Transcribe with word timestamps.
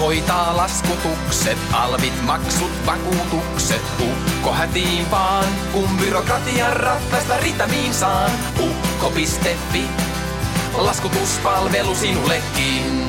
hoitaa 0.00 0.56
laskutukset, 0.56 1.58
alvit, 1.72 2.22
maksut, 2.26 2.70
vakuutukset. 2.86 3.82
Ukko 4.00 4.52
hätiin 4.52 5.10
vaan, 5.10 5.44
kun 5.72 5.88
byrokratian 6.04 6.76
ratkaista 6.76 7.34
ritamiin 7.36 7.94
saan. 7.94 8.30
Ukko.fi, 8.60 9.84
laskutuspalvelu 10.74 11.94
sinullekin. 11.94 13.04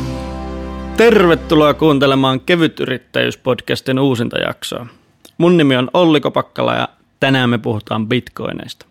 Tervetuloa 0.98 1.74
kuuntelemaan 1.74 2.40
Kevytyrittäjyyspodcastin 2.40 4.00
uusinta 4.00 4.38
jaksoa. 4.40 4.88
Mun 5.38 5.58
nimi 5.58 5.76
on 5.76 5.90
Olli 5.94 6.22
Kopakkala 6.22 6.76
ja 6.76 6.88
tänään 7.20 7.50
me 7.50 7.58
puhutaan 7.58 8.08
bitcoineista. 8.08 8.86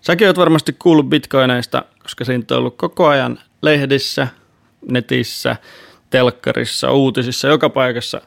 Säkin 0.00 0.26
oot 0.26 0.38
varmasti 0.38 0.76
kuullut 0.78 1.08
bitcoineista, 1.08 1.84
koska 2.02 2.24
siitä 2.24 2.54
on 2.54 2.58
ollut 2.58 2.76
koko 2.76 3.06
ajan 3.06 3.38
lehdissä, 3.62 4.28
netissä, 4.90 5.56
telkkarissa, 6.14 6.90
uutisissa, 6.90 7.48
joka 7.48 7.70
paikassa 7.70 8.20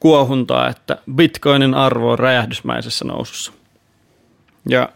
kuohuntaa, 0.00 0.68
että 0.68 0.98
bitcoinin 1.14 1.74
arvo 1.74 2.12
on 2.12 2.18
räjähdysmäisessä 2.18 3.04
nousussa. 3.04 3.52
Ja 4.68 4.88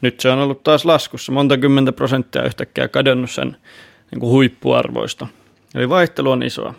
nyt 0.00 0.20
se 0.20 0.30
on 0.30 0.38
ollut 0.38 0.62
taas 0.62 0.84
laskussa, 0.84 1.32
monta 1.32 1.58
kymmentä 1.58 1.92
prosenttia 1.92 2.44
yhtäkkiä 2.44 2.88
kadonnut 2.88 3.30
sen 3.30 3.56
niin 4.10 4.20
kuin 4.20 4.30
huippuarvoista. 4.30 5.26
Eli 5.74 5.88
vaihtelu 5.88 6.30
on 6.30 6.42
isoa. 6.42 6.74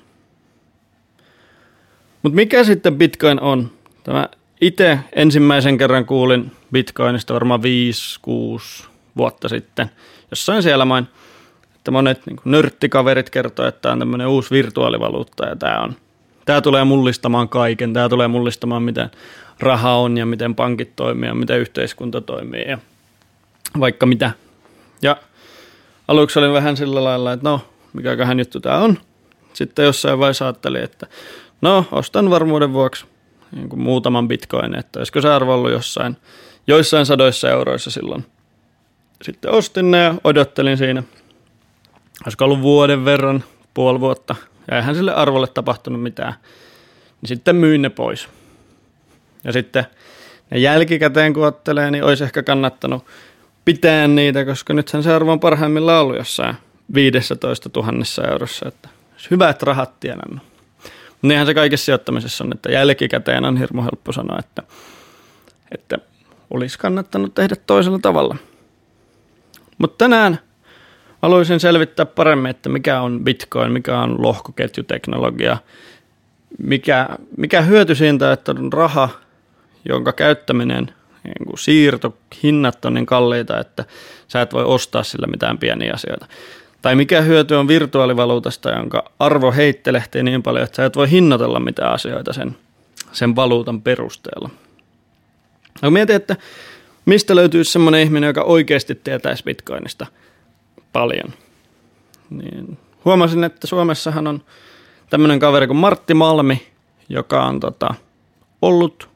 Mutta 2.23 2.35
mikä 2.35 2.63
sitten 2.63 2.97
bitcoin 2.97 3.41
on? 3.41 3.71
Tämä 4.03 4.29
itse 4.61 4.99
ensimmäisen 5.15 5.77
kerran 5.77 6.05
kuulin 6.05 6.51
bitcoinista 6.71 7.33
varmaan 7.33 7.61
5-6 8.83 8.87
vuotta 9.17 9.49
sitten. 9.49 9.89
Jossain 10.31 10.63
siellä 10.63 10.85
main– 10.85 11.07
että 11.83 11.91
monet 11.91 12.25
niin 12.25 12.35
kuin 12.35 12.51
nörttikaverit 12.51 13.29
kertoo, 13.29 13.67
että 13.67 13.81
tämä 13.81 13.93
on 13.93 13.99
tämmöinen 13.99 14.27
uusi 14.27 14.51
virtuaalivaluutta 14.51 15.45
ja 15.45 15.55
tämä, 15.55 15.79
on, 15.79 15.95
tämä 16.45 16.61
tulee 16.61 16.83
mullistamaan 16.83 17.49
kaiken. 17.49 17.93
Tämä 17.93 18.09
tulee 18.09 18.27
mullistamaan, 18.27 18.83
miten 18.83 19.11
raha 19.59 19.95
on 19.95 20.17
ja 20.17 20.25
miten 20.25 20.55
pankit 20.55 20.95
toimii 20.95 21.29
ja 21.29 21.35
miten 21.35 21.59
yhteiskunta 21.59 22.21
toimii 22.21 22.65
ja 22.67 22.77
vaikka 23.79 24.05
mitä. 24.05 24.31
Ja 25.01 25.17
aluksi 26.07 26.39
olin 26.39 26.53
vähän 26.53 26.77
sillä 26.77 27.03
lailla, 27.03 27.33
että 27.33 27.49
no, 27.49 27.61
mikäköhän 27.93 28.39
juttu 28.39 28.59
tämä 28.59 28.77
on. 28.77 28.97
Sitten 29.53 29.85
jossain 29.85 30.19
vaiheessa 30.19 30.45
ajattelin, 30.45 30.83
että 30.83 31.07
no, 31.61 31.85
ostan 31.91 32.29
varmuuden 32.29 32.73
vuoksi 32.73 33.05
niin 33.51 33.69
kuin 33.69 33.81
muutaman 33.81 34.27
bitcoin, 34.27 34.75
että 34.75 34.99
olisiko 34.99 35.21
se 35.21 35.29
arvo 35.29 35.53
ollut 35.53 35.71
jossain, 35.71 36.17
joissain 36.67 37.05
sadoissa 37.05 37.49
euroissa 37.49 37.91
silloin. 37.91 38.25
Sitten 39.21 39.51
ostin 39.51 39.91
ne 39.91 40.03
ja 40.03 40.15
odottelin 40.23 40.77
siinä– 40.77 41.03
olisiko 42.25 42.45
ollut 42.45 42.61
vuoden 42.61 43.05
verran, 43.05 43.43
puoli 43.73 43.99
vuotta, 43.99 44.35
ja 44.71 44.77
eihän 44.77 44.95
sille 44.95 45.13
arvolle 45.13 45.47
tapahtunut 45.47 46.03
mitään, 46.03 46.33
niin 47.21 47.27
sitten 47.27 47.55
myin 47.55 47.81
ne 47.81 47.89
pois. 47.89 48.29
Ja 49.43 49.51
sitten 49.51 49.85
ne 50.51 50.59
jälkikäteen 50.59 51.33
kun 51.33 51.47
ottelee, 51.47 51.91
niin 51.91 52.03
olisi 52.03 52.23
ehkä 52.23 52.43
kannattanut 52.43 53.05
pitää 53.65 54.07
niitä, 54.07 54.45
koska 54.45 54.73
nythän 54.73 55.03
se 55.03 55.13
arvo 55.13 55.31
on 55.31 55.39
parhaimmillaan 55.39 56.01
ollut 56.01 56.17
jossain 56.17 56.55
15 56.93 57.69
000 57.75 58.31
eurossa, 58.31 58.67
että 58.67 58.89
hyvät 59.31 59.63
rahat 59.63 59.99
tienannut. 59.99 60.43
Niinhän 61.21 61.47
se 61.47 61.53
kaikessa 61.53 61.85
sijoittamisessa 61.85 62.43
on, 62.43 62.53
että 62.53 62.71
jälkikäteen 62.71 63.45
on 63.45 63.57
hirmu 63.57 63.81
helppo 63.81 64.11
sanoa, 64.11 64.39
että, 64.39 64.63
että 65.71 65.97
olisi 66.49 66.79
kannattanut 66.79 67.33
tehdä 67.35 67.55
toisella 67.67 67.99
tavalla. 67.99 68.35
Mutta 69.77 69.97
tänään– 69.97 70.39
haluaisin 71.23 71.59
selvittää 71.59 72.05
paremmin, 72.05 72.49
että 72.49 72.69
mikä 72.69 73.01
on 73.01 73.23
Bitcoin, 73.23 73.71
mikä 73.71 73.99
on 73.99 74.21
lohkoketjuteknologia, 74.21 75.57
mikä, 76.57 77.09
mikä 77.37 77.61
hyöty 77.61 77.95
siitä, 77.95 78.31
että 78.31 78.51
on 78.51 78.73
raha, 78.73 79.09
jonka 79.85 80.13
käyttäminen, 80.13 80.85
niin 81.23 81.47
kuin 81.47 81.57
siirto, 81.57 82.17
hinnat 82.43 82.85
on 82.85 82.93
niin 82.93 83.05
kalliita, 83.05 83.59
että 83.59 83.85
sä 84.27 84.41
et 84.41 84.53
voi 84.53 84.63
ostaa 84.63 85.03
sillä 85.03 85.27
mitään 85.27 85.57
pieniä 85.57 85.93
asioita. 85.93 86.25
Tai 86.81 86.95
mikä 86.95 87.21
hyöty 87.21 87.55
on 87.55 87.67
virtuaalivaluutasta, 87.67 88.69
jonka 88.69 89.11
arvo 89.19 89.51
heittelehtii 89.51 90.23
niin 90.23 90.43
paljon, 90.43 90.63
että 90.63 90.75
sä 90.75 90.85
et 90.85 90.95
voi 90.95 91.09
hinnoitella 91.09 91.59
mitään 91.59 91.93
asioita 91.93 92.33
sen, 92.33 92.55
sen 93.11 93.35
valuutan 93.35 93.81
perusteella. 93.81 94.49
No 95.81 95.91
mietin, 95.91 96.15
että 96.15 96.35
mistä 97.05 97.35
löytyy 97.35 97.63
semmoinen 97.63 98.01
ihminen, 98.01 98.27
joka 98.27 98.41
oikeasti 98.41 98.95
tietäisi 98.95 99.43
bitcoinista– 99.43 100.05
paljon. 100.93 101.33
Niin 102.29 102.77
huomasin, 103.05 103.43
että 103.43 103.67
Suomessahan 103.67 104.27
on 104.27 104.41
tämmöinen 105.09 105.39
kaveri 105.39 105.67
kuin 105.67 105.77
Martti 105.77 106.13
Malmi, 106.13 106.67
joka 107.09 107.45
on 107.45 107.59
tota, 107.59 107.95
ollut 108.61 109.09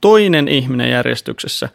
toinen 0.00 0.48
ihminen 0.48 0.90
järjestyksessä 0.90 1.68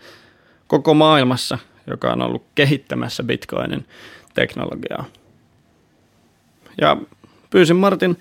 koko 0.68 0.94
maailmassa, 0.94 1.58
joka 1.88 2.12
on 2.12 2.22
ollut 2.22 2.44
kehittämässä 2.56 3.24
Bitcoinin 3.24 3.86
teknologiaa. 4.34 5.06
Ja 6.82 6.98
pyysin 7.50 7.76
Martin 7.76 8.18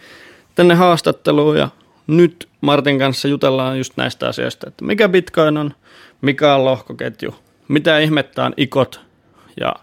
tänne 0.55 0.75
haastatteluun 0.75 1.57
ja 1.57 1.69
nyt 2.07 2.49
Martin 2.61 2.99
kanssa 2.99 3.29
jutellaan 3.29 3.79
just 3.79 3.97
näistä 3.97 4.29
asioista, 4.29 4.69
että 4.69 4.85
mikä 4.85 5.09
Bitcoin 5.09 5.57
on, 5.57 5.75
mikä 6.21 6.55
on 6.55 6.65
lohkoketju, 6.65 7.35
mitä 7.69 7.99
ihmettä 7.99 8.45
on 8.45 8.55
ikot 8.57 9.01
ja 9.61 9.75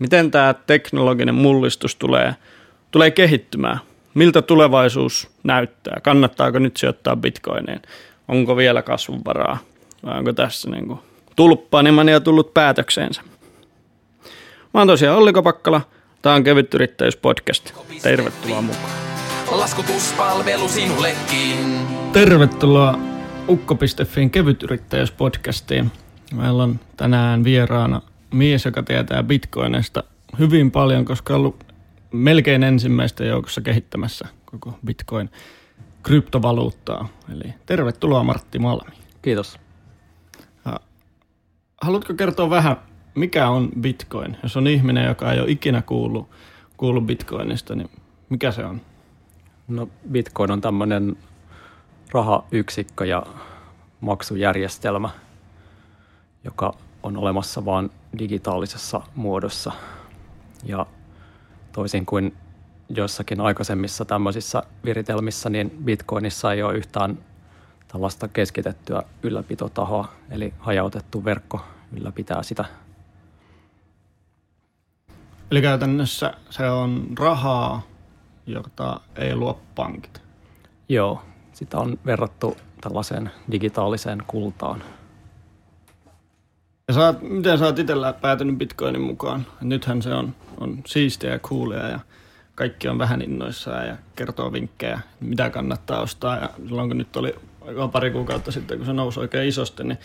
Miten 0.00 0.30
tämä 0.30 0.54
teknologinen 0.54 1.34
mullistus 1.34 1.96
tulee, 1.96 2.34
tulee 2.90 3.10
kehittymään? 3.10 3.78
Miltä 4.14 4.42
tulevaisuus 4.42 5.30
näyttää? 5.42 6.00
Kannattaako 6.02 6.58
nyt 6.58 6.76
sijoittaa 6.76 7.16
bitcoineen? 7.16 7.82
Onko 8.28 8.56
vielä 8.56 8.82
kasvunvaraa? 8.82 9.58
Vai 10.06 10.18
onko 10.18 10.32
tässä 10.32 10.70
niin 10.70 10.86
kuin 10.86 10.98
tulppaanimania 11.36 12.20
tullut 12.20 12.54
päätökseensä? 12.54 13.22
Mä 14.74 14.80
oon 14.80 14.86
tosiaan 14.86 15.18
Olli 15.18 15.32
Kopakkala. 15.32 15.80
Tämä 16.22 16.34
on 16.34 16.44
Kevyt 16.44 16.74
Yrittäjyys-podcast. 16.74 17.72
Tervetuloa 18.02 18.62
mukaan. 18.62 18.92
Laskutuspalvelu 19.50 20.68
sinullekin. 20.68 21.86
Tervetuloa 22.12 22.98
Ukko.fin 23.48 24.30
Kevyt 24.30 24.62
Yrittäjyys-podcastiin. 24.62 25.86
Meillä 26.34 26.62
on 26.62 26.80
tänään 26.96 27.44
vieraana 27.44 28.02
mies, 28.34 28.64
joka 28.64 28.82
tietää 28.82 29.22
bitcoinista 29.22 30.04
hyvin 30.38 30.70
paljon, 30.70 31.04
koska 31.04 31.34
on 31.34 31.40
ollut 31.40 31.64
melkein 32.12 32.62
ensimmäistä 32.62 33.24
joukossa 33.24 33.60
kehittämässä 33.60 34.28
koko 34.44 34.78
bitcoin 34.86 35.30
kryptovaluuttaa. 36.02 37.08
Eli 37.32 37.54
tervetuloa 37.66 38.24
Martti 38.24 38.58
Malmi. 38.58 38.92
Kiitos. 39.22 39.58
Haluatko 41.82 42.14
kertoa 42.14 42.50
vähän, 42.50 42.76
mikä 43.14 43.48
on 43.48 43.68
bitcoin? 43.80 44.36
Jos 44.42 44.56
on 44.56 44.66
ihminen, 44.66 45.06
joka 45.06 45.32
ei 45.32 45.40
ole 45.40 45.50
ikinä 45.50 45.82
kuullut, 45.82 46.30
kuullut 46.76 47.06
bitcoinista, 47.06 47.74
niin 47.74 47.90
mikä 48.28 48.52
se 48.52 48.64
on? 48.64 48.80
No 49.68 49.88
bitcoin 50.12 50.50
on 50.50 50.60
tämmöinen 50.60 51.16
rahayksikkö 52.12 53.06
ja 53.06 53.26
maksujärjestelmä, 54.00 55.10
joka 56.44 56.74
on 57.02 57.16
olemassa 57.16 57.64
vain 57.64 57.90
digitaalisessa 58.18 59.00
muodossa. 59.14 59.72
Ja 60.64 60.86
toisin 61.72 62.06
kuin 62.06 62.36
joissakin 62.88 63.40
aikaisemmissa 63.40 64.04
tämmöisissä 64.04 64.62
viritelmissä, 64.84 65.50
niin 65.50 65.70
Bitcoinissa 65.84 66.52
ei 66.52 66.62
ole 66.62 66.74
yhtään 66.74 67.18
tällaista 67.88 68.28
keskitettyä 68.28 69.02
ylläpitotahoa, 69.22 70.08
eli 70.30 70.54
hajautettu 70.58 71.24
verkko 71.24 71.60
ylläpitää 71.92 72.42
sitä. 72.42 72.64
Eli 75.50 75.62
käytännössä 75.62 76.34
se 76.50 76.70
on 76.70 77.06
rahaa, 77.18 77.82
jota 78.46 79.00
ei 79.16 79.36
luo 79.36 79.60
pankit. 79.74 80.22
Joo, 80.88 81.22
sitä 81.52 81.78
on 81.78 81.98
verrattu 82.06 82.56
tällaiseen 82.80 83.30
digitaaliseen 83.50 84.22
kultaan. 84.26 84.82
Ja 86.90 86.94
sä 86.94 87.06
oot, 87.06 87.22
miten 87.22 87.58
sä 87.58 87.64
oot 87.64 87.78
itsellä 87.78 88.12
päätynyt 88.12 88.58
Bitcoinin 88.58 89.00
mukaan? 89.00 89.46
Nythän 89.60 90.02
se 90.02 90.14
on, 90.14 90.34
on 90.60 90.78
siistiä 90.86 91.30
ja 91.30 91.38
coolia 91.38 91.88
ja 91.88 92.00
kaikki 92.54 92.88
on 92.88 92.98
vähän 92.98 93.22
innoissaan 93.22 93.86
ja 93.86 93.96
kertoo 94.16 94.52
vinkkejä, 94.52 95.00
mitä 95.20 95.50
kannattaa 95.50 96.00
ostaa. 96.00 96.36
Ja 96.36 96.50
silloin 96.66 96.88
kun 96.88 96.98
nyt 96.98 97.16
oli 97.16 97.34
pari 97.92 98.10
kuukautta 98.10 98.52
sitten, 98.52 98.78
kun 98.78 98.86
se 98.86 98.92
nousi 98.92 99.20
oikein 99.20 99.48
isosti, 99.48 99.84
niin 99.84 99.98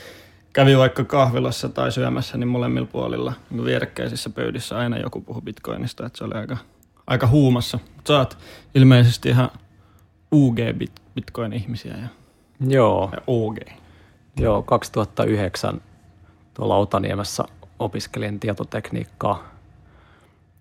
kävi 0.54 0.78
vaikka 0.78 1.04
kahvilassa 1.04 1.70
tai 1.70 1.92
syömässä, 1.92 2.38
niin 2.38 2.48
molemmilla 2.48 2.88
puolilla 2.92 3.34
niin 3.50 3.66
vierekkäisissä 3.66 4.30
pöydissä 4.30 4.78
aina 4.78 4.98
joku 4.98 5.22
puhu 5.22 5.42
bitcoinista, 5.42 6.06
että 6.06 6.18
se 6.18 6.24
oli 6.24 6.34
aika, 6.34 6.58
aika 7.08 7.28
huumassa. 7.28 7.80
Sä 8.08 8.18
oot 8.18 8.38
ilmeisesti 8.76 9.30
ihan 9.30 9.50
UG-bitcoin-ihmisiä 10.36 11.98
ja, 11.98 12.08
Joo. 12.68 13.10
ja 13.14 13.22
OG. 13.28 13.58
Joo, 14.40 14.64
2009 14.64 15.82
tuolla 16.56 16.78
Otaniemessä 16.78 17.44
opiskelin 17.80 18.40
tietotekniikkaa 18.40 19.44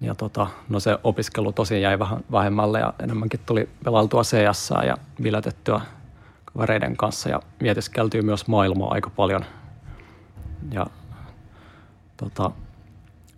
Ja 0.01 0.15
tota, 0.15 0.47
no 0.69 0.81
se 0.81 0.99
opiskelu 1.05 1.53
tosiaan 1.53 1.83
jäi 1.83 1.99
vähän 1.99 2.25
vähemmälle 2.33 2.81
ja 2.81 2.95
enemmänkin 3.03 3.41
tuli 3.47 3.69
pelailtua 3.85 4.23
CS 4.23 4.71
ja 4.87 4.97
biletettyä 5.23 5.81
kavereiden 6.45 6.97
kanssa 6.97 7.29
ja 7.29 7.41
mietiskeltyy 7.61 8.23
myös 8.23 8.47
maailmaa 8.47 8.91
aika 8.91 9.11
paljon 9.11 9.45
ja 10.73 10.87
tota, 12.17 12.51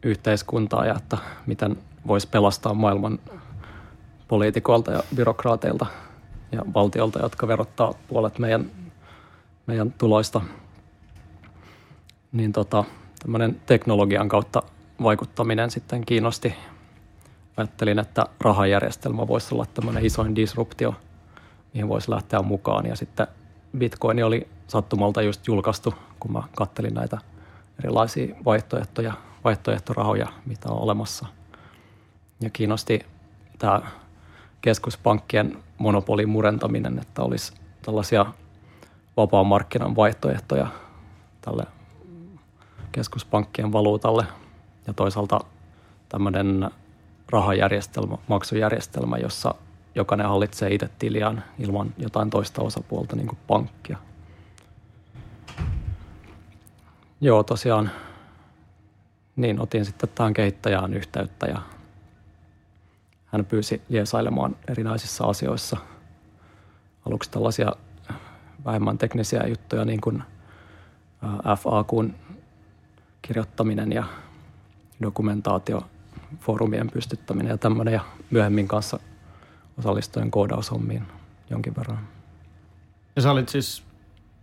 yhteiskuntaa 0.03 0.87
ja 0.87 0.95
että 0.95 1.19
miten 1.47 1.79
voisi 2.07 2.29
pelastaa 2.29 2.75
maailman 2.75 3.19
poliitikoilta 4.29 4.93
ja 4.93 5.03
byrokraateilta 5.15 5.87
ja 6.53 6.63
valtiolta, 6.75 7.19
jotka 7.19 7.49
verottaa 7.49 7.95
puolet 8.09 8.39
meidän, 8.39 8.71
meidän 9.67 9.93
tuloista. 9.93 10.41
Niin 12.33 12.53
tota, 12.53 12.85
tämmöinen 13.19 13.61
teknologian 13.67 14.29
kautta 14.29 14.63
vaikuttaminen 15.03 15.71
sitten 15.71 16.07
kiinnosti. 16.07 16.55
Ajattelin, 17.57 17.99
että 17.99 18.27
rahajärjestelmä 18.41 19.29
voisi 19.29 19.55
olla 19.55 19.67
tämmöinen 19.75 20.07
isoin 20.07 20.37
disruptio, 20.37 20.95
mihin 21.75 21.89
voisi 21.89 22.11
lähteä 22.11 22.43
mukaan. 22.43 22.87
Ja 22.87 22.97
sitten 22.97 23.27
Bitcoin 23.79 24.25
oli 24.25 24.49
sattumalta 24.69 25.23
just 25.23 25.47
julkaistu, 25.47 25.95
kun 26.21 26.33
mä 26.33 26.43
kattelin 26.57 26.95
näitä 26.95 27.19
erilaisia 27.79 28.37
vaihtoehtoja, 28.45 29.13
vaihtoehtorahoja, 29.45 30.29
mitä 30.47 30.69
on 30.69 30.79
olemassa. 30.79 31.27
Ja 32.41 32.51
kiinnosti 32.51 33.07
tämä 33.59 33.83
keskuspankkien 34.61 35.59
monopolin 35.79 36.29
murentaminen, 36.29 36.99
että 36.99 37.23
olisi 37.23 37.53
tällaisia 37.83 38.27
vapaan 39.17 39.47
markkinan 39.47 39.97
vaihtoehtoja 39.97 40.67
tälle 41.41 41.76
keskuspankkien 42.97 43.73
valuutalle 43.73 44.27
ja 44.87 44.93
toisaalta 44.93 45.41
tämmöinen 46.09 46.71
rahajärjestelmä, 47.31 48.17
maksujärjestelmä, 48.29 49.17
jossa 49.17 49.55
jokainen 49.95 50.29
hallitsee 50.29 50.75
itse 50.75 50.89
tiliään 50.99 51.45
ilman 51.59 51.95
jotain 51.99 52.31
toista 52.31 52.63
osapuolta, 52.63 53.17
niin 53.17 53.27
kuin 53.27 53.39
pankkia. 53.47 53.99
Joo, 57.21 57.43
tosiaan 57.43 57.91
niin 59.37 59.61
otin 59.61 59.85
sitten 59.85 60.09
tähän 60.15 60.35
kehittäjään 60.35 60.95
yhteyttä 60.95 61.47
ja 61.47 61.63
hän 63.27 63.45
pyysi 63.45 63.83
jeesailemaan 63.89 64.57
erinäisissä 64.69 65.25
asioissa. 65.25 65.77
Aluksi 67.07 67.31
tällaisia 67.31 67.73
vähemmän 68.65 68.99
teknisiä 68.99 69.47
juttuja, 69.49 69.85
niin 69.85 70.01
kuin 70.01 70.23
FAQn 71.59 72.15
kirjoittaminen 73.27 73.93
ja 73.93 74.05
dokumentaatio, 75.03 75.83
foorumien 76.41 76.91
pystyttäminen 76.91 77.51
ja 77.51 77.59
tämmöinen, 77.59 77.95
ja 77.95 78.01
myöhemmin 78.31 78.69
kanssa 78.69 79.01
osallistuen 79.79 80.31
koodaushommiin 80.31 81.03
jonkin 81.51 81.77
verran. 81.77 82.09
Ja 83.17 83.23
sä 83.23 83.31
olit 83.31 83.49
siis 83.49 83.83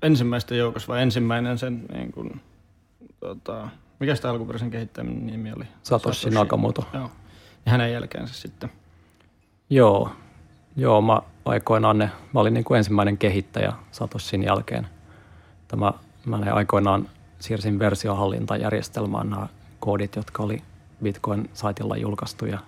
ensimmäistä 0.01 0.55
joukossa 0.55 0.87
vai 0.87 1.01
ensimmäinen 1.01 1.57
sen, 1.57 1.85
niin 1.93 2.11
kuin, 2.11 2.41
tota, 3.19 3.69
mikä 3.99 4.15
sitä 4.15 4.29
alkuperäisen 4.29 4.71
kehittäminen 4.71 5.27
nimi 5.27 5.53
oli? 5.53 5.65
Satoshi, 5.83 6.19
Satoshi. 6.19 6.29
Nakamoto. 6.29 6.87
Joo. 6.93 7.11
Ja 7.65 7.71
hänen 7.71 7.91
jälkeensä 7.91 8.33
sitten. 8.33 8.69
Joo, 9.69 10.11
joo 10.75 11.01
mä 11.01 11.21
aikoinaan 11.45 11.97
ne, 11.97 12.09
mä 12.33 12.39
olin 12.39 12.53
niin 12.53 12.63
kuin 12.63 12.77
ensimmäinen 12.77 13.17
kehittäjä 13.17 13.73
Satoshin 13.91 14.43
jälkeen. 14.43 14.87
Tämä, 15.67 15.93
mä 16.25 16.37
ne 16.37 16.51
aikoinaan 16.51 17.09
siirsin 17.43 17.79
versiohallintajärjestelmään 17.79 19.29
nämä 19.29 19.47
koodit, 19.79 20.15
jotka 20.15 20.43
oli 20.43 20.61
Bitcoin-saitilla 21.03 21.97
julkaistu 21.97 22.45
ja 22.45 22.59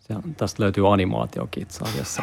se, 0.00 0.14
tästä 0.36 0.62
löytyy 0.62 0.92
animaatiokin 0.92 1.62
itse 1.62 1.84
asiassa. 1.84 2.22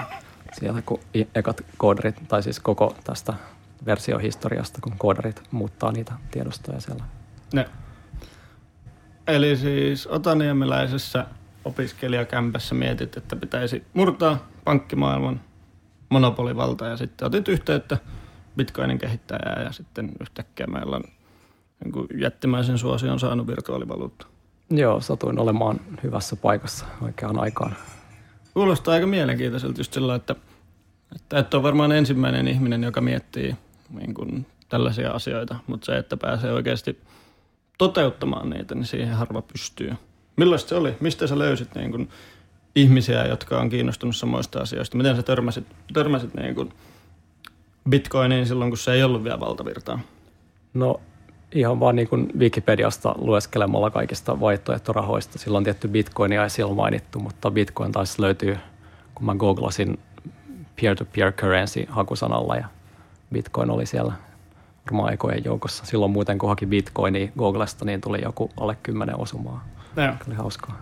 Siellä 0.53 0.81
kun 0.81 0.99
ekat 1.35 1.61
koodarit, 1.77 2.15
tai 2.27 2.43
siis 2.43 2.59
koko 2.59 2.95
tästä 3.03 3.33
versiohistoriasta, 3.85 4.79
kun 4.81 4.97
koodarit 4.97 5.43
muuttaa 5.51 5.91
niitä 5.91 6.13
tiedostoja 6.31 6.79
siellä. 6.79 7.03
Ne. 7.53 7.69
Eli 9.27 9.57
siis 9.57 10.07
Otaniemeläisessä 10.07 11.25
opiskelijakämpässä 11.65 12.75
mietit, 12.75 13.17
että 13.17 13.35
pitäisi 13.35 13.83
murtaa 13.93 14.47
pankkimaailman 14.65 15.41
monopolivalta 16.09 16.85
ja 16.85 16.97
sitten 16.97 17.25
otit 17.25 17.47
yhteyttä 17.47 17.97
Bitcoinin 18.59 18.99
kehittäjää 18.99 19.63
ja 19.63 19.71
sitten 19.71 20.11
yhtäkkiä 20.21 20.67
meillä 20.67 20.95
on 20.95 21.03
niin 21.83 22.21
jättimäisen 22.21 22.77
suosion 22.77 23.19
saanut 23.19 23.47
virtuaalivaluutta. 23.47 24.27
Joo, 24.69 25.01
satuin 25.01 25.39
olemaan 25.39 25.79
hyvässä 26.03 26.35
paikassa 26.35 26.85
oikeaan 27.01 27.39
aikaan. 27.39 27.75
Kuulostaa 28.53 28.93
aika 28.93 29.07
mielenkiintoiselta 29.07 29.79
just 29.79 29.93
sillä, 29.93 30.15
että, 30.15 30.35
että 31.15 31.39
et 31.39 31.53
ole 31.53 31.63
varmaan 31.63 31.91
ensimmäinen 31.91 32.47
ihminen, 32.47 32.83
joka 32.83 33.01
miettii 33.01 33.55
niin 33.99 34.13
kuin 34.13 34.45
tällaisia 34.69 35.11
asioita, 35.11 35.55
mutta 35.67 35.85
se, 35.85 35.97
että 35.97 36.17
pääsee 36.17 36.51
oikeasti 36.51 36.99
toteuttamaan 37.77 38.49
niitä, 38.49 38.75
niin 38.75 38.85
siihen 38.85 39.15
harva 39.15 39.41
pystyy. 39.41 39.93
Millaista 40.35 40.69
se 40.69 40.75
oli? 40.75 40.95
Mistä 40.99 41.27
sä 41.27 41.39
löysit 41.39 41.75
niin 41.75 41.91
kuin 41.91 42.09
ihmisiä, 42.75 43.25
jotka 43.25 43.59
on 43.59 43.69
kiinnostunut 43.69 44.15
samoista 44.15 44.59
asioista? 44.59 44.97
Miten 44.97 45.15
sä 45.15 45.23
törmäsit, 45.23 45.65
törmäsit 45.93 46.33
niin 46.33 46.55
kuin 46.55 46.73
Bitcoiniin 47.89 48.47
silloin, 48.47 48.71
kun 48.71 48.77
se 48.77 48.93
ei 48.93 49.03
ollut 49.03 49.23
vielä 49.23 49.39
valtavirtaa? 49.39 49.99
No 50.73 51.01
ihan 51.51 51.79
vaan 51.79 51.95
niin 51.95 52.07
kuin 52.07 52.27
Wikipediasta 52.39 53.15
lueskelemalla 53.17 53.89
kaikista 53.91 54.39
vaihtoehtorahoista. 54.39 55.39
Silloin 55.39 55.63
tietty 55.63 55.87
Bitcoinia 55.87 56.43
ei 56.43 56.49
silloin 56.49 56.77
mainittu, 56.77 57.19
mutta 57.19 57.51
Bitcoin 57.51 57.91
taisi 57.91 58.21
löytyy, 58.21 58.57
kun 59.15 59.25
mä 59.25 59.35
googlasin 59.35 59.99
peer-to-peer 60.81 61.31
currency 61.31 61.85
hakusanalla 61.89 62.55
ja 62.55 62.67
Bitcoin 63.33 63.69
oli 63.69 63.85
siellä 63.85 64.13
varmaan 64.85 65.13
ekojen 65.13 65.45
joukossa. 65.45 65.85
Silloin 65.85 66.11
muuten 66.11 66.37
kun 66.37 66.49
haki 66.49 66.65
Bitcoinia 66.65 67.31
Googlesta, 67.37 67.85
niin 67.85 68.01
tuli 68.01 68.21
joku 68.21 68.51
alle 68.59 68.77
kymmenen 68.83 69.19
osumaa. 69.19 69.67
Joo. 69.95 70.13
Oli 70.27 70.35
hauskaa. 70.35 70.81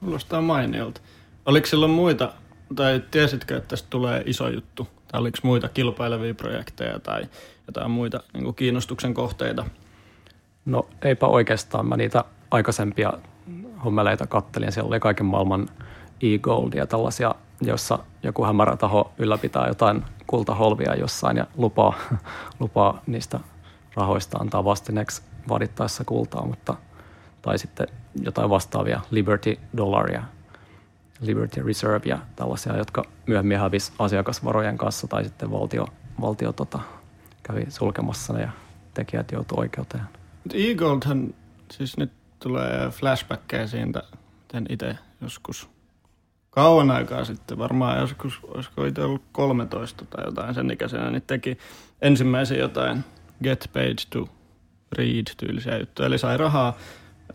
Kuulostaa 0.00 0.40
mainiolta. 0.40 1.00
Oliko 1.46 1.66
silloin 1.66 1.92
muita, 1.92 2.32
tai 2.76 3.02
tiesitkö, 3.10 3.56
että 3.56 3.68
tästä 3.68 3.86
tulee 3.90 4.22
iso 4.26 4.48
juttu? 4.48 4.88
Oliko 5.12 5.38
muita 5.42 5.68
kilpailevia 5.68 6.34
projekteja 6.34 6.98
tai 6.98 7.26
jotain 7.66 7.90
muita 7.90 8.20
niin 8.32 8.44
kuin 8.44 8.54
kiinnostuksen 8.54 9.14
kohteita? 9.14 9.64
No 10.64 10.88
eipä 11.02 11.26
oikeastaan. 11.26 11.86
Mä 11.86 11.96
niitä 11.96 12.24
aikaisempia 12.50 13.12
hommeleita 13.84 14.26
kattelin. 14.26 14.72
Siellä 14.72 14.88
oli 14.88 15.00
kaiken 15.00 15.26
maailman 15.26 15.68
e-gold 16.22 16.72
ja 16.74 16.86
tällaisia, 16.86 17.34
jossa 17.60 17.98
joku 18.22 18.44
hämärä 18.44 18.76
taho 18.76 19.12
ylläpitää 19.18 19.68
jotain 19.68 20.04
kultaholvia 20.26 20.94
jossain 20.94 21.36
ja 21.36 21.46
lupaa, 21.56 21.94
lupaa 22.60 23.02
niistä 23.06 23.40
rahoista 23.94 24.38
antaa 24.38 24.64
vastineeksi 24.64 25.22
vaadittaessa 25.48 26.04
kultaa, 26.04 26.46
mutta 26.46 26.76
tai 27.42 27.58
sitten 27.58 27.86
jotain 28.22 28.50
vastaavia 28.50 29.00
Liberty 29.10 29.58
Dollaria, 29.76 30.22
Liberty 31.22 31.62
Reserve 31.62 32.08
ja 32.08 32.18
tällaisia, 32.36 32.76
jotka 32.76 33.04
myöhemmin 33.26 33.58
hävisi 33.58 33.92
asiakasvarojen 33.98 34.78
kanssa 34.78 35.06
tai 35.06 35.24
sitten 35.24 35.50
valtio, 35.50 35.86
valtio 36.20 36.52
tota, 36.52 36.78
kävi 37.42 37.66
sulkemassa 37.68 38.32
ne 38.32 38.40
ja 38.40 38.50
tekijät 38.94 39.32
joutui 39.32 39.58
oikeuteen. 39.58 40.04
E-Goldhan, 40.54 41.34
siis 41.72 41.96
nyt 41.96 42.12
tulee 42.38 42.88
flashbackkejä 42.90 43.66
siitä, 43.66 44.02
miten 44.42 44.66
itse 44.68 44.96
joskus 45.20 45.68
kauan 46.50 46.90
aikaa 46.90 47.24
sitten, 47.24 47.58
varmaan 47.58 48.00
joskus, 48.00 48.40
olisiko 48.44 48.84
itse 48.84 49.02
ollut 49.02 49.22
13 49.32 50.04
tai 50.04 50.24
jotain 50.24 50.54
sen 50.54 50.70
ikäisenä, 50.70 51.10
niin 51.10 51.22
teki 51.26 51.58
ensimmäisen 52.02 52.58
jotain 52.58 53.04
get 53.42 53.70
paid 53.72 53.98
to 54.10 54.28
read 54.92 55.26
tyylisiä 55.36 55.78
juttuja. 55.78 56.06
Eli 56.06 56.18
sai 56.18 56.36
rahaa, 56.36 56.76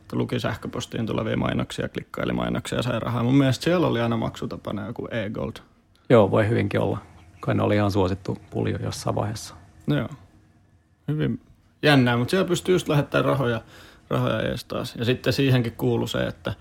että 0.07 0.15
luki 0.15 0.39
sähköpostiin 0.39 1.05
tulevia 1.05 1.37
mainoksia, 1.37 1.89
klikkaili 1.89 2.33
mainoksia 2.33 2.77
ja 2.79 2.83
sai 2.83 2.99
rahaa. 2.99 3.23
Mun 3.23 3.35
mielestä 3.35 3.63
siellä 3.63 3.87
oli 3.87 4.01
aina 4.01 4.17
maksutapana 4.17 4.87
joku 4.87 5.07
e-gold. 5.11 5.53
Joo, 6.09 6.31
voi 6.31 6.49
hyvinkin 6.49 6.79
olla. 6.79 6.97
Kai 7.39 7.55
ne 7.55 7.63
oli 7.63 7.75
ihan 7.75 7.91
suosittu 7.91 8.37
puljo 8.49 8.77
jossain 8.77 9.15
vaiheessa. 9.15 9.55
Joo. 9.87 10.09
Hyvin 11.07 11.41
jännää, 11.83 12.17
mutta 12.17 12.31
siellä 12.31 12.47
pystyy 12.47 12.75
just 12.75 12.87
lähettämään 12.87 13.25
rahoja, 13.25 13.61
rahoja 14.09 14.41
ees 14.41 14.63
taas. 14.65 14.95
Ja 14.95 15.05
sitten 15.05 15.33
siihenkin 15.33 15.73
kuuluu 15.73 16.07
se, 16.07 16.27
että, 16.27 16.53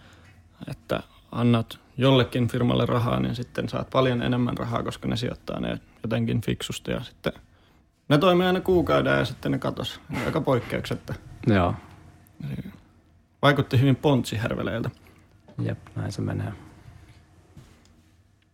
että 0.70 1.02
annat 1.32 1.78
jollekin 1.96 2.48
firmalle 2.48 2.86
rahaa, 2.86 3.20
niin 3.20 3.34
sitten 3.34 3.68
saat 3.68 3.90
paljon 3.90 4.22
enemmän 4.22 4.58
rahaa, 4.58 4.82
koska 4.82 5.08
ne 5.08 5.16
sijoittaa 5.16 5.60
ne 5.60 5.80
jotenkin 6.02 6.40
fiksusti 6.40 6.90
ja 6.90 7.00
sitten 7.00 7.32
ne 8.08 8.18
toimii 8.18 8.46
aina 8.46 8.60
kuukauden 8.60 9.18
ja 9.18 9.24
sitten 9.24 9.52
ne 9.52 9.58
katos. 9.58 10.00
Aika 10.26 10.40
poikkeuksetta. 10.40 11.14
Joo. 11.46 11.74
Vaikutti 13.46 13.80
hyvin 13.80 13.96
pontsihärveleiltä. 13.96 14.90
Jep, 15.62 15.78
näin 15.96 16.12
se 16.12 16.22
menee. 16.22 16.52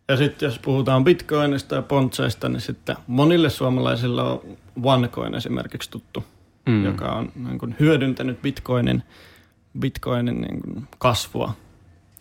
Ja 0.07 0.17
sitten 0.17 0.47
jos 0.47 0.59
puhutaan 0.59 1.03
bitcoinista 1.03 1.75
ja 1.75 1.81
pontseista, 1.81 2.49
niin 2.49 2.61
sitten 2.61 2.95
monille 3.07 3.49
suomalaisilla 3.49 4.23
on 4.23 4.41
OneCoin 4.83 5.35
esimerkiksi 5.35 5.91
tuttu, 5.91 6.23
mm. 6.65 6.85
joka 6.85 7.05
on 7.05 7.31
niin 7.35 7.59
kuin 7.59 7.75
hyödyntänyt 7.79 8.41
bitcoinin 8.41 9.03
bitcoinin 9.79 10.41
niin 10.41 10.61
kuin 10.61 10.87
kasvua. 10.97 11.53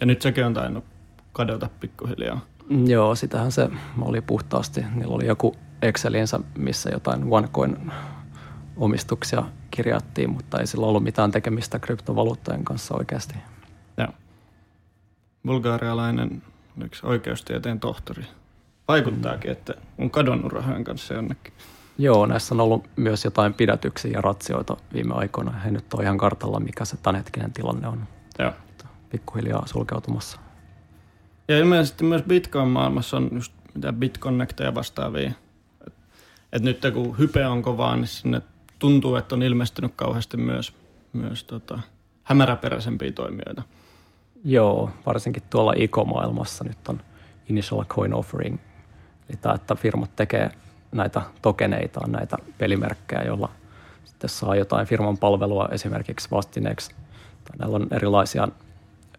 Ja 0.00 0.06
nyt 0.06 0.22
sekin 0.22 0.46
on 0.46 0.54
tainnut 0.54 0.84
kadota 1.32 1.68
pikkuhiljaa. 1.80 2.40
Joo, 2.86 3.14
sitähän 3.14 3.52
se 3.52 3.68
oli 4.00 4.20
puhtaasti. 4.20 4.84
Niillä 4.94 5.14
oli 5.14 5.26
joku 5.26 5.56
Excelinsä, 5.82 6.40
missä 6.58 6.90
jotain 6.90 7.24
OneCoin 7.30 7.92
omistuksia 8.76 9.42
kirjattiin, 9.70 10.30
mutta 10.30 10.60
ei 10.60 10.66
sillä 10.66 10.86
ollut 10.86 11.04
mitään 11.04 11.30
tekemistä 11.30 11.78
kryptovaluuttojen 11.78 12.64
kanssa 12.64 12.94
oikeasti. 12.94 13.34
Joo. 13.96 14.08
Bulgarialainen 15.46 16.42
yksi 16.84 17.06
oikeustieteen 17.06 17.80
tohtori 17.80 18.24
vaikuttaakin, 18.88 19.50
että 19.50 19.74
on 19.98 20.10
kadonnut 20.10 20.52
rahojen 20.52 20.84
kanssa 20.84 21.14
jonnekin. 21.14 21.52
Joo, 21.98 22.26
näissä 22.26 22.54
on 22.54 22.60
ollut 22.60 22.88
myös 22.96 23.24
jotain 23.24 23.54
pidätyksiä 23.54 24.10
ja 24.10 24.20
ratsioita 24.20 24.76
viime 24.92 25.14
aikoina. 25.14 25.50
He 25.50 25.70
nyt 25.70 25.94
on 25.94 26.02
ihan 26.02 26.18
kartalla, 26.18 26.60
mikä 26.60 26.84
se 26.84 26.96
tämänhetkinen 26.96 27.52
tilanne 27.52 27.88
on. 27.88 28.08
Joo. 28.38 28.52
Pikkuhiljaa 29.10 29.66
sulkeutumassa. 29.66 30.38
Ja 31.48 31.58
ilmeisesti 31.58 32.04
myös 32.04 32.22
Bitcoin-maailmassa 32.22 33.16
on 33.16 33.28
just 33.32 33.52
mitä 33.74 33.92
Bitconnecteja 33.92 34.74
vastaavia. 34.74 35.32
Et, 35.86 35.94
et 36.52 36.62
nyt 36.62 36.80
kun 36.92 37.18
hype 37.18 37.46
on 37.46 37.62
kovaa, 37.62 37.96
niin 37.96 38.06
sinne 38.06 38.42
tuntuu, 38.82 39.16
että 39.16 39.34
on 39.34 39.42
ilmestynyt 39.42 39.92
kauheasti 39.96 40.36
myös, 40.36 40.72
myös 41.12 41.44
tota, 41.44 41.78
hämäräperäisempiä 42.22 43.12
toimijoita. 43.12 43.62
Joo, 44.44 44.90
varsinkin 45.06 45.42
tuolla 45.50 45.72
ICO-maailmassa 45.76 46.64
nyt 46.64 46.88
on 46.88 47.00
Initial 47.48 47.84
Coin 47.84 48.14
Offering, 48.14 48.58
eli 49.28 49.38
tämä, 49.40 49.54
että 49.54 49.74
firmat 49.74 50.16
tekee 50.16 50.50
näitä 50.92 51.22
tokeneita, 51.42 52.00
näitä 52.06 52.36
pelimerkkejä, 52.58 53.22
joilla 53.22 53.48
sitten 54.04 54.30
saa 54.30 54.56
jotain 54.56 54.86
firman 54.86 55.18
palvelua 55.18 55.68
esimerkiksi 55.72 56.28
vastineeksi. 56.30 56.90
Tai 57.44 57.56
näillä 57.58 57.76
on 57.76 57.86
erilaisia 57.90 58.48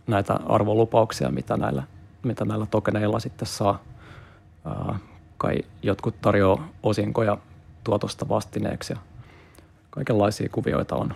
näitä 0.08 0.40
arvolupauksia, 0.46 1.30
mitä 1.30 1.58
näillä, 1.58 1.84
mitä 2.24 2.46
näillä 2.46 2.66
tokeneilla 2.66 3.20
sitten 3.20 3.48
saa. 3.48 3.84
Ää, 4.66 5.00
kai 5.38 5.58
jotkut 5.82 6.22
tarjoaa 6.22 6.68
osinkoja 6.84 7.38
tuotosta 7.84 8.30
vastineeksi 8.30 8.94
ja 8.94 9.13
kaikenlaisia 9.94 10.50
kuvioita 10.52 10.96
on. 10.96 11.14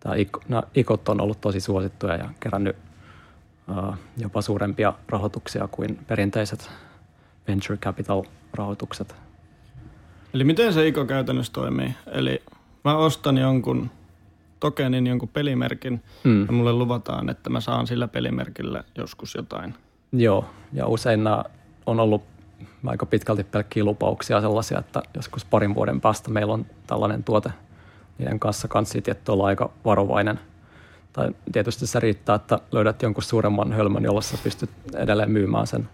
Tämä 0.00 0.14
nämä 0.48 0.62
ikot 0.74 1.08
on 1.08 1.20
ollut 1.20 1.40
tosi 1.40 1.60
suosittuja 1.60 2.16
ja 2.16 2.28
kerännyt 2.40 2.76
ää, 3.68 3.96
jopa 4.16 4.42
suurempia 4.42 4.92
rahoituksia 5.08 5.68
kuin 5.68 5.98
perinteiset 6.06 6.70
venture 7.48 7.76
capital 7.76 8.22
rahoitukset. 8.54 9.14
Eli 10.34 10.44
miten 10.44 10.72
se 10.72 10.88
ICO 10.88 11.04
käytännössä 11.04 11.52
toimii? 11.52 11.94
Eli 12.06 12.42
mä 12.84 12.96
ostan 12.96 13.38
jonkun 13.38 13.90
tokenin, 14.60 15.06
jonkun 15.06 15.28
pelimerkin, 15.28 16.02
mm. 16.24 16.46
ja 16.46 16.52
mulle 16.52 16.72
luvataan, 16.72 17.28
että 17.28 17.50
mä 17.50 17.60
saan 17.60 17.86
sillä 17.86 18.08
pelimerkillä 18.08 18.84
joskus 18.98 19.34
jotain. 19.34 19.74
Joo, 20.12 20.44
ja 20.72 20.86
usein 20.86 21.24
nämä 21.24 21.44
on 21.86 22.00
ollut 22.00 22.22
aika 22.86 23.06
pitkälti 23.06 23.44
pelkkiä 23.44 23.84
lupauksia 23.84 24.40
sellaisia, 24.40 24.78
että 24.78 25.02
joskus 25.14 25.44
parin 25.44 25.74
vuoden 25.74 26.00
päästä 26.00 26.30
meillä 26.30 26.52
on 26.52 26.66
tällainen 26.86 27.24
tuote, 27.24 27.50
niiden 28.18 28.40
kanssa 28.40 28.68
kanssa 28.68 29.00
tietty 29.02 29.32
olla 29.32 29.46
aika 29.46 29.70
varovainen. 29.84 30.40
Tai 31.12 31.30
tietysti 31.52 31.86
se 31.86 32.00
riittää, 32.00 32.34
että 32.34 32.58
löydät 32.72 33.02
jonkun 33.02 33.22
suuremman 33.22 33.72
hölmön, 33.72 34.04
jolla 34.04 34.20
sä 34.20 34.38
pystyt 34.44 34.70
edelleen 34.94 35.30
myymään 35.30 35.66
sen, 35.66 35.88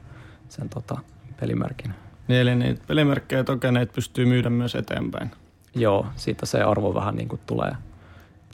sen 0.49 0.69
tota, 0.69 0.99
pelimerkin. 1.41 1.95
Niin, 2.29 2.41
eli 2.41 2.55
niitä 2.55 2.83
pelimerkkejä 2.87 3.45
tokeneet 3.45 3.93
pystyy 3.93 4.27
myydä 4.27 4.51
myös 4.51 4.75
eteenpäin. 4.75 5.31
Joo, 5.75 6.07
siitä 6.17 6.47
se 6.47 6.63
arvo 6.63 6.95
vähän 6.95 7.17
niin 7.17 7.29
kuin 7.29 7.41
tulee. 7.47 7.73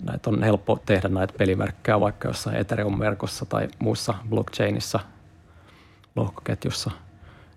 Näitä 0.03 0.31
on 0.31 0.43
helppo 0.43 0.79
tehdä 0.87 1.09
näitä 1.09 1.35
pelimerkkejä 1.39 2.01
vaikka 2.01 2.29
jossain 2.29 2.57
Ethereum-verkossa 2.57 3.47
tai 3.47 3.69
muussa 3.79 4.15
blockchainissa, 4.29 5.01
lohkoketjussa, 6.17 6.91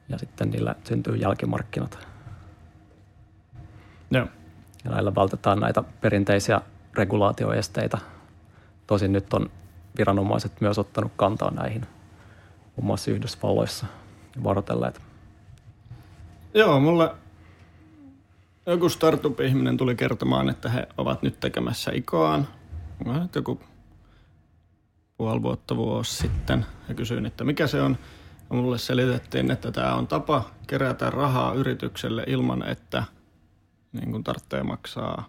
ja 0.10 0.18
sitten 0.18 0.50
niillä 0.50 0.76
syntyy 0.84 1.16
jälkimarkkinat. 1.16 2.08
Joo. 4.12 4.28
Ja 4.84 4.92
näillä 4.92 5.16
vältetään 5.16 5.60
näitä 5.60 5.84
perinteisiä 6.02 6.62
regulaatioesteitä. 6.94 7.98
Tosin 8.88 9.12
nyt 9.12 9.34
on 9.34 9.50
viranomaiset 9.98 10.62
myös 10.62 10.80
ottanut 10.80 11.12
kantaa 11.16 11.52
näihin, 11.52 11.82
muun 12.76 12.86
muassa 12.86 13.12
Yhdysvalloissa, 13.12 13.86
ja 14.36 14.44
varoitelleet 14.44 15.02
Joo, 16.54 16.80
mulle 16.80 17.16
joku 18.66 18.90
startup-ihminen 18.90 19.78
tuli 19.78 19.96
kertomaan, 19.96 20.50
että 20.50 20.70
he 20.70 20.88
ovat 20.98 21.24
nyt 21.24 21.40
tekemässä 21.40 21.92
ikoaan. 21.94 22.48
Joku 23.36 23.60
puoli 25.18 25.42
vuotta 25.42 25.76
vuosi 25.76 26.16
sitten 26.16 26.66
ja 26.88 26.96
kysyin, 26.96 27.26
että 27.26 27.44
mikä 27.44 27.68
se 27.68 27.82
on. 27.82 27.98
Ja 28.50 28.56
mulle 28.56 28.78
selitettiin, 28.78 29.52
että 29.52 29.72
tämä 29.72 29.96
on 29.96 30.08
tapa 30.08 30.44
kerätä 30.68 31.10
rahaa 31.10 31.54
yritykselle 31.54 32.24
ilman, 32.28 32.68
että 32.68 33.04
niin 33.92 34.12
kuin 34.12 34.24
tarvitsee 34.24 34.64
maksaa 34.64 35.28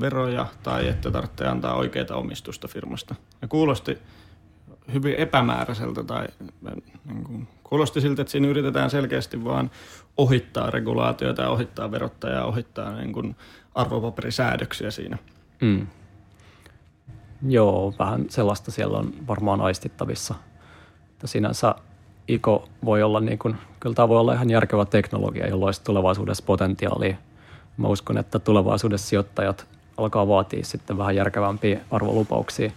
veroja 0.00 0.46
tai 0.62 0.88
että 0.88 1.10
tarvitsee 1.10 1.48
antaa 1.48 1.74
oikeita 1.74 2.16
omistusta 2.16 2.68
firmasta. 2.68 3.14
Ja 3.42 3.48
kuulosti 3.48 3.98
hyvin 4.92 5.14
epämääräiseltä 5.14 6.04
tai 6.04 6.26
niin 6.60 7.24
kuin, 7.24 7.48
kuulosti 7.64 8.00
siltä, 8.00 8.22
että 8.22 8.30
siinä 8.32 8.48
yritetään 8.48 8.90
selkeästi 8.90 9.44
vaan 9.44 9.70
ohittaa 10.16 10.70
regulaatioita 10.70 11.42
ja 11.42 11.50
ohittaa 11.50 11.90
verottajaa, 11.90 12.44
ohittaa 12.44 12.94
niin 12.94 13.12
kuin 13.12 13.36
arvopaperisäädöksiä 13.74 14.90
siinä. 14.90 15.18
Mm. 15.60 15.86
Joo, 17.48 17.94
vähän 17.98 18.26
sellaista 18.28 18.70
siellä 18.70 18.98
on 18.98 19.12
varmaan 19.26 19.60
aistittavissa. 19.60 20.34
Että 21.20 21.26
sinänsä 21.26 21.74
ICO 22.28 22.68
voi 22.84 23.02
olla, 23.02 23.20
niin 23.20 23.38
kuin, 23.38 23.56
kyllä 23.80 23.94
tämä 23.94 24.08
voi 24.08 24.20
olla 24.20 24.32
ihan 24.32 24.50
järkevä 24.50 24.84
teknologia, 24.84 25.48
jolla 25.48 25.66
olisi 25.66 25.84
tulevaisuudessa 25.84 26.44
potentiaalia. 26.46 27.16
Mä 27.76 27.88
uskon, 27.88 28.18
että 28.18 28.38
tulevaisuudessa 28.38 29.08
sijoittajat 29.08 29.66
alkaa 29.96 30.28
vaatia 30.28 30.64
sitten 30.64 30.98
vähän 30.98 31.16
järkevämpiä 31.16 31.80
arvolupauksia. 31.90 32.70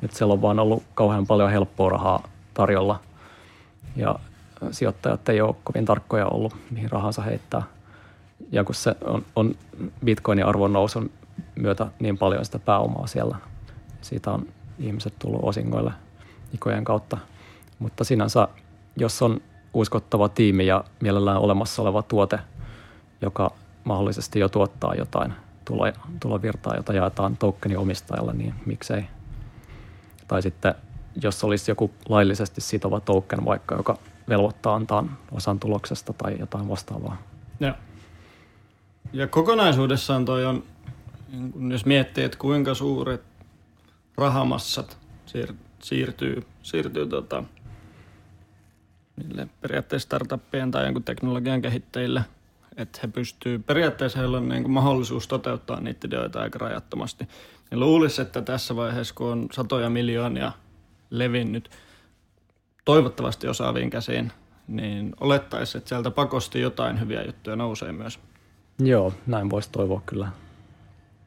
Nyt 0.00 0.12
siellä 0.12 0.32
on 0.32 0.42
vaan 0.42 0.58
ollut 0.58 0.82
kauhean 0.94 1.26
paljon 1.26 1.50
helppoa 1.50 1.90
rahaa 1.90 2.28
tarjolla 2.54 3.00
ja 3.96 4.14
sijoittajat 4.70 5.28
ei 5.28 5.40
ole 5.40 5.54
kovin 5.64 5.84
tarkkoja 5.84 6.26
ollut, 6.26 6.56
mihin 6.70 6.90
rahansa 6.90 7.22
heittää. 7.22 7.62
Ja 8.52 8.64
kun 8.64 8.74
se 8.74 8.94
on, 9.04 9.24
on 9.36 9.54
bitcoinin 10.04 10.46
arvon 10.46 10.72
nousun 10.72 11.10
myötä 11.54 11.86
niin 11.98 12.18
paljon 12.18 12.44
sitä 12.44 12.58
pääomaa 12.58 13.06
siellä, 13.06 13.36
siitä 14.00 14.30
on 14.30 14.46
ihmiset 14.78 15.14
tullut 15.18 15.40
osingoille 15.42 15.92
ikojen 16.54 16.84
kautta. 16.84 17.18
Mutta 17.78 18.04
sinänsä, 18.04 18.48
jos 18.96 19.22
on 19.22 19.40
uskottava 19.74 20.28
tiimi 20.28 20.66
ja 20.66 20.84
mielellään 21.00 21.38
olemassa 21.38 21.82
oleva 21.82 22.02
tuote, 22.02 22.38
joka 23.20 23.50
mahdollisesti 23.84 24.38
jo 24.38 24.48
tuottaa 24.48 24.94
jotain 24.94 25.32
tulovirtaa, 26.20 26.76
jota 26.76 26.92
jaetaan 26.92 27.36
tokenin 27.36 27.78
omistajalle, 27.78 28.32
niin 28.32 28.54
miksei. 28.66 29.04
Tai 30.28 30.42
sitten 30.42 30.74
jos 31.22 31.44
olisi 31.44 31.70
joku 31.70 31.90
laillisesti 32.08 32.60
sitova 32.60 33.00
token 33.00 33.44
vaikka, 33.44 33.74
joka 33.74 33.98
velvoittaa 34.28 34.74
antaa 34.74 35.04
osan 35.32 35.60
tuloksesta 35.60 36.12
tai 36.12 36.36
jotain 36.38 36.68
vastaavaa. 36.68 37.22
Ja, 37.60 37.74
ja 39.12 39.26
kokonaisuudessaan 39.26 40.24
toi 40.24 40.46
on, 40.46 40.62
niin 41.54 41.72
jos 41.72 41.86
miettii, 41.86 42.24
että 42.24 42.38
kuinka 42.38 42.74
suuret 42.74 43.22
rahamassat 44.16 44.98
siir, 45.26 45.52
siirtyy, 45.82 46.46
siirtyy 46.62 47.06
tota, 47.06 47.44
niille 49.18 49.48
periaatteessa 49.60 50.06
startuppien 50.06 50.70
tai 50.70 50.84
jonkun 50.84 51.02
teknologian 51.02 51.62
kehittäjille, 51.62 52.24
että 52.76 52.98
he 53.02 53.08
pystyy, 53.08 53.58
periaatteessa 53.58 54.18
heillä 54.18 54.36
on 54.36 54.48
niin 54.48 54.62
kuin 54.62 54.72
mahdollisuus 54.72 55.28
toteuttaa 55.28 55.80
niitä 55.80 56.06
ideoita 56.06 56.40
aika 56.40 56.58
rajattomasti. 56.58 57.28
Niin 57.70 57.80
luulisi, 57.80 58.22
että 58.22 58.42
tässä 58.42 58.76
vaiheessa, 58.76 59.14
kun 59.14 59.32
on 59.32 59.48
satoja 59.52 59.90
miljoonia 59.90 60.52
levinnyt 61.10 61.70
toivottavasti 62.84 63.48
osaaviin 63.48 63.90
käsiin, 63.90 64.32
niin 64.68 65.12
olettaisiin, 65.20 65.78
että 65.78 65.88
sieltä 65.88 66.10
pakosti 66.10 66.60
jotain 66.60 67.00
hyviä 67.00 67.22
juttuja 67.22 67.56
nousee 67.56 67.92
myös. 67.92 68.18
Joo, 68.78 69.12
näin 69.26 69.50
voisi 69.50 69.70
toivoa 69.72 70.02
kyllä. 70.06 70.28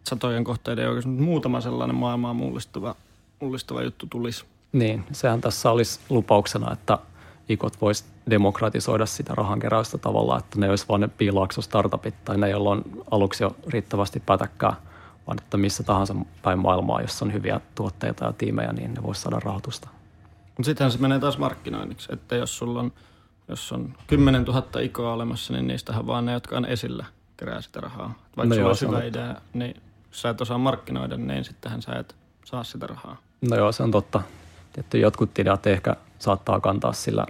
Satojen 0.04 0.44
kohteiden 0.44 0.90
oikein 0.90 1.10
muutama 1.10 1.62
sellainen 1.62 1.96
maailmaa 1.96 2.34
mullistava, 2.34 2.96
mullistava 3.40 3.82
juttu 3.82 4.08
tulisi. 4.10 4.46
Niin, 4.72 5.04
sehän 5.12 5.42
tässä 5.42 5.72
olisi 5.72 6.00
lupauksena, 6.10 6.74
että 6.74 6.98
ikot 7.50 7.82
voisi 7.82 8.04
demokratisoida 8.30 9.06
sitä 9.06 9.36
rahankeräystä 9.36 9.98
tavalla, 9.98 10.38
että 10.38 10.60
ne 10.60 10.70
olisi 10.70 10.86
vain 10.90 11.02
ne 11.02 11.08
piilaakso 11.08 11.62
startupit 11.62 12.16
tai 12.26 12.38
ne, 12.38 12.50
joilla 12.50 12.70
on 12.70 12.84
aluksi 13.12 13.44
jo 13.44 13.56
riittävästi 13.68 14.20
pätäkkää, 14.26 14.74
vaan 15.28 15.38
että 15.42 15.58
missä 15.58 15.84
tahansa 15.84 16.16
päin 16.42 16.60
maailmaa, 16.60 17.02
jossa 17.02 17.26
on 17.26 17.34
hyviä 17.34 17.62
tuotteita 17.76 18.26
ja 18.26 18.34
tiimejä, 18.34 18.74
niin 18.74 18.94
ne 18.94 19.04
voisi 19.04 19.22
saada 19.22 19.40
rahoitusta. 19.40 19.90
Mutta 20.48 20.64
sittenhän 20.64 20.92
se 20.92 21.00
menee 21.00 21.20
taas 21.20 21.38
markkinoinniksi, 21.38 22.10
että 22.14 22.36
jos 22.36 22.58
sulla 22.58 22.80
on, 22.80 22.92
jos 23.48 23.72
on 23.72 23.94
10 24.08 24.44
000 24.44 24.80
ikoa 24.82 25.14
olemassa, 25.14 25.54
niin 25.54 25.68
niistähän 25.68 26.08
vaan 26.08 26.26
ne, 26.26 26.32
jotka 26.32 26.58
on 26.58 26.66
esillä, 26.66 27.06
kerää 27.38 27.62
sitä 27.62 27.82
rahaa. 27.82 28.14
Vaikka 28.38 28.56
no 28.56 28.56
sulla 28.56 28.68
olisi 28.68 28.88
hyvä 28.88 29.04
idea, 29.04 29.36
niin 29.54 29.82
jos 30.08 30.22
sä 30.22 30.30
et 30.30 30.42
osaa 30.42 30.58
markkinoida, 30.58 31.18
niin 31.18 31.44
sittenhän 31.44 31.82
sä 31.82 31.92
et 31.92 32.16
saa 32.46 32.64
sitä 32.64 32.88
rahaa. 32.88 33.18
No 33.50 33.56
joo, 33.56 33.72
se 33.72 33.84
on 33.84 33.92
totta. 33.92 34.22
Tietty 34.74 35.00
jotkut 35.00 35.40
ideat 35.40 35.68
ehkä 35.68 35.96
saattaa 36.22 36.60
kantaa 36.60 36.94
sillä 36.94 37.26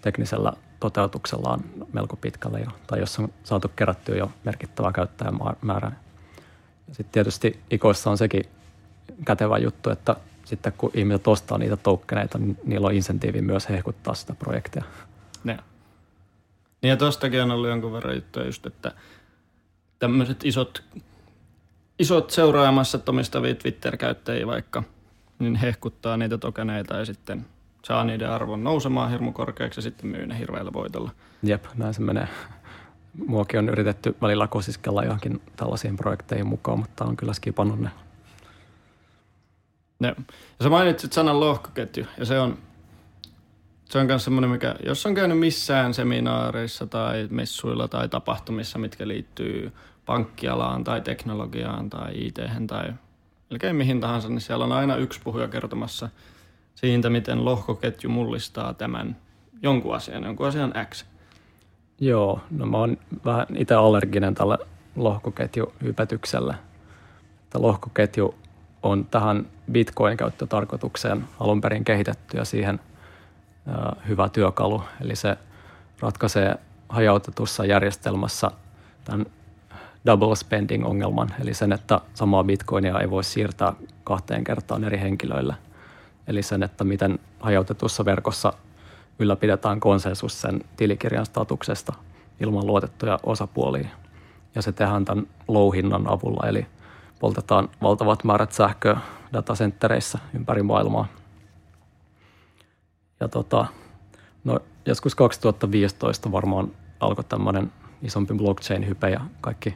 teknisellä 0.00 0.52
toteutuksellaan 0.80 1.60
melko 1.92 2.16
pitkälle 2.16 2.60
jo, 2.60 2.70
tai 2.86 3.00
jos 3.00 3.18
on 3.18 3.28
saatu 3.44 3.68
kerättyä 3.76 4.16
jo 4.16 4.30
merkittävä 4.44 4.92
käyttäjämäärä. 4.92 5.92
Sitten 6.86 7.12
tietysti 7.12 7.60
ikoissa 7.70 8.10
on 8.10 8.18
sekin 8.18 8.44
kätevä 9.24 9.58
juttu, 9.58 9.90
että 9.90 10.16
sitten 10.44 10.72
kun 10.78 10.90
ihmiset 10.94 11.28
ostaa 11.28 11.58
niitä 11.58 11.76
toukkeneita, 11.76 12.38
niin 12.38 12.58
niillä 12.64 12.86
on 12.86 12.94
insentiivi 12.94 13.40
myös 13.40 13.68
hehkuttaa 13.68 14.14
sitä 14.14 14.34
projektia. 14.34 14.84
Ne. 15.44 15.58
Niin 16.82 16.90
ja 16.90 16.96
tostakin 16.96 17.42
on 17.42 17.50
ollut 17.50 17.68
jonkun 17.68 17.92
verran 17.92 18.14
juttuja 18.14 18.46
just, 18.46 18.66
että 18.66 18.92
tämmöiset 19.98 20.44
isot, 20.44 20.82
isot 21.98 22.30
seuraajamassat 22.30 23.08
omistavia 23.08 23.54
Twitter-käyttäjiä 23.54 24.46
vaikka, 24.46 24.82
niin 25.38 25.56
hehkuttaa 25.56 26.16
niitä 26.16 26.38
tokeneita 26.38 26.96
ja 26.96 27.04
sitten 27.04 27.46
saa 27.84 28.04
niiden 28.04 28.30
arvon 28.30 28.64
nousemaan 28.64 29.10
hirmu 29.10 29.32
korkeaksi 29.32 29.78
ja 29.78 29.82
sitten 29.82 30.10
myy 30.10 30.26
ne 30.26 30.38
hirveällä 30.38 30.72
voitolla. 30.72 31.10
Jep, 31.42 31.64
näin 31.74 31.94
se 31.94 32.00
menee. 32.00 32.28
Muakin 33.26 33.58
on 33.58 33.68
yritetty 33.68 34.16
välillä 34.22 34.46
kosiskella 34.46 35.04
johonkin 35.04 35.42
tällaisiin 35.56 35.96
projekteihin 35.96 36.46
mukaan, 36.46 36.78
mutta 36.78 37.04
on 37.04 37.16
kyllä 37.16 37.32
skipannut 37.32 37.80
ne. 37.80 37.90
Ne. 40.00 40.08
Ja 40.58 40.62
sä 40.62 40.68
mainitsit 40.68 41.12
sanan 41.12 41.40
lohkoketju 41.40 42.06
ja 42.18 42.24
se 42.24 42.40
on, 42.40 42.58
se 43.84 43.98
on 43.98 44.06
myös 44.06 44.24
semmoinen, 44.24 44.50
mikä, 44.50 44.74
jos 44.86 45.06
on 45.06 45.14
käynyt 45.14 45.38
missään 45.38 45.94
seminaareissa 45.94 46.86
tai 46.86 47.28
messuilla 47.30 47.88
tai 47.88 48.08
tapahtumissa, 48.08 48.78
mitkä 48.78 49.08
liittyy 49.08 49.72
pankkialaan 50.06 50.84
tai 50.84 51.00
teknologiaan 51.00 51.90
tai 51.90 52.12
it 52.14 52.38
tai 52.66 52.92
melkein 53.50 53.76
mihin 53.76 54.00
tahansa, 54.00 54.28
niin 54.28 54.40
siellä 54.40 54.64
on 54.64 54.72
aina 54.72 54.96
yksi 54.96 55.20
puhuja 55.24 55.48
kertomassa 55.48 56.08
siitä, 56.74 57.10
miten 57.10 57.44
lohkoketju 57.44 58.10
mullistaa 58.10 58.74
tämän 58.74 59.16
jonkun 59.62 59.94
asian, 59.94 60.24
jonkun 60.24 60.46
asian 60.46 60.72
X. 60.90 61.04
Joo, 62.00 62.40
no 62.50 62.66
mä 62.66 62.78
oon 62.78 62.96
vähän 63.24 63.46
itse 63.56 63.74
allerginen 63.74 64.34
tälle 64.34 64.58
lohkoketjuhypetykselle. 64.96 66.54
Että 67.44 67.62
lohkoketju 67.62 68.34
on 68.82 69.04
tähän 69.04 69.46
Bitcoin-käyttötarkoitukseen 69.72 71.24
alun 71.40 71.60
perin 71.60 71.84
kehitetty 71.84 72.36
ja 72.36 72.44
siihen 72.44 72.80
hyvä 74.08 74.28
työkalu. 74.28 74.82
Eli 75.00 75.16
se 75.16 75.36
ratkaisee 76.00 76.56
hajautetussa 76.88 77.64
järjestelmässä 77.64 78.50
tämän 79.04 79.26
double 80.06 80.36
spending 80.36 80.86
ongelman, 80.86 81.34
eli 81.40 81.54
sen, 81.54 81.72
että 81.72 82.00
samaa 82.14 82.44
bitcoinia 82.44 83.00
ei 83.00 83.10
voi 83.10 83.24
siirtää 83.24 83.72
kahteen 84.04 84.44
kertaan 84.44 84.84
eri 84.84 85.00
henkilöille. 85.00 85.54
Eli 86.26 86.42
sen, 86.42 86.62
että 86.62 86.84
miten 86.84 87.18
hajautetussa 87.40 88.04
verkossa 88.04 88.52
ylläpidetään 89.18 89.80
konsensus 89.80 90.40
sen 90.40 90.60
tilikirjan 90.76 91.26
statuksesta 91.26 91.92
ilman 92.40 92.66
luotettuja 92.66 93.18
osapuolia. 93.22 93.88
Ja 94.54 94.62
se 94.62 94.72
tehdään 94.72 95.04
tämän 95.04 95.26
low-hinnan 95.48 96.08
avulla, 96.08 96.48
eli 96.48 96.66
poltetaan 97.20 97.68
valtavat 97.82 98.24
määrät 98.24 98.52
sähköä 98.52 99.00
datacenttereissä 99.32 100.18
ympäri 100.34 100.62
maailmaa. 100.62 101.06
Ja 103.20 103.28
tota, 103.28 103.66
no, 104.44 104.60
joskus 104.86 105.14
2015 105.14 106.32
varmaan 106.32 106.72
alkoi 107.00 107.24
tämmöinen 107.24 107.72
isompi 108.02 108.34
blockchain-hype 108.34 109.08
ja 109.10 109.20
kaikki 109.40 109.74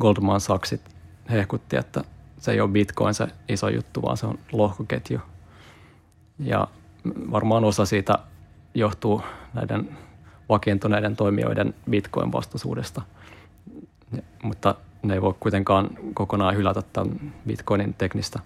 Goldman 0.00 0.40
Sachsit 0.40 0.80
hehkutti, 1.30 1.76
että 1.76 2.04
se 2.38 2.52
ei 2.52 2.60
ole 2.60 2.70
Bitcoin 2.70 3.14
se 3.14 3.28
iso 3.48 3.68
juttu, 3.68 4.02
vaan 4.02 4.16
se 4.16 4.26
on 4.26 4.38
lohkoketju. 4.52 5.20
Ja 6.40 6.66
varmaan 7.30 7.64
osa 7.64 7.86
siitä 7.86 8.18
johtuu 8.74 9.22
näiden 9.54 9.98
vakiintuneiden 10.48 11.16
toimijoiden 11.16 11.74
Bitcoin-vastaisuudesta. 11.90 13.02
Mutta 14.42 14.74
ne 15.02 15.14
ei 15.14 15.22
voi 15.22 15.34
kuitenkaan 15.40 15.90
kokonaan 16.14 16.56
hylätä 16.56 16.82
tämän 16.82 17.32
Bitcoinin 17.46 17.94
teknistä 17.94 18.38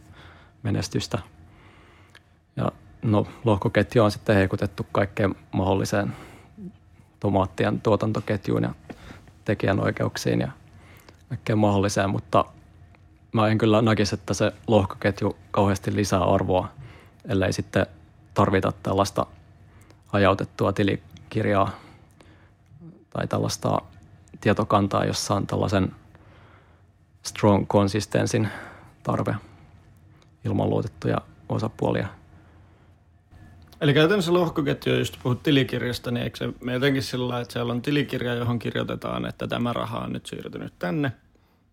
menestystä. 0.63 1.19
Ja 2.57 2.73
no, 3.03 3.27
lohkoketju 3.45 4.05
on 4.05 4.11
sitten 4.11 4.37
heikutettu 4.37 4.87
kaikkeen 4.93 5.35
mahdolliseen 5.53 6.13
tomaattien 7.21 7.81
tuotantoketjuun 7.81 8.63
ja 8.63 8.75
tekijänoikeuksiin 9.45 10.41
ja 10.41 10.49
kaikkeen 11.29 11.59
mahdolliseen, 11.59 12.11
mutta 12.11 12.45
mä 13.33 13.49
en 13.49 13.59
kyllä 13.59 13.83
näkisi, 13.83 14.15
että 14.15 14.35
se 14.35 14.53
lohkoketju 14.67 15.37
kauheasti 15.51 15.97
lisää 15.97 16.25
arvoa, 16.25 16.69
ellei 17.29 17.53
sitten 17.53 17.87
tarvita 18.35 18.73
tällaista 18.83 19.27
hajautettua 20.07 20.73
tilikirjaa 20.73 21.71
tai 23.11 23.27
tällaista 23.27 23.79
tietokantaa, 24.41 25.05
jossa 25.05 25.35
on 25.35 25.47
tällaisen 25.47 25.93
strong 27.23 27.67
consistensin 27.67 28.49
tarve 29.03 29.35
ilman 30.45 30.71
luotettuja 30.71 31.19
osapuolia. 31.49 32.09
Eli 33.81 33.95
käytännössä 33.95 34.33
lohkoketju, 34.33 34.95
jos 34.95 35.13
puhut 35.23 35.43
tilikirjasta, 35.43 36.11
niin 36.11 36.25
eikö 36.25 36.37
se 36.37 36.49
me 36.61 36.73
jotenkin 36.73 37.03
sillä 37.03 37.41
että 37.41 37.53
siellä 37.53 37.73
on 37.73 37.83
tilikirja, 37.83 38.35
johon 38.35 38.59
kirjoitetaan, 38.59 39.27
että 39.27 39.47
tämä 39.47 39.73
raha 39.73 39.99
on 39.99 40.13
nyt 40.13 40.27
siirtynyt 40.27 40.73
tänne, 40.79 41.13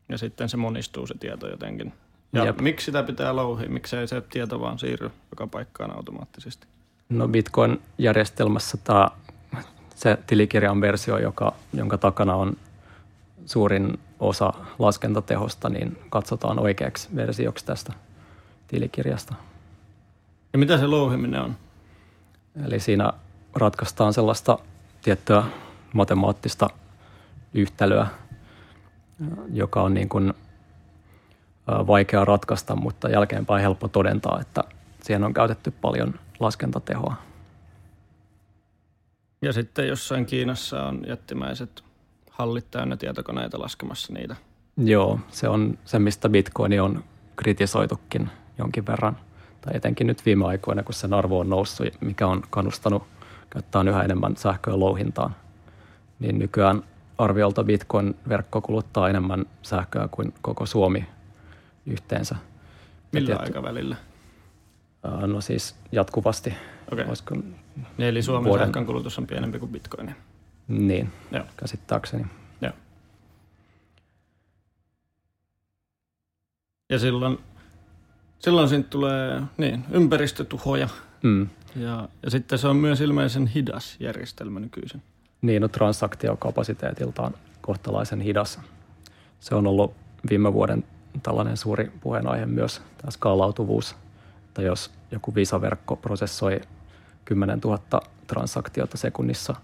ja 0.09 0.17
sitten 0.17 0.49
se 0.49 0.57
monistuu 0.57 1.07
se 1.07 1.13
tieto 1.19 1.49
jotenkin. 1.49 1.93
Ja 2.33 2.45
Jep. 2.45 2.59
miksi 2.61 2.85
sitä 2.85 3.03
pitää 3.03 3.35
louhia? 3.35 3.69
Miksei 3.69 4.07
se 4.07 4.21
tieto 4.21 4.59
vaan 4.59 4.79
siirry 4.79 5.11
joka 5.31 5.47
paikkaan 5.47 5.95
automaattisesti? 5.95 6.67
No 7.09 7.27
Bitcoin-järjestelmässä 7.27 8.77
tämä, 8.83 9.07
se 9.95 10.17
tilikirjan 10.27 10.81
versio, 10.81 11.17
joka, 11.17 11.53
jonka 11.73 11.97
takana 11.97 12.35
on 12.35 12.57
suurin 13.45 13.99
osa 14.19 14.53
laskentatehosta, 14.79 15.69
niin 15.69 15.97
katsotaan 16.09 16.59
oikeaksi 16.59 17.09
versioksi 17.15 17.65
tästä 17.65 17.93
tilikirjasta. 18.67 19.35
Ja 20.53 20.59
mitä 20.59 20.77
se 20.77 20.87
louhiminen 20.87 21.41
on? 21.41 21.55
Eli 22.65 22.79
siinä 22.79 23.13
ratkaistaan 23.55 24.13
sellaista 24.13 24.57
tiettyä 25.01 25.43
matemaattista 25.93 26.69
yhtälöä, 27.53 28.07
joka 29.53 29.81
on 29.81 29.93
niin 29.93 30.09
kuin 30.09 30.33
vaikea 31.67 32.25
ratkaista, 32.25 32.75
mutta 32.75 33.09
jälkeenpäin 33.09 33.61
helppo 33.61 33.87
todentaa, 33.87 34.39
että 34.41 34.63
siihen 35.01 35.23
on 35.23 35.33
käytetty 35.33 35.71
paljon 35.71 36.13
laskentatehoa. 36.39 37.15
Ja 39.41 39.53
sitten 39.53 39.87
jossain 39.87 40.25
Kiinassa 40.25 40.83
on 40.83 41.01
jättimäiset 41.07 41.83
hallit 42.29 42.71
täynnä 42.71 42.97
tietokoneita 42.97 43.59
laskemassa 43.59 44.13
niitä. 44.13 44.35
Joo, 44.77 45.19
se 45.29 45.49
on 45.49 45.77
se, 45.85 45.99
mistä 45.99 46.29
Bitcoin 46.29 46.81
on 46.81 47.03
kritisoitukin 47.35 48.29
jonkin 48.57 48.85
verran. 48.85 49.17
Tai 49.61 49.73
etenkin 49.75 50.07
nyt 50.07 50.25
viime 50.25 50.45
aikoina, 50.45 50.83
kun 50.83 50.93
sen 50.93 51.13
arvo 51.13 51.39
on 51.39 51.49
noussut, 51.49 51.87
mikä 52.01 52.27
on 52.27 52.43
kannustanut 52.49 53.03
käyttää 53.49 53.83
yhä 53.89 54.03
enemmän 54.03 54.37
sähköä 54.37 54.79
louhintaan. 54.79 55.35
Niin 56.19 56.39
nykyään 56.39 56.83
arviolta 57.17 57.63
Bitcoin-verkko 57.63 58.61
kuluttaa 58.61 59.09
enemmän 59.09 59.45
sähköä 59.61 60.07
kuin 60.11 60.33
koko 60.41 60.65
Suomi 60.65 61.05
yhteensä. 61.85 62.35
Millä 63.11 63.27
tietty, 63.27 63.43
aikavälillä? 63.43 63.95
No 65.27 65.41
siis 65.41 65.75
jatkuvasti. 65.91 66.53
Okay. 66.91 67.05
Olisiko 67.05 67.35
niin 67.35 67.55
eli 67.97 68.21
Suomen 68.21 68.49
vuoden... 68.49 68.67
sähkön 68.67 68.85
kulutus 68.85 69.17
on 69.17 69.27
pienempi 69.27 69.59
kuin 69.59 69.71
Bitcoin. 69.71 70.15
Niin, 70.67 71.11
Joo. 71.31 71.43
käsittääkseni. 71.57 72.25
Joo. 72.61 72.73
Ja 76.89 76.99
silloin, 76.99 77.39
silloin 78.39 78.69
siitä 78.69 78.89
tulee 78.89 79.41
niin, 79.57 79.85
ympäristötuhoja. 79.91 80.89
Mm. 81.23 81.49
Ja, 81.75 82.09
ja 82.23 82.31
sitten 82.31 82.59
se 82.59 82.67
on 82.67 82.75
myös 82.75 83.01
ilmeisen 83.01 83.47
hidas 83.47 83.95
järjestelmä 83.99 84.59
nykyisin. 84.59 85.01
Niin, 85.41 85.61
no 85.61 85.67
transaktiokapasiteetiltaan 85.67 87.33
kohtalaisen 87.61 88.21
hidas. 88.21 88.59
Se 89.39 89.55
on 89.55 89.67
ollut 89.67 89.93
viime 90.29 90.53
vuoden 90.53 90.83
tällainen 91.23 91.57
suuri 91.57 91.91
puheenaihe 92.01 92.45
myös, 92.45 92.81
tämä 92.97 93.11
skaalautuvuus. 93.11 93.95
Että 94.47 94.61
jos 94.61 94.91
joku 95.11 95.35
visaverkko 95.35 95.95
prosessoi 95.95 96.61
10 97.25 97.59
000 97.59 98.01
transaktiota 98.27 98.97
sekunnissa 98.97 99.55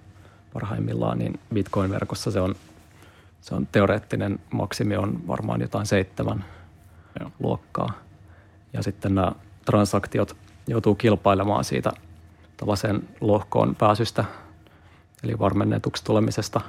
parhaimmillaan, 0.54 1.20
niin 1.20 1.40
Bitcoin-verkossa 1.54 2.32
se 2.32 2.40
on, 2.42 2.56
se 3.42 3.56
on 3.56 3.68
teoreettinen 3.72 4.40
maksimi 4.52 4.98
on 4.98 5.28
varmaan 5.28 5.62
jotain 5.62 5.86
seitsemän 5.86 6.46
Joo. 7.20 7.32
luokkaa. 7.40 7.94
Ja 8.74 8.84
sitten 8.84 9.16
nämä 9.16 9.32
transaktiot 9.66 10.38
joutuu 10.68 10.96
kilpailemaan 10.96 11.64
siitä 11.64 11.92
tällaiseen 12.58 13.10
lohkoon 13.22 13.76
pääsystä, 13.76 14.26
eli 15.24 15.40
varmennetuksi 15.40 16.04
tulemisesta 16.04 16.62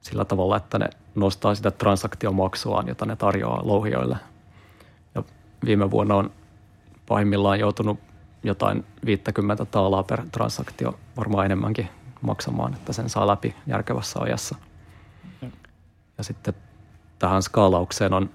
sillä 0.00 0.24
tavalla, 0.24 0.56
että 0.56 0.78
ne 0.78 0.88
nostaa 1.14 1.54
sitä 1.54 1.70
transaktiomaksuaan, 1.70 2.88
jota 2.88 3.06
ne 3.06 3.16
tarjoaa 3.16 3.66
louhijoille. 3.66 4.16
Ja 5.14 5.22
viime 5.64 5.90
vuonna 5.90 6.14
on 6.14 6.30
pahimmillaan 7.06 7.60
joutunut 7.60 7.98
jotain 8.42 8.84
50 9.04 9.64
taalaa 9.64 10.02
per 10.02 10.22
transaktio, 10.32 10.98
varmaan 11.16 11.46
enemmänkin 11.46 11.88
maksamaan, 12.20 12.74
että 12.74 12.92
sen 12.92 13.08
saa 13.08 13.26
läpi 13.26 13.54
järkevässä 13.66 14.20
ajassa. 14.20 14.56
Ja 16.18 16.24
sitten 16.24 16.54
tähän 17.18 17.42
skaalaukseen 17.42 18.12
on 18.12 18.30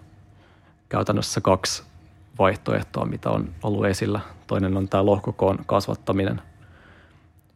käytännössä 0.90 1.42
kaksi 1.42 1.84
vaihtoehtoa, 2.40 3.06
mitä 3.06 3.30
on 3.30 3.50
ollut 3.64 3.86
esillä. 3.86 4.20
Toinen 4.48 4.78
on 4.78 4.90
tämä 4.90 5.06
lohkokoon 5.06 5.60
kasvattaminen, 5.66 6.42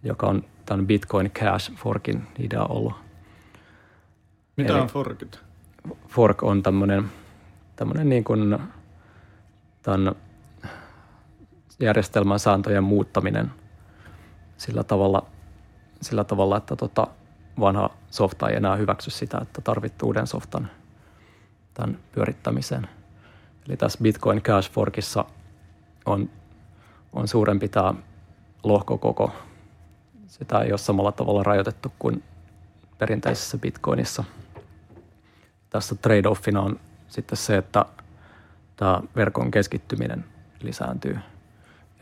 joka 0.03 0.27
on 0.27 0.43
tämän 0.65 0.87
Bitcoin 0.87 1.31
Cash 1.31 1.75
Forkin 1.75 2.27
idea 2.39 2.63
ollut. 2.63 3.08
Mitä 4.61 4.73
Eli 4.73 4.81
on 4.81 4.87
forkit? 4.87 5.39
Fork 6.07 6.43
on 6.43 6.63
tämmöinen, 6.63 7.05
tämmöinen 7.75 8.09
niin 8.09 8.23
kuin 8.23 8.59
tämän 9.81 10.15
järjestelmän 11.79 12.39
sääntöjen 12.39 12.83
muuttaminen 12.83 13.51
sillä 14.57 14.83
tavalla, 14.83 15.25
sillä 16.01 16.23
tavalla 16.23 16.57
että 16.57 16.75
tota 16.75 17.07
vanha 17.59 17.89
softa 18.09 18.49
ei 18.49 18.55
enää 18.55 18.75
hyväksy 18.75 19.11
sitä, 19.11 19.37
että 19.41 19.61
tarvittu 19.61 20.05
uuden 20.05 20.27
softan 20.27 20.69
tämän 21.73 21.99
pyörittämiseen. 22.11 22.87
Eli 23.67 23.77
tässä 23.77 23.99
Bitcoin 24.01 24.41
Cash 24.41 24.71
Forkissa 24.71 25.25
on, 26.05 26.29
on 27.13 27.27
suurempi 27.27 27.67
tämä 27.67 27.93
lohkokoko. 28.63 29.31
Sitä 30.27 30.59
ei 30.59 30.71
ole 30.71 30.77
samalla 30.77 31.11
tavalla 31.11 31.43
rajoitettu 31.43 31.91
kuin 31.99 32.23
perinteisessä 32.97 33.57
Bitcoinissa. 33.57 34.23
Tässä 35.69 35.95
trade-offina 35.95 36.59
on 36.59 36.79
sitten 37.07 37.37
se, 37.37 37.57
että 37.57 37.85
tämä 38.75 39.01
verkon 39.15 39.51
keskittyminen 39.51 40.25
lisääntyy. 40.61 41.19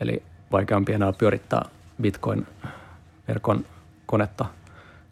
Eli 0.00 0.22
vaikeampi 0.52 0.92
enää 0.92 1.12
pyörittää 1.12 1.62
Bitcoin-verkon 2.02 3.64
konetta, 4.06 4.44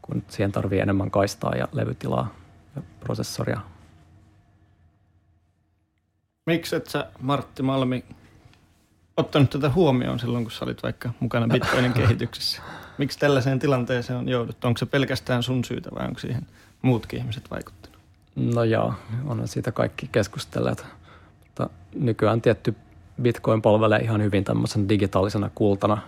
kun 0.03 0.23
siihen 0.29 0.53
tarvii 0.53 0.81
enemmän 0.81 1.11
kaistaa 1.11 1.55
ja 1.55 1.69
levytilaa 1.73 2.35
ja 2.77 2.83
prosessoria. 3.01 3.61
Miksi 6.47 6.77
et 6.77 6.87
sä, 6.87 7.07
Martti 7.21 7.62
Malmi, 7.62 8.05
ottanut 9.16 9.51
tätä 9.51 9.71
huomioon 9.71 10.19
silloin, 10.19 10.45
kun 10.45 10.53
sä 10.53 10.64
olit 10.64 10.83
vaikka 10.83 11.11
mukana 11.21 11.49
Bitcoinin 11.49 11.92
kehityksessä? 12.03 12.62
Miksi 12.99 13.19
tällaiseen 13.19 13.59
tilanteeseen 13.59 14.19
on 14.19 14.29
jouduttu? 14.29 14.66
Onko 14.66 14.79
se 14.79 14.87
pelkästään 14.87 15.42
sun 15.42 15.64
syytä 15.64 15.90
vai 15.95 16.07
onko 16.07 16.21
siihen 16.21 16.47
muutkin 16.83 17.19
ihmiset 17.19 17.51
vaikuttanut? 17.51 17.75
No 18.37 18.64
joo, 18.64 18.94
on 19.27 19.49
siitä 19.49 19.72
kaikki 19.72 20.09
keskustelleet. 20.12 20.87
Mutta 21.44 21.70
nykyään 21.94 22.40
tietty 22.40 22.75
Bitcoin 23.22 23.62
palvelee 23.62 23.99
ihan 23.99 24.22
hyvin 24.22 24.44
tämmöisen 24.44 24.88
digitaalisena 24.88 25.51
kultana. 25.55 25.99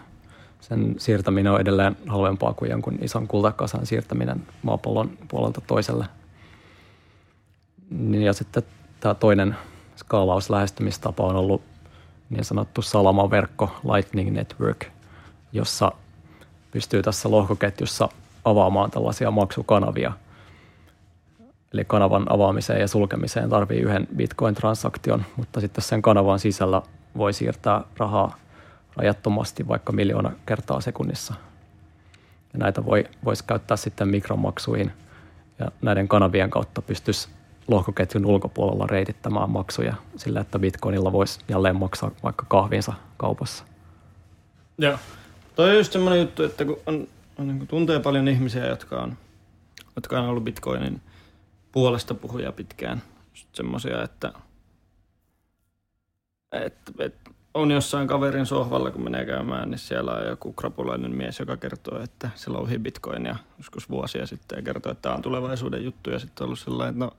Sen 0.61 0.95
siirtäminen 0.99 1.53
on 1.53 1.61
edelleen 1.61 1.97
halvempaa 2.07 2.55
kuin 2.55 2.71
jonkun 2.71 2.99
ison 3.01 3.29
kultakasan 3.29 3.87
siirtäminen 3.87 4.47
maapallon 4.63 5.11
puolelta 5.29 5.61
toiselle. 5.61 6.07
Niin 7.91 8.23
ja 8.23 8.33
sitten 8.33 8.63
tämä 9.01 9.15
toinen 9.15 9.57
skaalauslähestymistapa 9.97 11.25
on 11.25 11.37
ollut 11.37 11.63
niin 12.31 12.45
sanottu 12.45 12.83
salamaverkko 12.83 13.71
Lightning 13.95 14.31
Network, 14.31 14.87
jossa 15.53 15.93
pystyy 16.71 17.03
tässä 17.03 17.31
lohkoketjussa 17.31 18.09
avaamaan 18.45 18.91
tällaisia 18.91 19.31
maksukanavia. 19.31 20.13
Eli 21.73 21.85
kanavan 21.85 22.33
avaamiseen 22.33 22.81
ja 22.81 22.89
sulkemiseen 22.89 23.51
tarvii 23.51 23.81
yhden 23.81 24.09
bitcoin-transaktion, 24.17 25.23
mutta 25.37 25.61
sitten 25.61 25.85
sen 25.85 26.03
kanavan 26.03 26.39
sisällä 26.39 26.83
voi 27.17 27.33
siirtää 27.33 27.85
rahaa 27.97 28.37
rajattomasti 28.97 29.69
vaikka 29.69 29.93
miljoona 29.93 30.33
kertaa 30.47 30.81
sekunnissa. 30.81 31.35
Ja 32.53 32.59
näitä 32.59 32.85
voi, 32.85 33.05
voisi 33.25 33.45
käyttää 33.45 33.77
sitten 33.77 34.09
mikromaksuihin 34.09 34.93
ja 35.59 35.71
näiden 35.83 36.09
kanavien 36.09 36.51
kautta 36.51 36.83
pystyisi 36.83 37.29
lohkoketjun 37.69 38.27
ulkopuolella 38.27 38.87
reitittämään 38.87 39.51
maksuja 39.51 39.95
sillä, 40.17 40.41
että 40.41 40.59
bitcoinilla 40.59 41.13
voisi 41.13 41.41
jälleen 41.49 41.77
maksaa 41.77 42.11
vaikka 42.23 42.47
kahvinsa 42.49 42.93
kaupassa. 43.17 43.65
Joo. 44.79 44.99
Toi 45.57 45.71
on 45.71 45.77
just 45.77 45.93
semmoinen 45.93 46.21
juttu, 46.21 46.43
että 46.43 46.65
kun 46.65 46.79
on, 46.87 47.09
on 47.39 47.47
niin 47.49 47.67
tuntee 47.67 48.01
paljon 48.01 48.29
ihmisiä, 48.29 48.67
jotka 48.67 49.01
on, 49.03 49.17
jotka 49.97 50.21
on 50.21 50.29
ollut 50.29 50.45
bitcoinin 50.45 51.01
puolesta 51.73 52.15
puhuja 52.15 52.53
pitkään. 52.53 53.03
semmoisia, 53.53 54.03
että, 54.03 54.33
että, 56.53 56.93
että 56.99 57.31
on 57.55 57.71
jossain 57.71 58.09
kaverin 58.09 58.47
sohvalla, 58.47 58.91
kun 58.91 59.05
menee 59.05 59.27
käymään, 59.27 59.71
niin 59.71 59.79
siellä 59.79 60.13
on 60.13 60.27
joku 60.27 60.53
krapulainen 60.53 61.17
mies, 61.17 61.39
joka 61.39 61.57
kertoo, 61.57 62.03
että 62.03 62.31
se 62.35 62.51
louhii 62.51 62.79
bitcoinia 62.79 63.37
joskus 63.59 63.91
vuosia 63.91 64.27
sitten 64.27 64.57
ja 64.57 64.63
kertoo, 64.63 64.93
että 64.93 65.03
tämä 65.03 65.15
on 65.15 65.23
tulevaisuuden 65.23 65.85
juttu. 65.85 66.11
Ja 66.11 66.19
sitten 66.19 66.45
on 66.45 66.47
ollut 66.47 66.59
sellainen, 66.59 66.95
että 66.95 67.05
no 67.05 67.13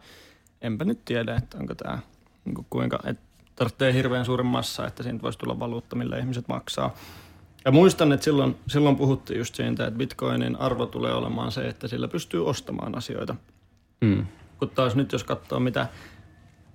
enpä 0.61 0.85
nyt 0.85 1.05
tiedä, 1.05 1.35
että 1.35 1.57
onko 1.57 1.75
tämä 1.75 1.99
niin 2.45 2.65
kuinka, 2.69 2.99
että 3.05 3.23
tarvitsee 3.55 3.93
hirveän 3.93 4.25
suuren 4.25 4.45
massa, 4.45 4.87
että 4.87 5.03
siitä 5.03 5.21
voisi 5.21 5.39
tulla 5.39 5.59
valuutta, 5.59 5.95
millä 5.95 6.17
ihmiset 6.17 6.47
maksaa. 6.47 6.95
Ja 7.65 7.71
muistan, 7.71 8.11
että 8.11 8.23
silloin, 8.23 8.55
silloin 8.67 8.95
puhuttiin 8.95 9.37
just 9.37 9.55
siitä, 9.55 9.87
että 9.87 9.97
bitcoinin 9.97 10.55
arvo 10.55 10.85
tulee 10.85 11.13
olemaan 11.13 11.51
se, 11.51 11.67
että 11.67 11.87
sillä 11.87 12.07
pystyy 12.07 12.47
ostamaan 12.47 12.97
asioita. 12.97 13.35
Mm. 14.01 14.25
Kun 14.59 14.69
taas 14.69 14.95
nyt 14.95 15.11
jos 15.11 15.23
katsoo, 15.23 15.59
mitä 15.59 15.87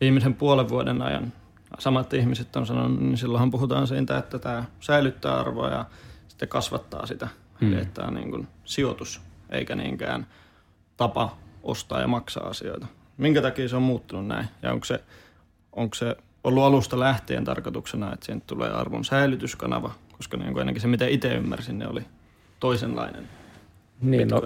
viimeisen 0.01 0.35
puolen 0.35 0.69
vuoden 0.69 1.03
ajan 1.03 1.33
samat 1.79 2.15
ihmiset 2.15 2.57
on 2.57 2.67
sanonut, 2.67 3.01
niin 3.01 3.17
silloinhan 3.17 3.51
puhutaan 3.51 3.87
siitä, 3.87 4.19
että 4.19 4.39
tämä 4.39 4.65
säilyttää 4.81 5.41
arvoa 5.41 5.69
ja 5.69 5.85
sitten 6.29 6.49
kasvattaa 6.49 7.07
sitä. 7.07 7.29
Mm. 7.61 7.73
Eli 7.73 7.81
että 7.81 7.95
tämä 7.95 8.09
on 8.09 8.15
niin 8.15 8.31
kuin 8.31 8.49
sijoitus, 8.65 9.21
eikä 9.51 9.77
niinkään 9.77 10.27
tapa 10.97 11.37
ostaa 11.63 12.01
ja 12.01 12.09
maksaa 12.09 12.49
asioita. 12.49 12.87
Minkä 13.17 13.43
takia 13.43 13.69
se 13.69 13.77
on 13.77 13.83
muuttunut 13.83 14.27
näin? 14.27 14.49
Ja 14.63 14.73
onko 14.73 14.85
se, 14.85 15.01
onko 15.73 15.95
se 15.95 16.17
ollut 16.45 16.63
alusta 16.63 17.01
lähtien 17.01 17.45
tarkoituksena, 17.45 18.13
että 18.13 18.27
siitä 18.27 18.43
tulee 18.47 18.71
arvon 18.71 19.05
säilytyskanava? 19.05 19.91
Koska 20.17 20.37
niin 20.37 20.53
kuin 20.53 20.59
ainakin 20.61 20.83
se, 20.83 20.89
mitä 20.89 21.07
itse 21.07 21.35
ymmärsin, 21.35 21.79
ne 21.79 21.89
oli 21.89 22.03
toisenlainen 22.61 23.29
Niin, 24.01 24.29
no, 24.29 24.43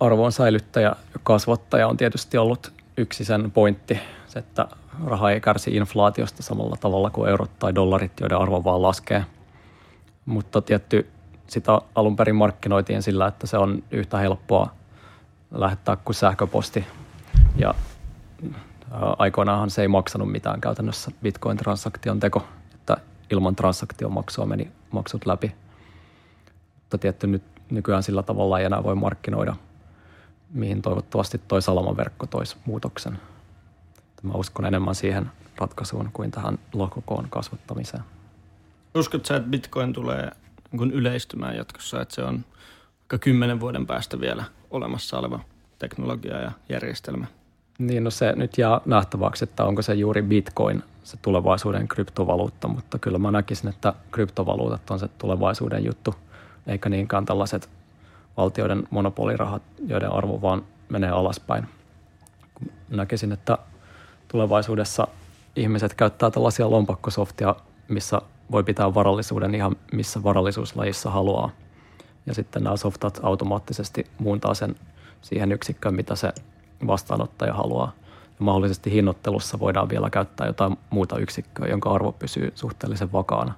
arvon 0.00 0.32
säilyttäjä 0.32 0.88
ja 0.88 1.20
kasvattaja 1.22 1.88
on 1.88 1.96
tietysti 1.96 2.38
ollut 2.38 2.72
yksi 3.00 3.24
sen 3.24 3.50
pointti, 3.50 3.98
se, 4.26 4.38
että 4.38 4.68
raha 5.04 5.30
ei 5.30 5.40
kärsi 5.40 5.76
inflaatiosta 5.76 6.42
samalla 6.42 6.76
tavalla 6.80 7.10
kuin 7.10 7.30
eurot 7.30 7.58
tai 7.58 7.74
dollarit, 7.74 8.20
joiden 8.20 8.38
arvo 8.38 8.64
vaan 8.64 8.82
laskee. 8.82 9.24
Mutta 10.26 10.62
tietty 10.62 11.10
sitä 11.46 11.80
alun 11.94 12.16
perin 12.16 12.36
markkinoitiin 12.36 13.02
sillä, 13.02 13.26
että 13.26 13.46
se 13.46 13.58
on 13.58 13.82
yhtä 13.90 14.18
helppoa 14.18 14.70
lähettää 15.50 15.96
kuin 15.96 16.16
sähköposti. 16.16 16.86
Ja 17.56 17.74
aikoinaanhan 19.18 19.70
se 19.70 19.82
ei 19.82 19.88
maksanut 19.88 20.32
mitään 20.32 20.60
käytännössä 20.60 21.10
Bitcoin-transaktion 21.22 22.20
teko, 22.20 22.42
että 22.74 22.96
ilman 23.30 23.56
transaktiomaksua 23.56 24.46
meni 24.46 24.70
maksut 24.90 25.26
läpi. 25.26 25.52
Mutta 26.80 26.98
tietty 26.98 27.26
nyt 27.26 27.42
nykyään 27.70 28.02
sillä 28.02 28.22
tavalla 28.22 28.58
ei 28.58 28.64
enää 28.64 28.82
voi 28.82 28.94
markkinoida, 28.94 29.56
mihin 30.54 30.82
toivottavasti 30.82 31.40
toi 31.48 31.62
salamaverkko 31.62 32.26
toisi 32.26 32.56
muutoksen. 32.64 33.18
Mä 34.22 34.32
uskon 34.34 34.66
enemmän 34.66 34.94
siihen 34.94 35.30
ratkaisuun 35.56 36.10
kuin 36.12 36.30
tähän 36.30 36.58
lohkokoon 36.72 37.26
kasvattamiseen. 37.30 38.02
Uskotko 38.94 39.26
sä, 39.26 39.36
että 39.36 39.48
Bitcoin 39.48 39.92
tulee 39.92 40.30
niin 40.72 40.90
yleistymään 40.90 41.56
jatkossa, 41.56 42.02
että 42.02 42.14
se 42.14 42.22
on 42.22 42.44
kymmenen 43.20 43.60
vuoden 43.60 43.86
päästä 43.86 44.20
vielä 44.20 44.44
olemassa 44.70 45.18
oleva 45.18 45.40
teknologia 45.78 46.40
ja 46.40 46.52
järjestelmä? 46.68 47.26
Niin, 47.78 48.04
no 48.04 48.10
se 48.10 48.32
nyt 48.36 48.58
jää 48.58 48.80
nähtäväksi, 48.86 49.44
että 49.44 49.64
onko 49.64 49.82
se 49.82 49.94
juuri 49.94 50.22
Bitcoin 50.22 50.82
se 51.04 51.16
tulevaisuuden 51.16 51.88
kryptovaluutta, 51.88 52.68
mutta 52.68 52.98
kyllä 52.98 53.18
mä 53.18 53.30
näkisin, 53.30 53.68
että 53.68 53.94
kryptovaluutat 54.12 54.90
on 54.90 54.98
se 54.98 55.08
tulevaisuuden 55.08 55.84
juttu, 55.84 56.14
eikä 56.66 56.88
niinkään 56.88 57.24
tällaiset 57.24 57.68
valtioiden 58.40 58.82
monopolirahat, 58.90 59.62
joiden 59.86 60.12
arvo 60.12 60.42
vaan 60.42 60.62
menee 60.88 61.10
alaspäin. 61.10 61.68
Näkisin, 62.88 63.32
että 63.32 63.58
tulevaisuudessa 64.28 65.08
ihmiset 65.56 65.94
käyttää 65.94 66.30
tällaisia 66.30 66.70
lompakkosoftia, 66.70 67.56
missä 67.88 68.22
voi 68.50 68.64
pitää 68.64 68.94
varallisuuden 68.94 69.54
ihan 69.54 69.76
missä 69.92 70.22
varallisuuslajissa 70.22 71.10
haluaa. 71.10 71.50
Ja 72.26 72.34
sitten 72.34 72.64
nämä 72.64 72.76
softat 72.76 73.20
automaattisesti 73.22 74.06
muuntaa 74.18 74.54
sen 74.54 74.74
siihen 75.22 75.52
yksikköön, 75.52 75.94
mitä 75.94 76.16
se 76.16 76.32
vastaanottaja 76.86 77.54
haluaa. 77.54 77.92
Ja 78.26 78.44
mahdollisesti 78.44 78.92
hinnoittelussa 78.92 79.58
voidaan 79.58 79.88
vielä 79.88 80.10
käyttää 80.10 80.46
jotain 80.46 80.76
muuta 80.90 81.18
yksikköä, 81.18 81.68
jonka 81.68 81.90
arvo 81.90 82.12
pysyy 82.12 82.52
suhteellisen 82.54 83.12
vakaana, 83.12 83.54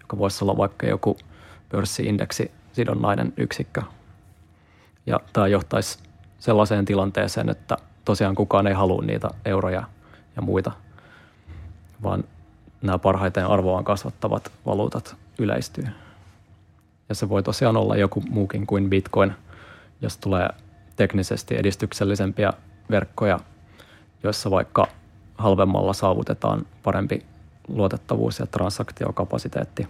joka 0.00 0.18
voisi 0.18 0.44
olla 0.44 0.56
vaikka 0.56 0.86
joku 0.86 1.16
pörssiindeksi 1.68 2.50
sidonnainen 2.72 3.32
yksikkö. 3.36 3.82
Ja 5.06 5.20
tämä 5.32 5.46
johtaisi 5.46 5.98
sellaiseen 6.38 6.84
tilanteeseen, 6.84 7.48
että 7.48 7.76
tosiaan 8.04 8.34
kukaan 8.34 8.66
ei 8.66 8.74
halua 8.74 9.02
niitä 9.02 9.30
euroja 9.44 9.82
ja 10.36 10.42
muita, 10.42 10.72
vaan 12.02 12.24
nämä 12.82 12.98
parhaiten 12.98 13.46
arvoaan 13.46 13.84
kasvattavat 13.84 14.52
valuutat 14.66 15.16
yleistyy. 15.38 15.84
Ja 17.08 17.14
se 17.14 17.28
voi 17.28 17.42
tosiaan 17.42 17.76
olla 17.76 17.96
joku 17.96 18.22
muukin 18.30 18.66
kuin 18.66 18.90
Bitcoin, 18.90 19.32
jos 20.02 20.16
tulee 20.16 20.48
teknisesti 20.96 21.56
edistyksellisempiä 21.56 22.52
verkkoja, 22.90 23.40
joissa 24.22 24.50
vaikka 24.50 24.86
halvemmalla 25.38 25.92
saavutetaan 25.92 26.66
parempi 26.82 27.26
luotettavuus 27.68 28.38
ja 28.38 28.46
transaktiokapasiteetti. 28.46 29.88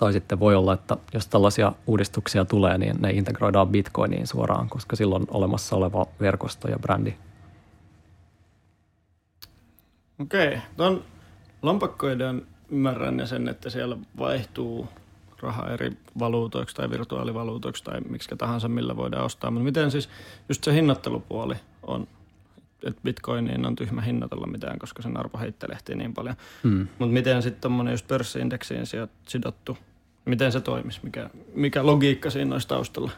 Tai 0.00 0.12
sitten 0.12 0.40
voi 0.40 0.54
olla, 0.54 0.72
että 0.74 0.96
jos 1.14 1.26
tällaisia 1.26 1.72
uudistuksia 1.86 2.44
tulee, 2.44 2.78
niin 2.78 2.96
ne 3.00 3.10
integroidaan 3.10 3.68
Bitcoiniin 3.68 4.26
suoraan, 4.26 4.68
koska 4.68 4.96
silloin 4.96 5.22
on 5.22 5.36
olemassa 5.36 5.76
oleva 5.76 6.06
verkosto 6.20 6.68
ja 6.68 6.78
brändi. 6.78 7.14
Okei, 10.20 10.58
tuon 10.76 11.04
lompakkoiden 11.62 12.46
ymmärrän 12.70 13.18
ja 13.18 13.26
sen, 13.26 13.48
että 13.48 13.70
siellä 13.70 13.96
vaihtuu 14.18 14.88
raha 15.42 15.68
eri 15.68 15.92
valuutoiksi 16.18 16.76
tai 16.76 16.90
virtuaalivaluutoiksi 16.90 17.84
tai 17.84 18.00
miksi 18.00 18.36
tahansa, 18.38 18.68
millä 18.68 18.96
voidaan 18.96 19.24
ostaa. 19.24 19.50
Mutta 19.50 19.64
miten 19.64 19.90
siis 19.90 20.08
just 20.48 20.64
se 20.64 20.74
hinnoittelupuoli 20.74 21.54
on, 21.82 22.08
että 22.86 23.00
bitcoiniin 23.04 23.66
on 23.66 23.76
tyhmä 23.76 24.00
hinnoitella 24.02 24.46
mitään, 24.46 24.78
koska 24.78 25.02
sen 25.02 25.16
arvo 25.16 25.38
heittelehtii 25.38 25.96
niin 25.96 26.14
paljon. 26.14 26.36
Hmm. 26.62 26.88
Mutta 26.98 27.12
miten 27.12 27.42
sitten 27.42 27.60
tuommoinen 27.60 27.92
just 27.92 28.08
pörssiindeksiin 28.08 28.84
sidottu, 29.26 29.78
miten 30.30 30.52
se 30.52 30.60
toimisi, 30.60 31.00
mikä, 31.02 31.30
mikä 31.54 31.86
logiikka 31.86 32.30
siinä 32.30 32.54
olisi 32.54 32.68
taustalla? 32.68 33.10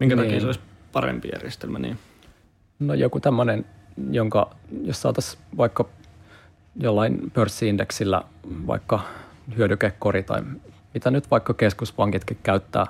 Minkä 0.00 0.16
niin. 0.16 0.26
takia 0.26 0.40
se 0.40 0.46
olisi 0.46 0.60
parempi 0.92 1.28
järjestelmä 1.32 1.78
niin? 1.78 1.98
No 2.78 2.94
joku 2.94 3.20
tämmöinen, 3.20 3.66
jonka, 4.10 4.50
jos 4.82 5.02
saataisiin 5.02 5.42
vaikka 5.56 5.84
jollain 6.76 7.30
pörssiindeksillä 7.34 8.22
vaikka 8.66 9.00
hyödykekori 9.56 10.22
tai 10.22 10.42
mitä 10.94 11.10
nyt 11.10 11.30
vaikka 11.30 11.54
keskuspankitkin 11.54 12.38
käyttää 12.42 12.86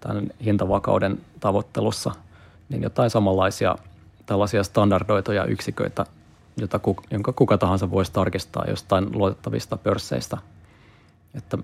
tämän 0.00 0.30
hintavakauden 0.44 1.20
tavoittelussa, 1.40 2.12
niin 2.68 2.82
jotain 2.82 3.10
samanlaisia 3.10 3.76
tällaisia 4.26 4.64
standardoituja 4.64 5.44
yksiköitä, 5.44 6.06
jota, 6.56 6.80
jonka 7.10 7.32
kuka 7.32 7.58
tahansa 7.58 7.90
voisi 7.90 8.12
tarkistaa 8.12 8.64
jostain 8.68 9.18
luotettavista 9.18 9.76
pörsseistä, 9.76 10.38
että 11.34 11.58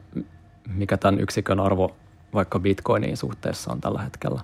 mikä 0.69 0.97
tämän 0.97 1.21
yksikön 1.21 1.61
arvo 1.61 1.97
vaikka 2.35 2.59
bitcoiniin 2.59 3.17
suhteessa 3.17 3.73
on 3.73 3.81
tällä 3.81 4.03
hetkellä. 4.03 4.41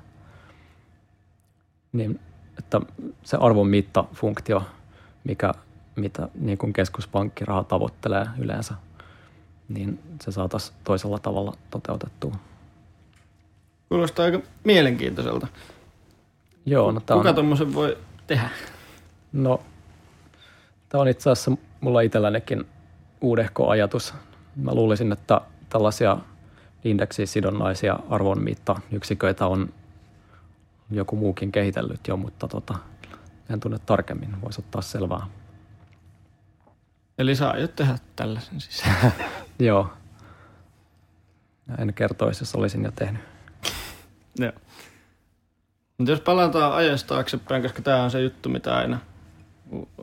Niin, 1.92 2.20
että 2.58 2.80
se 3.24 3.36
arvon 3.40 3.68
mittafunktio, 3.68 4.62
mikä, 5.24 5.52
mitä 5.96 6.28
niin 6.34 6.58
kuin 6.58 6.72
keskuspankkiraha 6.72 7.64
tavoittelee 7.64 8.26
yleensä– 8.38 8.74
niin 9.68 10.00
se 10.22 10.32
saataisiin 10.32 10.76
toisella 10.84 11.18
tavalla 11.18 11.52
toteutettua. 11.70 12.34
Kuulostaa 13.88 14.24
aika 14.24 14.40
mielenkiintoiselta. 14.64 15.46
Joo, 16.66 16.92
no 16.92 17.00
Kuka 17.00 17.28
on... 17.28 17.34
tuommoisen 17.34 17.74
voi 17.74 17.98
tehdä? 18.26 18.48
No, 19.32 19.60
tämä 20.88 21.02
on 21.02 21.08
itse 21.08 21.30
asiassa 21.30 21.52
mulla 21.80 22.00
itsellänikin 22.00 22.64
uudehko 23.20 23.68
ajatus. 23.68 24.14
Mä 24.56 24.74
luulisin, 24.74 25.12
että 25.12 25.40
tällaisia 25.68 26.18
indeksisidonnaisia 26.84 27.98
arvonmittayksiköitä 28.10 29.46
on 29.46 29.72
joku 30.90 31.16
muukin 31.16 31.52
kehitellyt 31.52 32.08
jo, 32.08 32.16
mutta 32.16 32.48
tota, 32.48 32.74
en 33.50 33.60
tunne 33.60 33.78
tarkemmin. 33.86 34.42
Voisi 34.42 34.60
ottaa 34.60 34.82
selvää. 34.82 35.26
Eli 37.18 37.34
saa 37.34 37.56
jo 37.56 37.68
tehdä 37.68 37.98
tällaisen 38.16 38.60
siis. 38.60 38.82
Joo. 39.58 39.92
En 41.78 41.94
kertoisi, 41.94 42.42
jos 42.42 42.54
olisin 42.54 42.84
jo 42.84 42.90
tehnyt. 42.90 43.22
Joo. 44.38 44.52
Mutta 45.98 46.10
jos 46.10 46.20
palataan 46.20 46.72
ajasta 46.72 47.08
taaksepäin, 47.14 47.62
koska 47.62 47.82
tämä 47.82 48.02
on 48.02 48.10
se 48.10 48.20
juttu, 48.20 48.48
mitä 48.48 48.76
aina, 48.76 48.98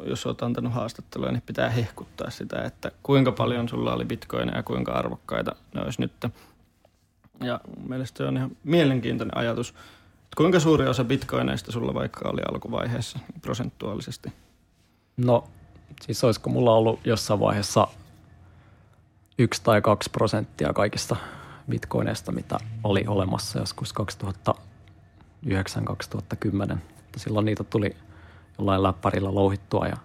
jos 0.05 0.25
olet 0.25 0.43
antanut 0.43 0.73
haastattelua, 0.73 1.31
niin 1.31 1.43
pitää 1.45 1.69
hehkuttaa 1.69 2.29
sitä, 2.29 2.61
että 2.61 2.91
kuinka 3.03 3.31
paljon 3.31 3.69
sulla 3.69 3.93
oli 3.93 4.05
bitcoineja 4.05 4.57
ja 4.57 4.63
kuinka 4.63 4.91
arvokkaita 4.91 5.55
ne 5.73 5.81
olisi 5.81 6.01
nyt. 6.01 6.25
Ja 7.43 7.61
mielestäni 7.87 8.25
se 8.25 8.27
on 8.27 8.37
ihan 8.37 8.57
mielenkiintoinen 8.63 9.37
ajatus. 9.37 9.69
Että 9.69 10.37
kuinka 10.37 10.59
suuri 10.59 10.87
osa 10.87 11.03
bitcoineista 11.03 11.71
sulla 11.71 11.93
vaikka 11.93 12.29
oli 12.29 12.41
alkuvaiheessa 12.51 13.19
prosentuaalisesti? 13.41 14.33
No 15.17 15.47
Siis 16.01 16.23
olisiko 16.23 16.49
mulla 16.49 16.73
ollut 16.73 16.99
jossain 17.05 17.39
vaiheessa 17.39 17.87
yksi 19.37 19.61
tai 19.63 19.81
kaksi 19.81 20.09
prosenttia 20.09 20.73
kaikista 20.73 21.15
bitcoineista, 21.69 22.31
mitä 22.31 22.57
oli 22.83 23.05
olemassa 23.07 23.59
joskus 23.59 23.93
2009-2010. 26.75 26.77
Silloin 27.17 27.45
niitä 27.45 27.63
tuli 27.63 27.95
jollain 28.57 28.83
läppärillä 28.83 29.35
louhittua 29.35 29.87
ja 29.87 29.97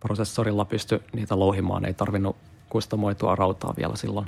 prosessorilla 0.00 0.64
pysty 0.64 1.02
niitä 1.12 1.38
louhimaan. 1.38 1.84
Ei 1.84 1.94
tarvinnut 1.94 2.36
kustomoitua 2.68 3.34
rautaa 3.34 3.74
vielä 3.76 3.96
silloin. 3.96 4.26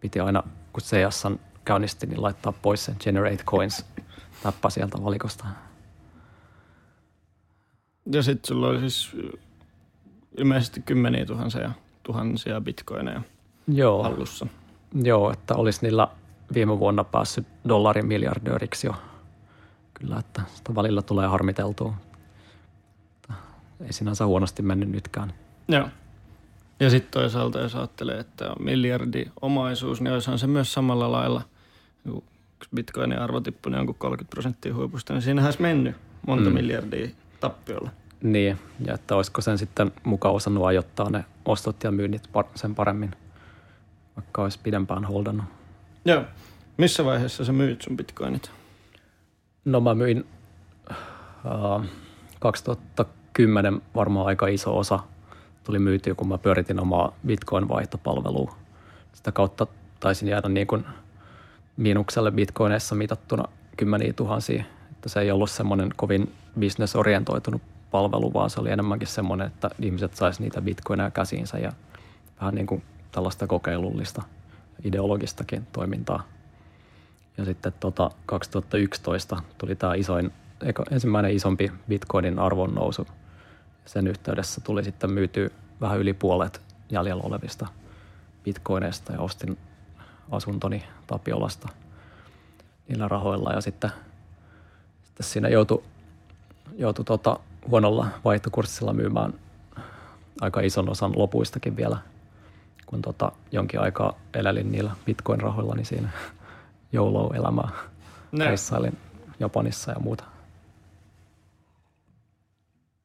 Piti 0.00 0.20
aina, 0.20 0.42
kun 0.72 0.82
CS 0.82 1.22
käynnisti, 1.64 2.06
niin 2.06 2.22
laittaa 2.22 2.52
pois 2.62 2.84
sen 2.84 2.96
Generate 3.00 3.44
Coins 3.44 3.86
täppä 4.42 4.70
sieltä 4.70 4.98
valikosta. 5.04 5.44
Ja 8.12 8.22
sitten 8.22 8.48
sulla 8.48 8.68
oli 8.68 8.80
siis 8.80 9.16
ilmeisesti 10.38 10.82
kymmeniä 10.82 11.26
tuhansia, 11.26 11.70
tuhansia 12.02 12.60
bitcoineja 12.60 13.22
Joo. 13.68 14.02
hallussa. 14.02 14.46
Joo, 15.02 15.32
että 15.32 15.54
olisi 15.54 15.78
niillä 15.82 16.08
viime 16.54 16.78
vuonna 16.78 17.04
päässyt 17.04 17.46
dollarin 17.68 18.06
miljardööriksi 18.06 18.86
jo. 18.86 18.94
Kyllä, 19.94 20.18
että 20.18 20.42
sitä 20.54 20.74
välillä 20.74 21.02
tulee 21.02 21.26
harmiteltua. 21.26 21.94
Ei 23.80 23.92
sinänsä 23.92 24.26
huonosti 24.26 24.62
mennyt 24.62 24.88
nytkään. 24.88 25.32
Joo. 25.68 25.88
Ja 26.80 26.90
sitten 26.90 27.12
toisaalta, 27.20 27.60
jos 27.60 27.74
ajattelee, 27.74 28.18
että 28.18 28.50
on 28.50 28.56
miljardi 28.64 29.24
omaisuus, 29.42 30.00
niin 30.00 30.12
olisihan 30.12 30.38
se 30.38 30.46
myös 30.46 30.72
samalla 30.72 31.12
lailla, 31.12 31.42
kun 32.04 32.22
bitcoinin 32.74 33.18
arvo 33.18 33.40
tippui 33.40 33.70
niin 33.70 33.76
jonkun 33.78 33.94
30 33.94 34.30
prosenttia 34.30 34.74
huipusta, 34.74 35.12
niin 35.12 35.22
siinähän 35.22 35.46
olisi 35.48 35.62
mennyt 35.62 35.96
monta 36.26 36.50
mm. 36.50 36.54
miljardia 36.54 37.08
tappiolla. 37.40 37.90
Niin, 38.22 38.58
ja 38.86 38.94
että 38.94 39.16
olisiko 39.16 39.40
sen 39.40 39.58
sitten 39.58 39.92
mukaan 40.04 40.34
osannut 40.34 40.64
ajoittaa 40.64 41.10
ne 41.10 41.24
ostot 41.44 41.84
ja 41.84 41.90
myynnit 41.90 42.30
sen 42.54 42.74
paremmin, 42.74 43.10
vaikka 44.16 44.42
olisi 44.42 44.58
pidempään 44.62 45.04
holdannut. 45.04 45.46
Joo. 46.04 46.24
Missä 46.76 47.04
vaiheessa 47.04 47.44
sä 47.44 47.52
myyt 47.52 47.82
sun 47.82 47.96
bitcoinit? 47.96 48.50
No 49.64 49.80
mä 49.80 49.94
myin 49.94 50.26
uh, 50.90 51.84
2010 52.40 53.82
varmaan 53.94 54.26
aika 54.26 54.46
iso 54.46 54.78
osa 54.78 54.98
tuli 55.64 55.78
myytyä, 55.78 56.14
kun 56.14 56.28
mä 56.28 56.38
pyöritin 56.38 56.80
omaa 56.80 57.12
bitcoin-vaihtopalvelua. 57.26 58.54
Sitä 59.12 59.32
kautta 59.32 59.66
taisin 60.00 60.28
jäädä 60.28 60.48
niin 60.48 60.66
kuin 60.66 60.84
miinukselle 61.76 62.30
bitcoineissa 62.30 62.94
mitattuna 62.94 63.44
kymmeniä 63.76 64.12
tuhansia. 64.12 64.64
Että 64.90 65.08
se 65.08 65.20
ei 65.20 65.30
ollut 65.30 65.50
semmoinen 65.50 65.90
kovin 65.96 66.32
bisnesorientoitunut 66.58 67.62
palvelu, 67.90 68.32
vaan 68.32 68.50
se 68.50 68.60
oli 68.60 68.70
enemmänkin 68.70 69.08
semmoinen, 69.08 69.46
että 69.46 69.70
ihmiset 69.82 70.14
saisi 70.16 70.42
niitä 70.42 70.62
bitcoineja 70.62 71.10
käsiinsä 71.10 71.58
ja 71.58 71.72
vähän 72.40 72.54
niin 72.54 72.66
kuin 72.66 72.82
tällaista 73.12 73.46
kokeilullista 73.46 74.22
ideologistakin 74.84 75.66
toimintaa. 75.72 76.22
Ja 77.36 77.44
sitten 77.44 77.72
tota 77.80 78.10
2011 78.26 79.42
tuli 79.58 79.74
tämä 79.74 79.94
isoin, 79.94 80.32
ensimmäinen 80.90 81.32
isompi 81.32 81.72
bitcoinin 81.88 82.38
arvon 82.38 82.74
nousu. 82.74 83.06
Sen 83.84 84.06
yhteydessä 84.06 84.60
tuli 84.60 84.84
sitten 84.84 85.10
myyty 85.10 85.52
vähän 85.80 85.98
yli 85.98 86.12
puolet 86.12 86.60
jäljellä 86.90 87.22
olevista 87.22 87.66
bitcoineista 88.44 89.12
ja 89.12 89.20
ostin 89.20 89.58
asuntoni 90.30 90.84
Tapiolasta 91.06 91.68
niillä 92.88 93.08
rahoilla 93.08 93.52
ja 93.52 93.60
sitten, 93.60 93.90
sitten 95.02 95.26
siinä 95.26 95.48
joutui, 95.48 95.82
joutui 96.76 97.04
tota 97.04 97.40
huonolla 97.68 98.06
vaihtokurssilla 98.24 98.92
myymään 98.92 99.34
aika 100.40 100.60
ison 100.60 100.88
osan 100.88 101.12
lopuistakin 101.16 101.76
vielä, 101.76 101.98
kun 102.86 103.02
tota, 103.02 103.32
jonkin 103.52 103.80
aikaa 103.80 104.18
elelin 104.34 104.72
niillä 104.72 104.96
bitcoin-rahoilla, 105.06 105.74
niin 105.74 105.86
siinä 105.86 106.08
joulou-elämää 106.94 107.70
reissailin 108.38 108.98
Japanissa 109.40 109.92
ja 109.92 109.98
muuta. 110.00 110.24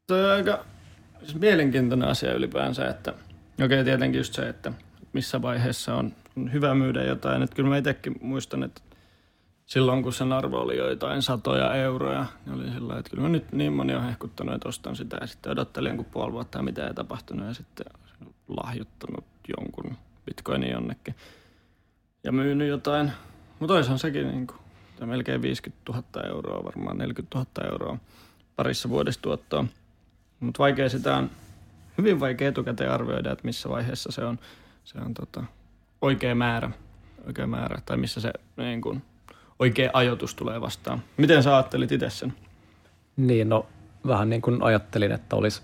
Se 0.08 0.13
on 0.13 0.32
aika 0.32 0.65
siis 1.19 1.36
mielenkiintoinen 1.36 2.10
asia 2.10 2.34
ylipäänsä, 2.34 2.89
että 2.89 3.12
okei 3.12 3.65
okay, 3.65 3.84
tietenkin 3.84 4.19
just 4.19 4.34
se, 4.34 4.49
että 4.49 4.73
missä 5.13 5.41
vaiheessa 5.41 5.95
on 5.95 6.13
hyvä 6.54 6.75
myydä 6.75 7.04
jotain. 7.04 7.41
Että 7.41 7.56
kyllä 7.56 7.69
mä 7.69 7.78
itsekin 7.78 8.15
muistan, 8.21 8.63
että 8.63 8.82
silloin 9.65 10.04
kun 10.04 10.13
sen 10.13 10.34
arvo 10.34 10.58
oli 10.58 10.78
joitain 10.78 11.21
satoja 11.21 11.75
euroja, 11.75 12.25
niin 12.45 12.56
oli 12.56 12.71
sillä 12.71 12.99
että 12.99 13.10
kyllä 13.10 13.23
mä 13.23 13.30
nyt 13.30 13.52
niin 13.52 13.73
moni 13.73 13.95
on 13.95 14.04
hehkuttanut, 14.04 14.56
että 14.56 14.69
ostan 14.69 14.95
sitä 14.95 15.17
ja 15.21 15.28
sitten 15.28 15.52
odottelin 15.52 15.89
jonkun 15.89 16.06
puoli 16.06 16.34
vuotta 16.34 16.60
ja 16.60 16.63
mitä 16.63 16.88
ei 16.88 16.93
tapahtunut 16.93 17.47
ja 17.47 17.54
sitten 17.54 17.86
lahjoittanut 18.47 19.25
jonkun 19.58 19.97
bitcoinin 20.25 20.71
jonnekin 20.71 21.15
ja 22.23 22.32
myynyt 22.32 22.67
jotain. 22.67 23.12
Mutta 23.60 23.74
olisihan 23.74 24.00
sekin 24.00 24.28
niin 24.28 24.48
kuin, 24.48 24.60
melkein 25.10 25.41
50 25.41 25.91
000 25.91 26.28
euroa, 26.28 26.63
varmaan 26.63 26.98
40 26.98 27.38
000 27.38 27.72
euroa 27.72 27.98
parissa 28.56 28.89
vuodessa 28.89 29.22
tuottaa. 29.22 29.65
Mutta 30.39 30.63
vaikea 30.63 30.89
sitä 30.89 31.15
on, 31.15 31.30
hyvin 31.98 32.19
vaikea 32.19 32.50
etukäteen 32.50 32.91
arvioida, 32.91 33.32
että 33.32 33.45
missä 33.45 33.69
vaiheessa 33.69 34.12
se 34.12 34.26
on, 34.26 34.39
se 34.84 34.98
on 35.06 35.13
tota, 35.13 35.43
oikea 36.02 36.36
määrä, 36.36 36.72
oikea 37.28 37.48
määrä, 37.48 37.82
tai 37.86 37.98
missä 37.98 38.22
se 38.22 38.34
niin 38.58 38.82
kuin, 38.82 39.04
oikea 39.60 39.89
ajoitus 39.93 40.36
tulee 40.36 40.62
vastaan. 40.62 41.02
Miten 41.17 41.43
sä 41.43 41.56
ajattelit 41.56 41.91
itse 41.91 42.10
sen? 42.10 42.34
Niin, 43.17 43.50
no 43.50 43.65
vähän 44.08 44.30
niin 44.30 44.41
kuin 44.41 44.63
ajattelin, 44.63 45.12
että 45.12 45.36
olisi 45.36 45.62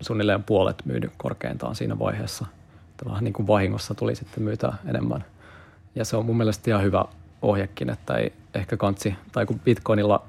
suunnilleen 0.00 0.44
puolet 0.44 0.82
myynyt 0.84 1.12
korkeintaan 1.16 1.74
siinä 1.74 1.98
vaiheessa. 1.98 2.46
Että 2.90 3.04
vähän 3.04 3.24
niin 3.24 3.32
kuin 3.34 3.46
vahingossa 3.46 3.94
tuli 3.94 4.14
sitten 4.14 4.42
myytä 4.42 4.72
enemmän. 4.86 5.24
Ja 5.94 6.04
se 6.04 6.16
on 6.16 6.26
mun 6.26 6.36
mielestä 6.36 6.70
ihan 6.70 6.82
hyvä 6.82 7.04
ohjekin, 7.42 7.90
että 7.90 8.14
ei 8.14 8.32
ehkä 8.54 8.76
kansi, 8.76 9.14
tai 9.32 9.46
kun 9.46 9.60
Bitcoinilla 9.60 10.26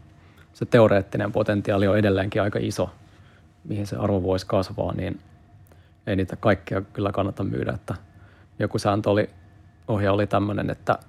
se 0.53 0.65
teoreettinen 0.65 1.31
potentiaali 1.31 1.87
on 1.87 1.97
edelleenkin 1.97 2.41
aika 2.41 2.59
iso, 2.61 2.89
mihin 3.63 3.87
se 3.87 3.95
arvo 3.95 4.23
voisi 4.23 4.45
kasvaa, 4.45 4.93
niin 4.93 5.19
ei 6.07 6.15
niitä 6.15 6.35
kaikkea 6.35 6.81
kyllä 6.81 7.11
kannata 7.11 7.43
myydä. 7.43 7.71
Että 7.71 7.95
joku 8.59 8.79
sääntö 8.79 9.09
oli, 9.09 9.29
ohje 9.87 10.09
oli 10.09 10.27
tämmöinen, 10.27 10.69
että 10.69 10.99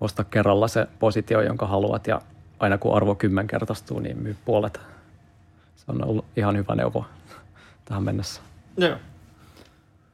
osta 0.00 0.24
kerralla 0.24 0.68
se 0.68 0.86
positio, 0.98 1.40
jonka 1.40 1.66
haluat 1.66 2.06
ja 2.06 2.20
aina 2.58 2.78
kun 2.78 2.96
arvo 2.96 3.14
kymmenkertaistuu, 3.14 4.00
niin 4.00 4.18
myy 4.18 4.36
puolet. 4.44 4.80
Se 5.76 5.84
on 5.88 6.04
ollut 6.04 6.24
ihan 6.36 6.56
hyvä 6.56 6.74
neuvo 6.74 7.06
tähän 7.84 8.02
mennessä. 8.02 8.40
Joo. 8.76 8.96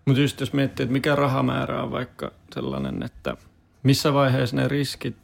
Mutta 0.07 0.21
just 0.21 0.41
jos 0.41 0.53
miettii, 0.53 0.85
että 0.85 0.93
mikä 0.93 1.17
rahamäärä 1.17 1.83
on 1.83 1.91
vaikka 1.91 2.33
sellainen, 2.55 3.03
että 3.03 3.37
missä 3.83 4.15
vaiheessa 4.15 4.57
ne 4.57 4.69
riskit 4.69 5.17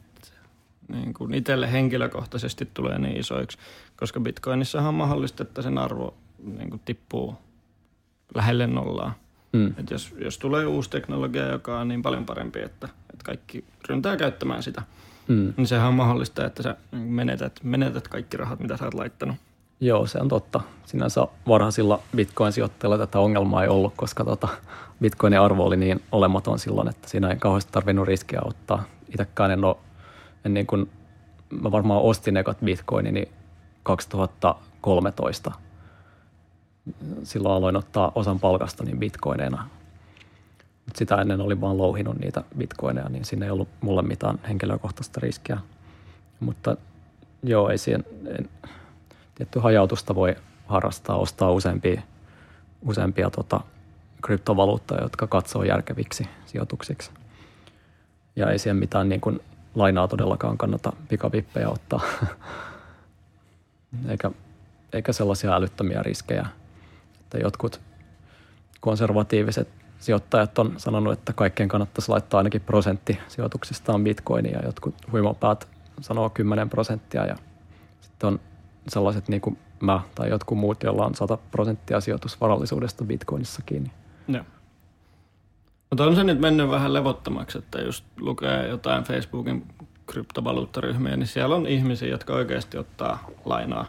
niin 0.87 1.13
kuin 1.13 1.33
itselle 1.33 1.71
henkilökohtaisesti 1.71 2.69
tulee 2.73 2.99
niin 2.99 3.17
isoiksi, 3.17 3.57
koska 3.95 4.19
bitcoinissahan 4.19 4.89
on 4.89 4.95
mahdollista, 4.95 5.43
että 5.43 5.61
sen 5.61 5.77
arvo 5.77 6.13
niin 6.57 6.69
kuin 6.69 6.81
tippuu 6.85 7.35
lähelle 8.35 8.67
nollaa. 8.67 9.13
Mm. 9.53 9.73
Et 9.77 9.91
jos, 9.91 10.15
jos 10.19 10.37
tulee 10.37 10.65
uusi 10.65 10.89
teknologia, 10.89 11.51
joka 11.51 11.79
on 11.79 11.87
niin 11.87 12.01
paljon 12.01 12.25
parempi, 12.25 12.59
että, 12.59 12.89
että 13.13 13.23
kaikki 13.23 13.63
ryntää 13.89 14.17
käyttämään 14.17 14.63
sitä, 14.63 14.81
mm. 15.27 15.53
niin 15.57 15.67
sehän 15.67 15.87
on 15.87 15.93
mahdollista, 15.93 16.45
että 16.45 16.63
sä 16.63 16.75
menetät, 16.91 17.59
menetät 17.63 18.07
kaikki 18.07 18.37
rahat, 18.37 18.59
mitä 18.59 18.77
sä 18.77 18.85
oot 18.85 18.93
laittanut. 18.93 19.35
Joo, 19.79 20.07
se 20.07 20.19
on 20.19 20.27
totta. 20.27 20.61
Sinänsä 20.85 21.27
varhaisilla 21.47 21.99
bitcoin-sijoittajilla 22.15 22.97
tätä 22.97 23.19
ongelmaa 23.19 23.63
ei 23.63 23.69
ollut, 23.69 23.93
koska 23.95 24.23
tota, 24.23 24.47
bitcoinin 25.01 25.39
arvo 25.39 25.65
oli 25.65 25.77
niin 25.77 26.03
olematon 26.11 26.59
silloin, 26.59 26.89
että 26.89 27.09
siinä 27.09 27.29
ei 27.29 27.35
kauheasti 27.35 27.71
tarvinnut 27.71 28.07
riskiä 28.07 28.41
ottaa. 28.45 28.83
Itsekään 29.09 29.51
en 29.51 29.63
ole, 29.63 29.75
en 30.45 30.53
niin 30.53 30.67
kuin, 30.67 30.89
mä 31.49 31.71
varmaan 31.71 32.01
ostin 32.01 32.37
ekat 32.37 32.57
bitcoinini 32.63 33.31
2013. 33.83 35.51
Silloin 37.23 37.55
aloin 37.55 37.75
ottaa 37.75 38.11
osan 38.15 38.39
palkasta 38.39 38.83
niin 38.83 38.99
bitcoineina. 38.99 39.69
Mut 40.85 40.95
sitä 40.95 41.15
ennen 41.15 41.41
oli 41.41 41.61
vaan 41.61 41.77
louhinut 41.77 42.19
niitä 42.19 42.43
bitcoineja, 42.57 43.09
niin 43.09 43.25
siinä 43.25 43.45
ei 43.45 43.51
ollut 43.51 43.69
mulle 43.81 44.01
mitään 44.01 44.39
henkilökohtaista 44.47 45.19
riskiä. 45.19 45.57
Mutta 46.39 46.77
joo, 47.43 47.69
ei 47.69 47.77
siihen, 47.77 48.05
en, 48.25 48.49
tietty 49.37 49.59
hajautusta 49.59 50.15
voi 50.15 50.35
harrastaa, 50.65 51.17
ostaa 51.17 51.51
useampia, 51.51 52.01
useampia 52.81 53.29
tota, 53.29 53.61
kryptovaluuttoja, 54.21 55.01
jotka 55.01 55.27
katsoo 55.27 55.63
järkeviksi 55.63 56.27
sijoituksiksi. 56.45 57.11
Ja 58.35 58.51
ei 58.51 58.59
siihen 58.59 58.77
mitään 58.77 59.09
niin 59.09 59.21
kuin, 59.21 59.39
lainaa 59.75 60.07
todellakaan 60.07 60.57
kannata 60.57 60.93
pikavippejä 61.09 61.69
ottaa, 61.69 62.01
eikä, 64.09 64.31
eikä 64.93 65.13
sellaisia 65.13 65.55
älyttömiä 65.55 66.03
riskejä. 66.03 66.45
Että 67.19 67.37
jotkut 67.37 67.81
konservatiiviset 68.81 69.69
sijoittajat 69.99 70.59
on 70.59 70.73
sanonut, 70.77 71.13
että 71.13 71.33
kaikkien 71.33 71.69
kannattaisi 71.69 72.09
laittaa 72.09 72.37
ainakin 72.37 72.61
prosentti 72.61 73.19
sijoituksistaan 73.27 74.03
bitcoinia 74.03 74.59
ja 74.59 74.65
jotkut 74.65 74.95
huimapäät 75.11 75.67
sanoo 76.01 76.29
10 76.29 76.69
prosenttia 76.69 77.25
ja 77.25 77.35
sitten 78.01 78.27
on 78.27 78.39
sellaiset 78.89 79.27
niin 79.27 79.41
kuin 79.41 79.57
mä 79.79 80.01
tai 80.15 80.29
jotkut 80.29 80.57
muut, 80.57 80.83
joilla 80.83 81.05
on 81.05 81.15
100 81.15 81.37
prosenttia 81.51 82.01
sijoitusvarallisuudesta 82.01 83.03
bitcoinissa 83.03 83.61
kiinni. 83.65 83.91
Joo. 84.27 84.43
Mutta 85.89 86.05
on 86.05 86.15
se 86.15 86.23
nyt 86.23 86.39
mennyt 86.39 86.69
vähän 86.69 86.93
levottomaksi, 86.93 87.57
että 87.57 87.81
just 87.81 88.05
lukee 88.19 88.67
jotain 88.67 89.03
Facebookin 89.03 89.65
kryptovaluuttaryhmiä, 90.07 91.17
niin 91.17 91.27
siellä 91.27 91.55
on 91.55 91.67
ihmisiä, 91.67 92.09
jotka 92.09 92.33
oikeasti 92.33 92.77
ottaa 92.77 93.29
lainaa, 93.45 93.85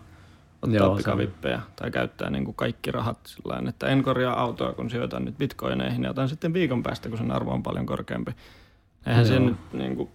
ottaa 0.63 0.77
Joo, 0.77 0.97
pikavippejä 0.97 1.61
tai 1.77 1.91
käyttää 1.91 2.31
niin 2.31 2.45
kuin 2.45 2.55
kaikki 2.55 2.91
rahat 2.91 3.19
sillä 3.27 3.69
että 3.69 3.87
en 3.87 4.03
korjaa 4.03 4.41
autoa, 4.41 4.73
kun 4.73 4.91
sijoitan 4.91 5.25
nyt 5.25 5.39
bitcoineihin 5.39 6.05
ja 6.05 6.11
otan 6.11 6.29
sitten 6.29 6.53
viikon 6.53 6.83
päästä, 6.83 7.09
kun 7.09 7.19
sen 7.19 7.31
arvo 7.31 7.51
on 7.51 7.63
paljon 7.63 7.87
korkeampi. 7.87 8.33
Eihän 9.07 9.27
Joo. 9.27 9.35
se 9.35 9.39
nyt 9.39 9.57
niin 9.73 9.97
kuin, 9.97 10.11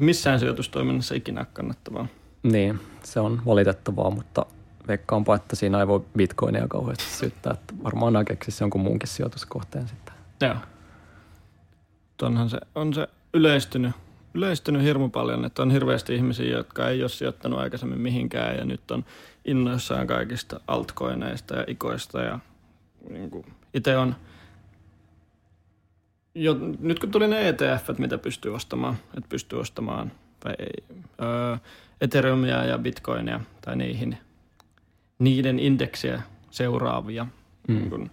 missään 0.00 0.40
sijoitustoiminnassa 0.40 1.14
ikinä 1.14 1.46
kannattavaa. 1.52 2.06
Niin, 2.42 2.80
se 3.02 3.20
on 3.20 3.42
valitettavaa, 3.46 4.10
mutta 4.10 4.46
veikkaanpa, 4.88 5.34
että 5.34 5.56
siinä 5.56 5.80
ei 5.80 5.86
voi 5.86 6.04
bitcoinia 6.16 6.68
kauheasti 6.68 7.04
syyttää. 7.04 7.52
Että 7.52 7.74
varmaan 7.84 8.12
nämä 8.12 8.24
keksisi 8.24 8.64
jonkun 8.64 8.80
muunkin 8.80 9.08
sijoituskohteen 9.08 9.88
sitten. 9.88 10.14
Joo. 10.40 10.56
Onhan 12.22 12.50
se, 12.50 12.58
on 12.74 12.94
se 12.94 13.08
yleistynyt, 13.34 13.92
yleistynyt 14.34 14.82
hirmu 14.82 15.08
paljon, 15.08 15.44
että 15.44 15.62
on 15.62 15.70
hirveästi 15.70 16.14
ihmisiä, 16.14 16.56
jotka 16.56 16.88
ei 16.88 17.02
ole 17.02 17.08
sijoittanut 17.08 17.58
aikaisemmin 17.58 18.00
mihinkään 18.00 18.56
ja 18.56 18.64
nyt 18.64 18.90
on 18.90 19.04
innoissaan 19.44 20.06
kaikista 20.06 20.60
altcoineista 20.66 21.54
ja 21.54 21.64
ikoista 21.66 22.22
ja 22.22 22.38
niin 23.10 23.30
kuin 23.30 23.46
itse 23.74 23.96
on 23.96 24.14
jo, 26.34 26.56
nyt 26.78 26.98
kun 26.98 27.10
tuli 27.10 27.28
ne 27.28 27.48
ETF, 27.48 27.98
mitä 27.98 28.18
pystyy 28.18 28.54
ostamaan, 28.54 28.96
että 29.16 29.28
pystyy 29.28 29.60
ostamaan 29.60 30.12
tai 30.40 30.54
ei, 30.58 30.84
öö, 31.22 31.56
Ethereumia 32.00 32.64
ja 32.64 32.78
Bitcoinia 32.78 33.40
tai 33.60 33.76
niihin, 33.76 34.18
niiden 35.18 35.58
indeksiä 35.58 36.22
seuraavia 36.50 37.26
mm. 37.68 37.74
niin 37.74 37.90
kun 37.90 38.10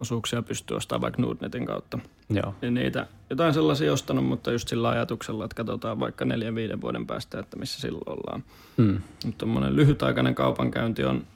osuuksia 0.00 0.42
pystyy 0.42 0.76
ostamaan 0.76 1.00
vaikka 1.00 1.22
Nordnetin 1.22 1.66
kautta. 1.66 1.98
Joo. 2.30 2.54
Niin 2.62 2.74
niitä 2.74 3.06
jotain 3.30 3.54
sellaisia 3.54 3.92
ostanut, 3.92 4.24
mutta 4.24 4.52
just 4.52 4.68
sillä 4.68 4.88
ajatuksella, 4.88 5.44
että 5.44 5.54
katsotaan 5.54 6.00
vaikka 6.00 6.24
neljän 6.24 6.54
viiden 6.54 6.80
vuoden 6.80 7.06
päästä, 7.06 7.38
että 7.38 7.56
missä 7.56 7.80
silloin 7.80 8.08
ollaan. 8.08 8.44
Mm. 8.76 9.00
Mutta 9.24 9.38
tuommoinen 9.38 9.76
lyhytaikainen 9.76 10.34
kaupankäynti 10.34 11.04
on 11.04 11.26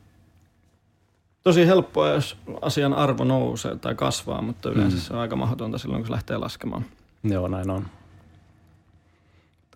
tosi 1.43 1.67
helppoa, 1.67 2.09
jos 2.09 2.37
asian 2.63 2.95
arvo 2.95 3.25
nousee 3.25 3.77
tai 3.77 3.95
kasvaa, 3.95 4.43
mutta 4.43 4.71
yleensä 4.71 4.97
mm. 4.97 5.01
se 5.01 5.15
on 5.15 5.21
aika 5.21 5.37
mahdotonta 5.37 5.79
silloin, 5.79 6.03
kun 6.03 6.07
se 6.07 6.13
lähtee 6.13 6.37
laskemaan. 6.37 6.85
Joo, 7.25 7.49
näin 7.49 7.71
on 7.71 7.87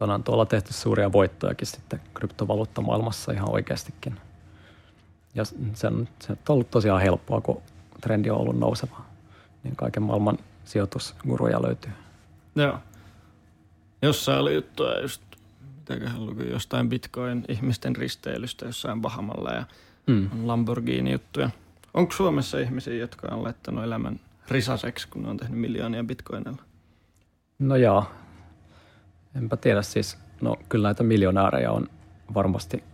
on 0.00 0.24
tuolla 0.24 0.46
tehty 0.46 0.72
suuria 0.72 1.12
voittojakin 1.12 1.66
sitten 1.66 2.00
kryptovaluuttamaailmassa 2.14 3.32
ihan 3.32 3.50
oikeastikin. 3.50 4.20
Ja 5.34 5.44
se 5.44 5.87
on, 5.87 6.08
se 6.20 6.32
on 6.32 6.38
ollut 6.48 6.70
tosiaan 6.70 7.02
helppoa, 7.02 7.40
kun 7.40 7.62
trendi 8.00 8.30
on 8.30 8.38
ollut 8.40 8.58
nouseva. 8.58 9.00
Niin 9.62 9.76
kaiken 9.76 10.02
maailman 10.02 10.38
sijoitusguruja 10.64 11.62
löytyy. 11.62 11.92
Joo. 12.56 12.78
Jossain 14.02 14.40
oli 14.40 14.54
juttuja 14.54 15.00
just, 15.00 15.22
mitäköhän 15.76 16.26
luki, 16.26 16.50
jostain 16.50 16.88
bitcoin-ihmisten 16.88 17.96
risteilystä 17.96 18.66
jossain 18.66 19.00
Bahamalla 19.00 19.50
ja 19.50 19.64
mm. 20.06 20.30
Lamborghini-juttuja. 20.44 21.50
Onko 21.94 22.12
Suomessa 22.12 22.58
ihmisiä, 22.58 22.94
jotka 22.94 23.28
on 23.34 23.42
laittanut 23.42 23.84
elämän 23.84 24.20
risaseksi, 24.48 25.08
kun 25.08 25.22
ne 25.22 25.28
on 25.28 25.37
tehnyt 25.37 25.61
miljoonia 25.61 26.05
bitcoinilla? 26.05 26.62
No 27.59 27.76
joo, 27.76 28.05
Enpä 29.39 29.57
tiedä 29.57 29.82
siis, 29.82 30.18
no 30.41 30.57
kyllä 30.68 30.89
näitä 30.89 31.03
miljonäärejä 31.03 31.72
on 31.72 31.86
varmasti 32.34 32.84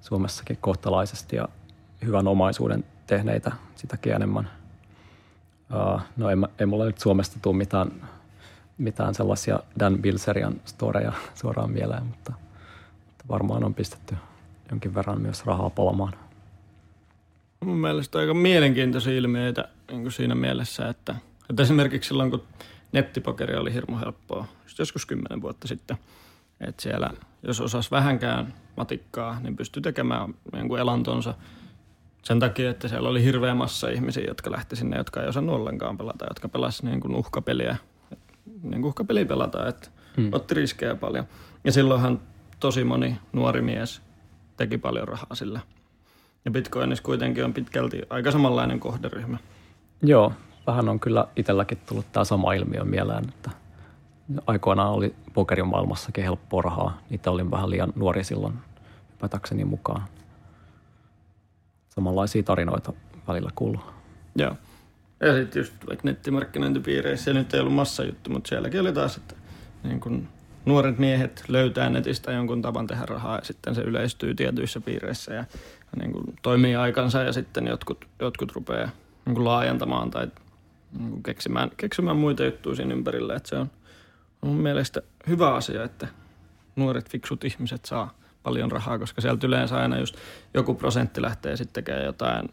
Suomessakin 0.00 0.58
kohtalaisesti 0.60 1.36
ja 1.36 1.48
hyvän 2.04 2.28
omaisuuden 2.28 2.84
tehneitä 3.06 3.52
sitäkin 3.76 4.12
enemmän. 4.12 4.50
Uh, 5.94 6.00
no 6.16 6.30
ei, 6.30 6.36
ei 6.58 6.66
mulla 6.66 6.84
nyt 6.84 6.98
Suomesta 6.98 7.38
tule 7.42 7.56
mitään, 7.56 8.08
mitään 8.78 9.14
sellaisia 9.14 9.60
Dan 9.78 9.98
Bilzerian 9.98 10.60
storeja 10.64 11.12
suoraan 11.40 11.70
mieleen, 11.70 12.06
mutta, 12.06 12.32
mutta 13.06 13.24
varmaan 13.28 13.64
on 13.64 13.74
pistetty 13.74 14.16
jonkin 14.70 14.94
verran 14.94 15.20
myös 15.20 15.46
rahaa 15.46 15.70
palamaan. 15.70 16.12
Mun 17.64 17.78
mielestä 17.78 18.18
aika 18.18 18.34
mielenkiintoisia 18.34 19.12
ilmiöitä 19.12 19.68
niin 19.90 20.02
kuin 20.02 20.12
siinä 20.12 20.34
mielessä, 20.34 20.88
että, 20.88 21.14
että 21.50 21.62
esimerkiksi 21.62 22.08
silloin 22.08 22.30
kun 22.30 22.42
nettipokeri 22.92 23.56
oli 23.56 23.72
hirmu 23.72 23.98
helppoa, 23.98 24.46
just 24.62 24.78
joskus 24.78 25.06
kymmenen 25.06 25.42
vuotta 25.42 25.68
sitten. 25.68 25.96
Että 26.60 26.82
siellä, 26.82 27.10
jos 27.42 27.60
osas 27.60 27.90
vähänkään 27.90 28.54
matikkaa, 28.76 29.40
niin 29.40 29.56
pystyi 29.56 29.82
tekemään 29.82 30.34
jonkun 30.52 30.78
elantonsa 30.78 31.34
sen 32.22 32.40
takia, 32.40 32.70
että 32.70 32.88
siellä 32.88 33.08
oli 33.08 33.24
hirveä 33.24 33.54
massa 33.54 33.88
ihmisiä, 33.88 34.24
jotka 34.28 34.50
lähti 34.50 34.76
sinne, 34.76 34.96
jotka 34.96 35.22
ei 35.22 35.28
osannut 35.28 35.56
ollenkaan 35.56 35.98
pelata, 35.98 36.26
jotka 36.28 36.48
pelasivat 36.48 36.90
niin 36.90 37.00
kuin 37.00 37.14
uhkapeliä, 37.14 37.76
niin 38.62 38.82
kuin 38.82 38.84
uhkapeliä 38.84 39.24
pelataan, 39.24 39.68
että 39.68 39.88
hmm. 40.16 40.28
otti 40.32 40.54
riskejä 40.54 40.94
paljon. 40.94 41.24
Ja 41.64 41.72
silloinhan 41.72 42.20
tosi 42.60 42.84
moni 42.84 43.18
nuori 43.32 43.62
mies 43.62 44.02
teki 44.56 44.78
paljon 44.78 45.08
rahaa 45.08 45.34
sillä. 45.34 45.60
Ja 46.44 46.50
Bitcoinissa 46.50 47.04
kuitenkin 47.04 47.44
on 47.44 47.54
pitkälti 47.54 48.02
aika 48.10 48.30
samanlainen 48.30 48.80
kohderyhmä. 48.80 49.38
Joo, 50.02 50.32
vähän 50.66 50.88
on 50.88 51.00
kyllä 51.00 51.26
itselläkin 51.36 51.78
tullut 51.86 52.12
tämä 52.12 52.24
sama 52.24 52.52
ilmiö 52.52 52.84
mieleen, 52.84 53.24
että 53.28 53.50
aikoinaan 54.46 54.92
oli 54.92 55.14
pokerin 55.34 55.66
maailmassakin 55.66 56.24
helppoa 56.24 56.62
rahaa. 56.62 56.98
Niitä 57.10 57.30
olin 57.30 57.50
vähän 57.50 57.70
liian 57.70 57.92
nuori 57.96 58.24
silloin 58.24 58.54
hypätäkseni 59.12 59.64
mukaan. 59.64 60.02
Samanlaisia 61.88 62.42
tarinoita 62.42 62.92
välillä 63.28 63.50
kuuluu. 63.54 63.80
Joo. 64.36 64.56
Ja 65.20 65.34
sitten 65.34 65.60
just 65.60 65.72
vaikka 65.88 66.08
nettimarkkinointipiireissä, 66.08 67.32
nyt 67.32 67.54
ei 67.54 67.60
ollut 67.60 67.74
massajuttu, 67.74 68.30
mutta 68.30 68.48
sielläkin 68.48 68.80
oli 68.80 68.92
taas, 68.92 69.16
että 69.16 69.34
niin 69.82 70.00
kun 70.00 70.28
nuoret 70.64 70.98
miehet 70.98 71.44
löytää 71.48 71.90
netistä 71.90 72.32
jonkun 72.32 72.62
tavan 72.62 72.86
tehdä 72.86 73.06
rahaa 73.06 73.36
ja 73.36 73.44
sitten 73.44 73.74
se 73.74 73.80
yleistyy 73.80 74.34
tietyissä 74.34 74.80
piireissä 74.80 75.34
ja, 75.34 75.44
niin 76.00 76.12
kun 76.12 76.24
toimii 76.42 76.76
aikansa 76.76 77.22
ja 77.22 77.32
sitten 77.32 77.66
jotkut, 77.66 78.04
jotkut 78.20 78.52
rupeaa 78.52 78.90
niin 79.26 79.34
kun 79.34 79.44
laajentamaan 79.44 80.10
tai 80.10 80.28
keksimään, 81.22 81.70
keksimään 81.76 82.16
muita 82.16 82.44
juttuja 82.44 82.76
siinä 82.76 82.94
ympärillä. 82.94 83.36
Että 83.36 83.48
se 83.48 83.56
on, 83.56 83.70
on 84.42 84.48
mun 84.48 84.60
mielestä 84.60 85.02
hyvä 85.28 85.54
asia, 85.54 85.84
että 85.84 86.08
nuoret 86.76 87.10
fiksut 87.10 87.44
ihmiset 87.44 87.84
saa 87.84 88.14
paljon 88.42 88.72
rahaa, 88.72 88.98
koska 88.98 89.20
sieltä 89.20 89.46
yleensä 89.46 89.76
aina 89.76 89.98
just 89.98 90.16
joku 90.54 90.74
prosentti 90.74 91.22
lähtee 91.22 91.56
sitten 91.56 91.84
tekemään 91.84 92.06
jotain 92.06 92.48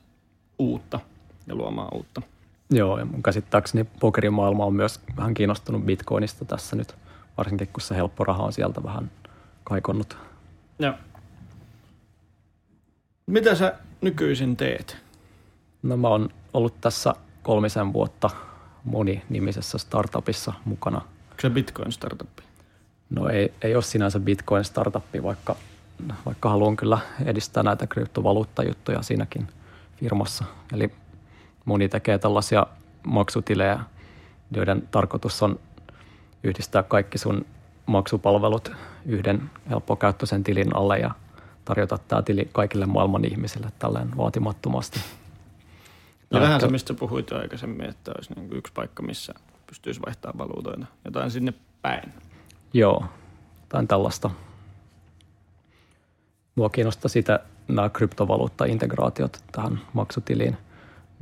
uutta 0.60 1.00
ja 1.48 1.56
luomaan 1.56 1.90
uutta. 1.94 2.22
Joo, 2.70 3.00
ja 3.00 3.06
mun 3.06 3.24
käsittääkseni 3.24 3.84
pokerimaailma 4.00 4.66
on 4.66 4.74
myös 4.74 5.00
vähän 5.18 5.34
kiinnostunut 5.34 5.86
bitcoinista 5.86 6.46
tässä 6.46 6.76
nyt, 6.76 6.96
varsinkin 7.38 7.68
kun 7.68 7.82
se 7.82 7.96
helppo 7.96 8.24
raha 8.24 8.44
on 8.44 8.54
sieltä 8.54 8.84
vähän 8.84 9.12
kaikonnut. 9.64 10.18
Joo. 10.80 10.94
Mitä 13.28 13.56
sä 13.56 13.76
nykyisin 14.02 14.58
teet? 14.58 14.98
No 15.84 15.98
mä 15.98 16.08
oon 16.08 16.30
ollut 16.54 16.82
tässä 16.82 17.14
kolmisen 17.48 17.94
vuotta 17.94 18.30
moni-nimisessä 18.84 19.78
startupissa 19.78 20.54
mukana. 20.66 20.98
Onko 20.98 21.42
se 21.42 21.50
Bitcoin-startup? 21.50 22.44
No 23.10 23.30
ei, 23.30 23.54
ei 23.62 23.76
ole 23.76 23.84
sinänsä 23.84 24.20
Bitcoin-startuppi, 24.20 25.24
vaikka, 25.24 25.56
vaikka 26.26 26.50
haluan 26.50 26.76
kyllä 26.76 26.98
edistää 27.26 27.64
näitä 27.64 27.88
kryptovaluuttajuttuja 27.88 29.02
siinäkin 29.02 29.48
firmassa. 30.00 30.46
Eli 30.74 30.92
moni 31.66 31.90
tekee 31.90 32.18
tällaisia 32.18 32.68
maksutilejä, 33.04 33.80
joiden 34.52 34.88
tarkoitus 34.92 35.44
on 35.44 35.60
yhdistää 36.44 36.84
kaikki 36.84 37.18
sun 37.18 37.46
maksupalvelut 37.86 38.72
yhden 39.06 39.50
helppokäyttöisen 39.70 40.44
tilin 40.44 40.76
alle 40.76 40.98
ja 40.98 41.12
tarjota 41.66 41.98
tämä 41.98 42.22
tili 42.22 42.50
kaikille 42.52 42.86
maailman 42.86 43.26
ihmisille 43.26 43.68
tälleen 43.80 44.18
vaatimattomasti. 44.18 45.00
Ja 46.32 46.42
vähän 46.42 46.62
se, 46.62 46.68
mistä 46.68 46.94
puhuit 46.94 47.30
jo 47.32 47.38
aikaisemmin, 47.38 47.90
että 47.90 48.12
olisi 48.16 48.34
niin 48.34 48.54
yksi 48.54 48.74
paikka, 48.74 49.04
missä 49.04 49.34
pystyisi 49.68 50.02
vaihtamaan 50.06 50.38
valuutoita. 50.38 50.86
Jotain 51.06 51.32
sinne 51.32 51.54
päin. 51.82 52.14
Joo, 52.74 53.06
jotain 53.62 53.88
tällaista. 53.88 54.30
Mua 56.56 56.70
kiinnostaa 56.70 57.10
sitä 57.10 57.40
nämä 57.68 57.90
kryptovaluutta-integraatiot 57.90 59.44
tähän 59.52 59.82
maksutiliin. 59.94 60.58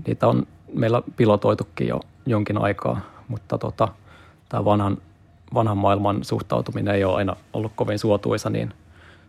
Niitä 0.08 0.28
on 0.28 0.48
meillä 0.74 1.02
pilotoitukin 1.18 1.88
jo 1.88 2.00
jonkin 2.26 2.58
aikaa, 2.58 3.02
mutta 3.28 3.58
tota, 3.58 3.88
tämä 4.50 4.66
vanhan, 4.66 4.98
vanhan 5.54 5.78
maailman 5.78 6.24
suhtautuminen 6.24 6.96
ei 6.96 7.04
ole 7.04 7.16
aina 7.16 7.36
ollut 7.54 7.72
kovin 7.76 8.00
suotuisa, 8.00 8.50
niin 8.50 8.74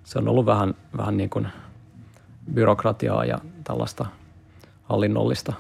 se 0.05 0.19
on 0.19 0.29
ollut 0.29 0.47
vähän, 0.47 0.75
vähän 0.97 1.17
niin 1.17 1.31
kuin 1.31 1.49
byrokratiaa 2.55 3.25
ja 3.25 3.39
tällaista 3.65 4.07
hallinnollista 4.89 5.53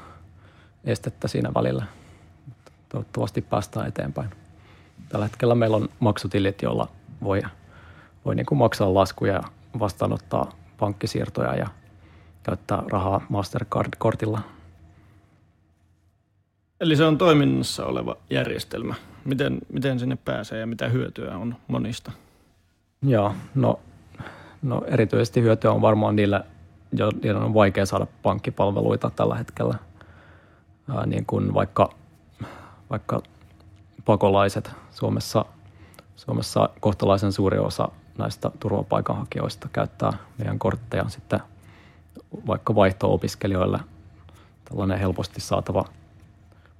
estettä 0.84 1.28
siinä 1.28 1.50
välillä. 1.54 1.86
Toivottavasti 2.88 3.42
päästään 3.42 3.88
eteenpäin. 3.88 4.30
Tällä 5.08 5.26
hetkellä 5.26 5.54
meillä 5.54 5.76
on 5.76 5.88
maksutilit, 6.00 6.62
joilla 6.62 6.88
voi, 7.22 7.42
voi 8.24 8.34
niin 8.34 8.46
kuin 8.46 8.58
maksaa 8.58 8.94
laskuja 8.94 9.34
ja 9.34 9.42
vastaanottaa 9.78 10.52
pankkisiirtoja 10.78 11.54
ja 11.54 11.66
käyttää 12.42 12.82
rahaa 12.92 13.26
Mastercard-kortilla. 13.28 14.40
Eli 16.80 16.96
se 16.96 17.04
on 17.04 17.18
toiminnassa 17.18 17.86
oleva 17.86 18.16
järjestelmä. 18.30 18.94
Miten, 19.24 19.58
miten 19.72 19.98
sinne 19.98 20.16
pääsee 20.16 20.60
ja 20.60 20.66
mitä 20.66 20.88
hyötyä 20.88 21.36
on 21.36 21.56
monista? 21.68 22.12
Joo, 23.02 23.34
no, 23.54 23.80
no 24.62 24.82
erityisesti 24.86 25.42
hyötyä 25.42 25.72
on 25.72 25.82
varmaan 25.82 26.16
niille, 26.16 26.44
joiden 26.92 27.36
on 27.36 27.54
vaikea 27.54 27.86
saada 27.86 28.06
pankkipalveluita 28.22 29.10
tällä 29.10 29.34
hetkellä. 29.34 29.74
Ää, 30.94 31.06
niin 31.06 31.26
kuin 31.26 31.54
vaikka, 31.54 31.90
vaikka 32.90 33.22
pakolaiset 34.04 34.70
Suomessa, 34.90 35.44
Suomessa 36.16 36.68
kohtalaisen 36.80 37.32
suuri 37.32 37.58
osa 37.58 37.88
näistä 38.18 38.50
turvapaikanhakijoista 38.60 39.68
käyttää 39.72 40.12
meidän 40.38 40.58
kortteja 40.58 41.08
sitten 41.08 41.40
vaikka 42.46 42.74
vaihto-opiskelijoille. 42.74 43.80
Tällainen 44.64 44.98
helposti 44.98 45.40
saatava 45.40 45.84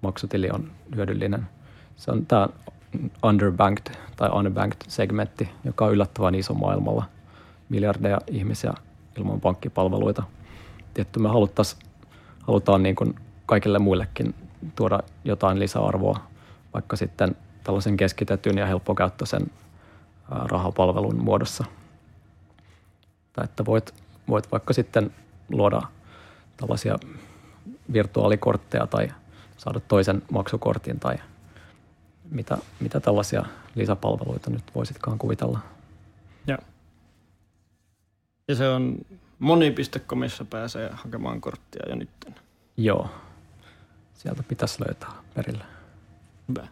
maksutili 0.03 0.51
on 0.53 0.71
hyödyllinen. 0.97 1.47
Se 1.97 2.11
on 2.11 2.27
tämä 2.27 2.49
underbanked 3.23 3.95
tai 4.17 4.31
unbanked 4.31 4.79
segmentti, 4.89 5.49
joka 5.65 5.85
on 5.85 5.93
yllättävän 5.93 6.35
iso 6.35 6.55
maailmalla. 6.55 7.05
Miljardeja 7.69 8.19
ihmisiä 8.27 8.75
ilman 9.19 9.41
pankkipalveluita. 9.41 10.23
Tietty 10.95 11.19
me 11.21 11.29
halutaan 12.47 12.83
niin 12.83 12.97
kuin 12.97 13.15
kaikille 13.47 13.79
muillekin 13.79 14.35
tuoda 14.75 15.01
jotain 15.25 15.59
lisäarvoa, 15.59 16.21
vaikka 16.75 16.97
sitten 16.97 17.37
tällaisen 17.65 17.97
keskitetyn 17.97 18.59
ja 18.59 18.67
helppokäyttöisen 18.67 19.51
rahapalvelun 20.29 21.25
muodossa. 21.25 21.65
Tai 23.33 23.45
että 23.45 23.65
voit, 23.65 23.95
voit 24.29 24.53
vaikka 24.53 24.73
sitten 24.73 25.15
luoda 25.53 25.83
tällaisia 26.57 26.99
virtuaalikortteja 27.93 28.87
tai 28.87 29.09
saada 29.57 29.81
toisen 29.81 30.23
maksukortin 30.33 31.01
tai 31.01 31.17
mitä, 32.31 32.59
mitä 32.81 33.01
tällaisia 33.01 33.45
lisäpalveluita 33.75 34.51
nyt 34.51 34.65
voisitkaan 34.75 35.19
kuvitella. 35.19 35.59
Ja, 38.49 38.55
se 38.55 38.69
on 38.69 38.99
moni.comissa 39.39 40.45
pääsee 40.45 40.91
hakemaan 40.93 41.41
korttia 41.41 41.89
jo 41.89 41.95
nyt. 41.95 42.09
Joo, 42.77 43.11
sieltä 44.15 44.43
pitäisi 44.43 44.85
löytää 44.87 45.13
perille. 45.35 45.65
Hyvä. 46.49 46.69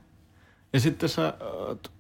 Ja 0.72 0.81
sitten 0.81 1.09
sä 1.09 1.35
oot, 1.41 1.93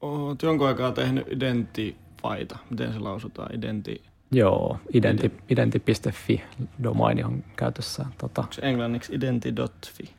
oot 0.00 0.42
jonkun 0.42 0.66
aikaa 0.66 0.92
tehnyt 0.92 1.26
Identifaita. 1.30 2.58
Miten 2.70 2.92
se 2.92 2.98
lausutaan? 2.98 3.54
Identi... 3.54 4.02
Joo, 4.32 4.78
identi, 4.92 5.32
identi.fi 5.48 6.42
domaini 6.82 7.24
on 7.24 7.44
käytössä. 7.56 8.06
Tota. 8.18 8.40
Onko 8.40 8.54
englanniksi 8.62 9.14
identi.fi? 9.14 10.10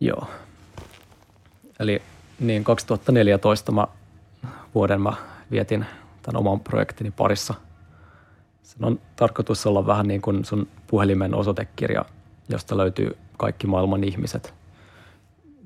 Joo. 0.00 0.26
Eli 1.80 2.02
niin 2.40 2.64
2014 2.64 3.72
mä, 3.72 3.86
vuoden 4.74 5.00
mä 5.00 5.12
vietin 5.50 5.86
tämän 6.22 6.40
oman 6.40 6.60
projektini 6.60 7.10
parissa. 7.10 7.54
Sen 8.68 8.84
on 8.84 9.00
tarkoitus 9.16 9.66
olla 9.66 9.86
vähän 9.86 10.08
niin 10.08 10.22
kuin 10.22 10.44
sun 10.44 10.68
puhelimen 10.86 11.34
osoitekirja, 11.34 12.04
josta 12.48 12.76
löytyy 12.76 13.16
kaikki 13.36 13.66
maailman 13.66 14.04
ihmiset. 14.04 14.54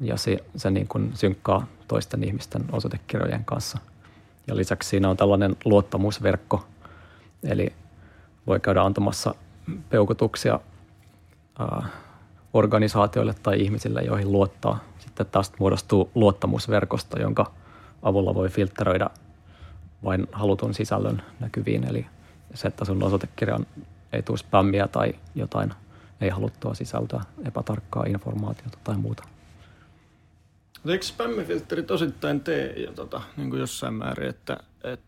Ja 0.01 0.17
se, 0.17 0.39
se 0.57 0.71
niin 0.71 0.89
kuin 0.89 1.11
synkkaa 1.15 1.67
toisten 1.89 2.25
ihmisten 2.25 2.65
osoitekirjojen 2.73 3.45
kanssa. 3.45 3.79
Ja 4.47 4.57
lisäksi 4.57 4.89
siinä 4.89 5.11
on 5.11 5.17
tällainen 5.17 5.57
luottamusverkko, 5.65 6.65
eli 7.45 7.73
voi 8.47 8.61
käydä 8.61 8.83
antamassa 8.83 9.35
peukutuksia 9.89 10.61
ää, 11.59 11.87
organisaatioille 12.53 13.35
tai 13.43 13.61
ihmisille, 13.61 14.03
joihin 14.03 14.33
luottaa. 14.33 14.79
Sitten 14.99 15.27
tästä 15.27 15.57
muodostuu 15.61 16.11
luottamusverkosto, 16.15 17.21
jonka 17.21 17.53
avulla 18.03 18.35
voi 18.35 18.49
filtteröidä 18.49 19.11
vain 20.05 20.27
halutun 20.33 20.75
sisällön 20.75 21.23
näkyviin. 21.41 21.85
Eli 21.85 22.07
se, 22.55 22.69
että 22.69 22.85
sun 22.85 23.03
osoitekirjan 23.03 23.67
ei 24.13 24.23
tule 24.23 24.39
spämmiä 24.39 24.89
tai 24.89 25.15
jotain 25.35 25.73
ei 26.21 26.29
haluttua 26.29 26.75
sisältöä, 26.75 27.21
epätarkkaa 27.47 28.05
informaatiota 28.05 28.79
tai 28.85 28.97
muuta. 28.97 29.23
Eikö 30.87 31.05
spämmifilterit 31.05 31.91
osittain 31.91 32.41
tee 32.41 32.81
jo 32.81 32.93
tota, 32.93 33.21
niin 33.37 33.51
kuin 33.51 33.61
jossain 33.61 33.95
määrin, 33.95 34.29
että 34.29 34.57
et, 34.85 35.01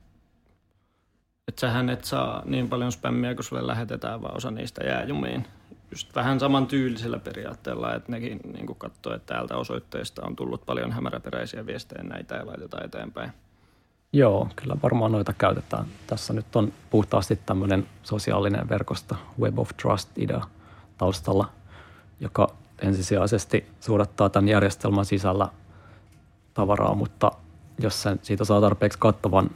et 1.48 1.58
sähän 1.58 1.90
et 1.90 2.04
saa 2.04 2.42
niin 2.44 2.68
paljon 2.68 2.92
spämmiä, 2.92 3.34
kun 3.34 3.44
sulle 3.44 3.66
lähetetään, 3.66 4.22
vaan 4.22 4.36
osa 4.36 4.50
niistä 4.50 4.84
jää 4.84 5.04
jumiin 5.04 5.46
just 5.90 6.14
vähän 6.14 6.40
saman 6.40 6.66
tyylisellä 6.66 7.18
periaatteella, 7.18 7.94
että 7.94 8.12
nekin 8.12 8.40
niin 8.52 8.66
katsoo, 8.78 9.14
että 9.14 9.34
täältä 9.34 9.56
osoitteesta 9.56 10.22
on 10.26 10.36
tullut 10.36 10.66
paljon 10.66 10.92
hämäräperäisiä 10.92 11.66
viestejä 11.66 12.02
näitä 12.02 12.34
ja 12.34 12.46
laitetaan 12.46 12.84
eteenpäin. 12.84 13.32
Joo, 14.14 14.48
kyllä 14.56 14.76
varmaan 14.82 15.12
noita 15.12 15.32
käytetään. 15.32 15.84
Tässä 16.06 16.32
nyt 16.32 16.56
on 16.56 16.72
puhtaasti 16.90 17.38
tämmöinen 17.46 17.86
sosiaalinen 18.02 18.68
verkosto, 18.68 19.16
Web 19.40 19.58
of 19.58 19.70
Trust-idea 19.82 20.42
taustalla, 20.98 21.48
joka 22.20 22.48
ensisijaisesti 22.78 23.66
suodattaa 23.80 24.28
tämän 24.28 24.48
järjestelmän 24.48 25.04
sisällä 25.04 25.48
tavaraa, 26.54 26.94
mutta 26.94 27.32
jos 27.78 28.02
sen, 28.02 28.20
siitä 28.22 28.44
saa 28.44 28.60
tarpeeksi 28.60 28.98
kattavan 28.98 29.50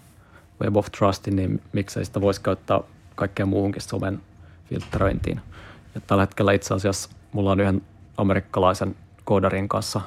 Web 0.63 0.77
of 0.77 0.87
Trustin, 0.99 1.37
niin 1.37 1.63
miksei 1.73 2.05
sitä 2.05 2.21
voisi 2.21 2.41
käyttää 2.41 2.81
kaikkeen 3.15 3.49
muuhunkin 3.49 3.83
somen 3.83 4.21
filtteröintiin. 4.69 5.41
Ja 5.95 6.01
tällä 6.01 6.23
hetkellä 6.23 6.53
itse 6.53 6.75
asiassa 6.75 7.11
mulla 7.33 7.53
on 7.53 7.61
yhden 7.61 7.83
amerikkalaisen 8.17 8.97
koodarin 9.25 9.69
kanssa 9.69 10.01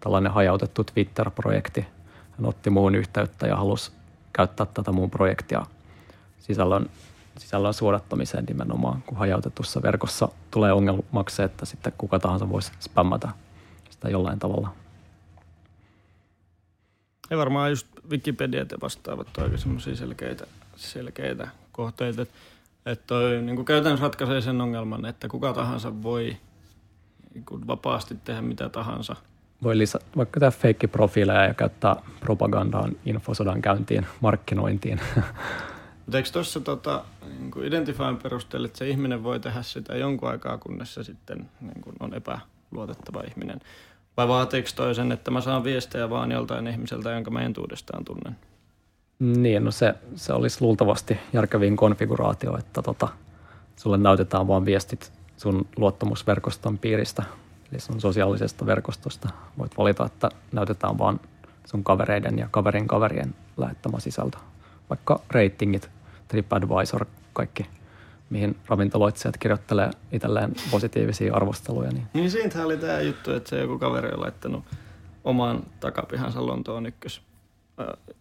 tällainen 0.00 0.32
hajautettu 0.32 0.84
Twitter-projekti. 0.84 1.95
Hän 2.38 2.48
otti 2.48 2.70
muun 2.70 2.94
yhteyttä 2.94 3.46
ja 3.46 3.56
halusi 3.56 3.92
käyttää 4.32 4.66
tätä 4.66 4.92
muun 4.92 5.10
projektia 5.10 5.66
sisällön, 6.38 6.90
sisällön 7.38 7.74
suodattamiseen 7.74 8.44
nimenomaan, 8.44 9.02
kun 9.02 9.18
hajautetussa 9.18 9.82
verkossa 9.82 10.28
tulee 10.50 10.72
ongelmaksi 10.72 11.42
että 11.42 11.66
sitten 11.66 11.92
kuka 11.98 12.18
tahansa 12.18 12.48
voisi 12.48 12.72
spämmätä 12.80 13.28
sitä 13.90 14.08
jollain 14.08 14.38
tavalla. 14.38 14.72
Ei 17.30 17.38
varmaan 17.38 17.70
just 17.70 17.86
Wikipedia 18.10 18.60
ja 18.60 18.78
vastaavat 18.82 19.38
oikein 19.38 19.58
semmoisia 19.58 19.96
selkeitä, 19.96 20.46
selkeitä 20.76 21.48
kohteita, 21.72 22.22
että 22.86 23.06
toi 23.06 23.42
niin 23.42 23.64
käytännössä 23.64 24.02
ratkaisee 24.02 24.40
sen 24.40 24.60
ongelman, 24.60 25.06
että 25.06 25.28
kuka 25.28 25.52
tahansa 25.52 26.02
voi 26.02 26.36
niin 27.34 27.66
vapaasti 27.66 28.16
tehdä 28.24 28.42
mitä 28.42 28.68
tahansa. 28.68 29.16
Voi 29.62 29.78
lisä, 29.78 29.98
vaikka 30.16 30.40
tehdä 30.40 30.50
feikkiprofiileja 30.50 31.44
ja 31.44 31.54
käyttää 31.54 31.96
propagandaan, 32.20 32.92
infosodan 33.06 33.62
käyntiin, 33.62 34.06
markkinointiin. 34.20 35.00
Mutta 36.06 36.18
eikö 36.18 36.30
tuossa 36.32 36.60
tota, 36.60 37.04
niin 37.38 37.64
Identifyin 37.64 38.16
perusteella, 38.16 38.66
että 38.66 38.78
se 38.78 38.88
ihminen 38.88 39.22
voi 39.22 39.40
tehdä 39.40 39.62
sitä 39.62 39.96
jonkun 39.96 40.28
aikaa, 40.28 40.58
kunnes 40.58 40.94
se 40.94 41.04
sitten 41.04 41.50
niin 41.60 41.80
kuin 41.80 41.96
on 42.00 42.14
epäluotettava 42.14 43.22
ihminen? 43.28 43.60
Vai 44.16 44.28
vaatiiko 44.28 44.68
toisen, 44.76 45.12
että 45.12 45.30
mä 45.30 45.40
saan 45.40 45.64
viestejä 45.64 46.10
vaan 46.10 46.32
joltain 46.32 46.66
ihmiseltä, 46.66 47.10
jonka 47.10 47.30
mä 47.30 47.40
entuudestaan 47.40 48.04
tunnen? 48.04 48.36
Niin, 49.18 49.64
no 49.64 49.70
se, 49.70 49.94
se 50.14 50.32
olisi 50.32 50.62
luultavasti 50.62 51.18
järkevin 51.32 51.76
konfiguraatio, 51.76 52.58
että 52.58 52.82
tota, 52.82 53.08
sulle 53.76 53.96
näytetään 53.96 54.48
vain 54.48 54.64
viestit 54.64 55.12
sun 55.36 55.66
luottamusverkoston 55.76 56.78
piiristä, 56.78 57.22
eli 57.72 57.80
sun 57.80 58.00
sosiaalisesta 58.00 58.66
verkostosta. 58.66 59.28
Voit 59.58 59.78
valita, 59.78 60.06
että 60.06 60.28
näytetään 60.52 60.98
vain 60.98 61.20
sun 61.64 61.84
kavereiden 61.84 62.38
ja 62.38 62.48
kaverin 62.50 62.88
kaverien 62.88 63.34
lähettämä 63.56 64.00
sisältö. 64.00 64.38
Vaikka 64.90 65.20
ratingit, 65.30 65.90
TripAdvisor, 66.28 67.06
kaikki, 67.32 67.66
mihin 68.30 68.56
ravintoloitsijat 68.66 69.36
kirjoittelee 69.36 69.90
itselleen 70.12 70.52
positiivisia 70.70 71.34
arvosteluja. 71.34 71.90
Niin, 71.90 72.08
niin 72.14 72.30
siitä 72.30 72.66
oli 72.66 72.76
tämä 72.76 73.00
juttu, 73.00 73.32
että 73.32 73.50
se 73.50 73.60
joku 73.60 73.78
kaveri 73.78 74.12
on 74.12 74.20
laittanut 74.20 74.64
oman 75.24 75.62
takapihansa 75.80 76.46
Lontoon 76.46 76.86
ykkös 76.86 77.22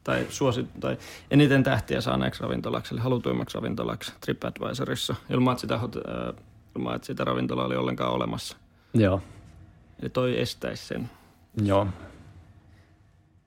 tai, 0.04 0.26
suosi, 0.30 0.68
tai 0.80 0.98
eniten 1.32 1.64
tähtiä 1.64 2.02
saaneeksi 2.02 2.44
ravintolaksi, 2.44 2.94
eli 2.94 3.02
halutuimmaksi 3.02 3.56
ravintolaksi 3.56 4.14
TripAdvisorissa, 4.22 5.16
ilman 5.30 5.52
että 5.52 5.62
sitä, 5.62 5.80
ilman, 6.76 6.96
että 6.96 7.06
sitä 7.06 7.24
ravintolaa 7.24 7.66
oli 7.66 7.76
ollenkaan 7.76 8.14
olemassa. 8.14 8.58
Joo. 8.94 9.22
Eli 10.06 10.10
toi 10.10 10.42
estäisi 10.42 10.86
sen. 10.86 11.10
Joo. 11.64 11.80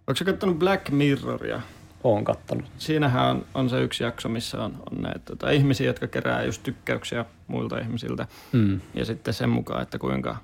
Onko 0.06 0.16
sä 0.16 0.24
katsonut 0.24 0.59
Black 0.59 0.90
Mirroria? 0.90 1.61
Oon 2.04 2.24
kattonut. 2.24 2.64
Siinähän 2.78 3.26
on, 3.26 3.46
on 3.54 3.70
se 3.70 3.82
yksi 3.82 4.04
jakso, 4.04 4.28
missä 4.28 4.64
on, 4.64 4.82
on 4.90 5.02
näitä 5.02 5.20
tota, 5.24 5.50
ihmisiä, 5.50 5.86
jotka 5.86 6.06
kerää 6.06 6.42
just 6.42 6.62
tykkäyksiä 6.62 7.24
muilta 7.46 7.78
ihmisiltä. 7.78 8.26
Mm. 8.52 8.80
Ja 8.94 9.04
sitten 9.04 9.34
sen 9.34 9.48
mukaan, 9.48 9.82
että 9.82 9.98
kuinka 9.98 10.36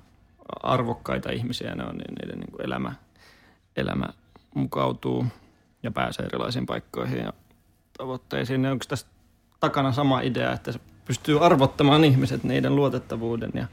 arvokkaita 0.63 1.31
ihmisiä 1.31 1.75
ne 1.75 1.83
on, 1.83 1.97
niin 1.97 2.15
niiden 2.21 2.39
niin 2.39 2.51
kuin 2.51 2.65
elämä, 2.65 2.93
elämä 3.75 4.05
mukautuu 4.53 5.25
ja 5.83 5.91
pääsee 5.91 6.25
erilaisiin 6.25 6.65
paikkoihin 6.65 7.19
ja 7.19 7.33
tavoitteisiin. 7.97 8.65
Onko 8.65 8.85
tässä 8.87 9.07
takana 9.59 9.91
sama 9.91 10.21
idea, 10.21 10.53
että 10.53 10.71
se 10.71 10.79
pystyy 11.05 11.45
arvottamaan 11.45 12.03
ihmiset 12.03 12.43
niiden 12.43 12.75
luotettavuuden 12.75 13.51
ja 13.53 13.67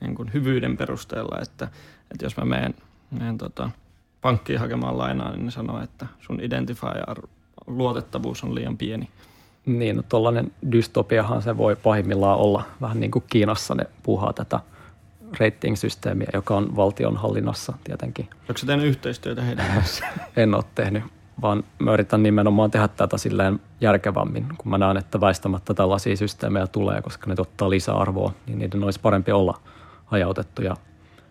niin 0.00 0.14
kuin 0.14 0.32
hyvyyden 0.32 0.76
perusteella, 0.76 1.38
että, 1.42 1.68
että 2.10 2.24
jos 2.24 2.36
mä 2.36 2.44
menen, 2.44 2.74
menen 3.10 3.38
tota, 3.38 3.70
pankkiin 4.20 4.58
hakemaan 4.58 4.98
lainaa, 4.98 5.32
niin 5.32 5.44
ne 5.44 5.50
sanoo, 5.50 5.82
että 5.82 6.06
sun 6.20 6.40
identifier 6.40 7.22
luotettavuus 7.66 8.44
on 8.44 8.54
liian 8.54 8.76
pieni. 8.76 9.08
Niin, 9.66 9.96
no 9.96 10.02
tuollainen 10.08 10.52
dystopiahan 10.72 11.42
se 11.42 11.56
voi 11.56 11.76
pahimmillaan 11.76 12.38
olla 12.38 12.62
vähän 12.80 13.00
niin 13.00 13.10
kuin 13.10 13.24
Kiinassa 13.30 13.74
ne 13.74 13.86
puhaa 14.02 14.32
tätä 14.32 14.60
rating-systeemiä, 15.40 16.28
joka 16.32 16.56
on 16.56 16.76
valtion 16.76 17.16
hallinnassa 17.16 17.72
tietenkin. 17.84 18.28
Onko 18.40 18.58
se 18.58 18.66
tehnyt 18.66 18.86
yhteistyötä 18.86 19.42
heidän 19.42 19.66
kanssaan? 19.74 20.12
en 20.36 20.54
ole 20.54 20.64
tehnyt, 20.74 21.04
vaan 21.42 21.64
mä 21.78 21.92
yritän 21.92 22.22
nimenomaan 22.22 22.70
tehdä 22.70 22.88
tätä 22.88 23.18
silleen 23.18 23.60
järkevämmin, 23.80 24.46
kun 24.58 24.70
mä 24.70 24.78
näen, 24.78 24.96
että 24.96 25.20
väistämättä 25.20 25.74
tällaisia 25.74 26.16
systeemejä 26.16 26.66
tulee, 26.66 27.02
koska 27.02 27.26
ne 27.30 27.36
tuottaa 27.36 27.70
lisäarvoa, 27.70 28.32
niin 28.46 28.58
niiden 28.58 28.84
olisi 28.84 29.00
parempi 29.00 29.32
olla 29.32 29.60
hajautettuja, 30.08 30.76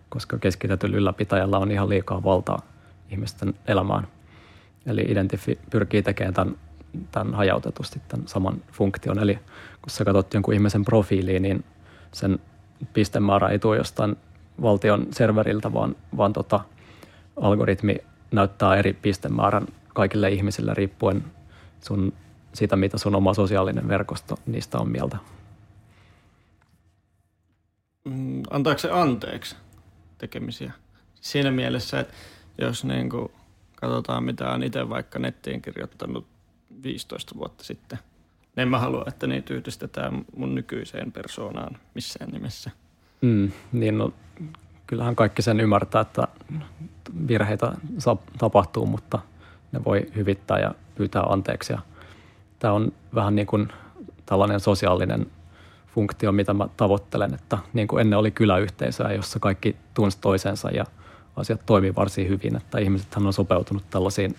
koska 0.10 0.38
keskitetyllä 0.38 0.98
ylläpitäjällä 0.98 1.58
on 1.58 1.72
ihan 1.72 1.90
liikaa 1.90 2.24
valtaa 2.24 2.60
ihmisten 3.10 3.54
elämään. 3.68 4.08
Eli 4.86 5.02
Identifi 5.02 5.60
pyrkii 5.70 6.04
tekemään 6.04 6.34
tämän, 6.34 6.56
tämän 7.12 7.34
hajautetusti 7.34 8.02
tämän 8.08 8.28
saman 8.28 8.62
funktion. 8.72 9.20
Eli 9.20 9.36
kun 9.82 9.90
sä 9.90 10.06
katsot 10.06 10.34
jonkun 10.34 10.54
ihmisen 10.54 10.86
profiiliin, 10.86 11.44
niin 11.44 11.64
sen 12.12 12.40
pistemäärä 12.94 13.50
ei 13.50 13.60
tule 13.60 13.78
jostain 13.78 14.16
valtion 14.62 15.08
serveriltä, 15.12 15.74
vaan, 15.74 15.96
vaan 16.18 16.34
tota, 16.34 16.60
algoritmi 17.42 17.98
näyttää 18.32 18.76
eri 18.76 18.94
pistemäärän 18.94 19.68
kaikille 19.94 20.30
ihmisille 20.30 20.74
riippuen 20.74 21.24
sun, 21.82 22.14
siitä, 22.54 22.76
mitä 22.76 22.98
sun 22.98 23.16
oma 23.16 23.34
sosiaalinen 23.34 23.88
verkosto 23.88 24.40
niistä 24.46 24.78
on 24.78 24.92
mieltä. 24.92 25.18
Mm, 28.06 28.37
antaako 28.50 28.80
se 28.80 28.92
anteeksi 28.92 29.56
tekemisiä? 30.18 30.72
Siinä 31.22 31.52
mielessä, 31.52 32.00
että 32.00 32.14
jos 32.62 32.86
niin 32.86 33.10
kuin 33.10 33.32
katsotaan, 33.76 34.24
mitä 34.24 34.52
on 34.52 34.64
itse 34.64 34.90
vaikka 34.90 35.20
nettiin 35.20 35.62
kirjoittanut 35.62 36.28
15 36.84 37.36
vuotta 37.36 37.64
sitten, 37.64 38.00
niin 38.56 38.62
en 38.62 38.68
mä 38.68 38.80
halua, 38.80 39.04
että 39.08 39.28
niitä 39.28 39.54
yhdistetään 39.54 40.26
mun 40.36 40.56
nykyiseen 40.56 41.12
persoonaan 41.12 41.78
missään 41.94 42.32
nimessä. 42.32 42.72
Mm, 43.22 43.52
niin 43.72 43.98
no, 43.98 44.14
kyllähän 44.88 45.16
kaikki 45.16 45.42
sen 45.42 45.60
ymmärtää, 45.60 46.02
että 46.02 46.28
virheitä 47.28 47.72
tapahtuu, 48.38 48.86
mutta– 48.86 49.20
ne 49.72 49.84
voi 49.86 50.06
hyvittää 50.16 50.60
ja 50.60 50.76
pyytää 50.96 51.24
anteeksi. 51.24 51.74
Tämä 52.60 52.74
on 52.74 52.92
vähän 53.16 53.36
niin 53.36 53.48
kuin 53.48 53.68
tällainen 54.26 54.60
sosiaalinen 54.60 55.28
funktio, 55.96 56.32
mitä 56.32 56.54
mä 56.54 56.68
tavoittelen, 56.78 57.34
että 57.34 57.58
niin 57.74 57.88
kuin 57.88 58.02
ennen 58.02 58.20
oli 58.20 58.32
kyläyhteisöä, 58.32 59.14
jossa 59.14 59.40
kaikki 59.40 59.76
tunsi 59.94 60.18
toisensa 60.22 60.70
ja 60.70 60.86
asiat 61.36 61.62
toimii 61.66 61.96
varsin 61.96 62.30
hyvin, 62.30 62.56
että 62.56 62.80
ihmiset 62.80 63.08
on 63.16 63.34
sopeutunut 63.34 63.84
tällaisiin 63.90 64.36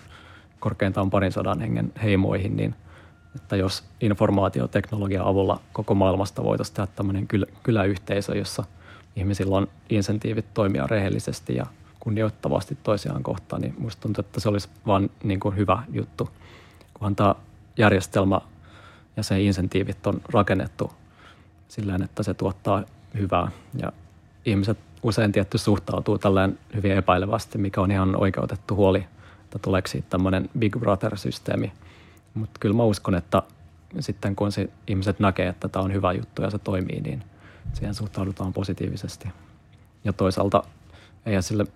korkeintaan 0.61 1.11
parin 1.11 1.33
sadan 1.33 1.61
hengen 1.61 1.93
heimoihin, 2.03 2.57
niin 2.57 2.75
että 3.37 3.57
jos 3.57 3.85
informaatioteknologian 4.01 5.27
avulla 5.27 5.61
koko 5.73 5.95
maailmasta 5.95 6.45
voitaisiin 6.45 6.77
tehdä 6.77 6.93
tämmöinen 6.97 7.29
kyläyhteisö, 7.63 8.37
jossa 8.37 8.65
ihmisillä 9.17 9.57
on 9.57 9.69
insentiivit 9.91 10.55
toimia 10.55 10.87
rehellisesti 10.87 11.55
ja 11.55 11.67
kunnioittavasti 12.01 12.79
toisiaan 12.83 13.23
kohtaan, 13.23 13.63
niin 13.63 13.75
musta 13.79 14.03
tuntuu, 14.03 14.21
että 14.21 14.41
se 14.41 14.49
olisi 14.49 14.69
vain 14.87 15.11
niin 15.23 15.41
kuin 15.41 15.57
hyvä 15.57 15.83
juttu, 15.93 16.31
kunhan 16.95 17.17
tämä 17.17 17.35
järjestelmä 17.77 18.41
ja 19.17 19.23
se 19.23 19.41
insentiivit 19.41 20.07
on 20.07 20.21
rakennettu 20.33 20.93
sillä 21.69 21.99
että 22.05 22.23
se 22.23 22.35
tuottaa 22.35 22.83
hyvää 23.19 23.51
ja 23.75 23.93
ihmiset 24.45 24.79
usein 25.03 25.33
tietty 25.33 25.59
suhtautuu 25.59 26.19
tällään 26.19 26.59
hyvin 26.75 26.93
epäilevästi, 26.93 27.59
mikä 27.59 27.81
on 27.81 27.91
ihan 27.91 28.17
oikeutettu 28.17 28.77
huoli, 28.77 29.07
että 29.45 29.59
tuleeko 29.59 29.89
siitä 29.89 30.07
tämmöinen 30.11 30.51
Big 30.59 30.77
Brother-systeemi. 30.77 31.73
Mutta 32.35 32.59
kyllä 32.61 32.77
mä 32.77 32.83
uskon, 32.83 33.15
että 33.15 33.43
sitten 34.01 34.37
kun 34.37 34.53
se 34.53 34.71
ihmiset 34.87 35.21
näkee, 35.21 35.49
että 35.49 35.69
tämä 35.69 35.85
on 35.85 35.93
hyvä 35.93 36.13
juttu 36.13 36.43
ja 36.43 36.51
se 36.51 36.59
toimii, 36.59 37.01
niin 37.01 37.23
siihen 37.73 37.95
suhtaudutaan 37.95 38.53
positiivisesti. 38.53 39.29
Ja 40.05 40.13
toisaalta 40.13 40.63
eihän 41.27 41.43
sille 41.43 41.67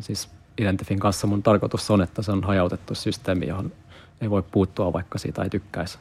siis 0.00 0.30
Identifin 0.58 0.98
kanssa 0.98 1.26
mun 1.26 1.42
tarkoitus 1.42 1.90
on, 1.90 2.02
että 2.02 2.22
se 2.22 2.32
on 2.32 2.44
hajautettu 2.44 2.94
systeemi, 2.94 3.46
johon 3.46 3.72
ei 4.20 4.30
voi 4.30 4.42
puuttua, 4.42 4.92
vaikka 4.92 5.18
siitä 5.18 5.42
ei 5.42 5.50
tykkäisi. 5.50 5.98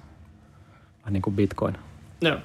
Vähän 0.99 1.13
niin 1.13 1.21
kuin 1.21 1.35
Bitcoin. 1.35 1.77
Joo. 2.21 2.37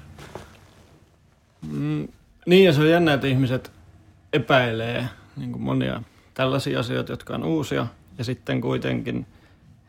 Mm, 1.71 2.09
Niin 2.47 2.65
ja 2.65 2.73
se 2.73 2.81
on 2.81 2.91
jännä, 2.91 3.13
että 3.13 3.27
ihmiset 3.27 3.73
epäilee 4.33 5.09
niin 5.37 5.53
kuin 5.53 5.63
monia 5.63 6.03
tällaisia 6.35 6.81
asioita, 6.81 7.13
jotka 7.13 7.35
on 7.35 7.45
uusia. 7.45 7.87
Ja 8.19 8.25
sitten 8.25 8.61
kuitenkin 8.61 9.27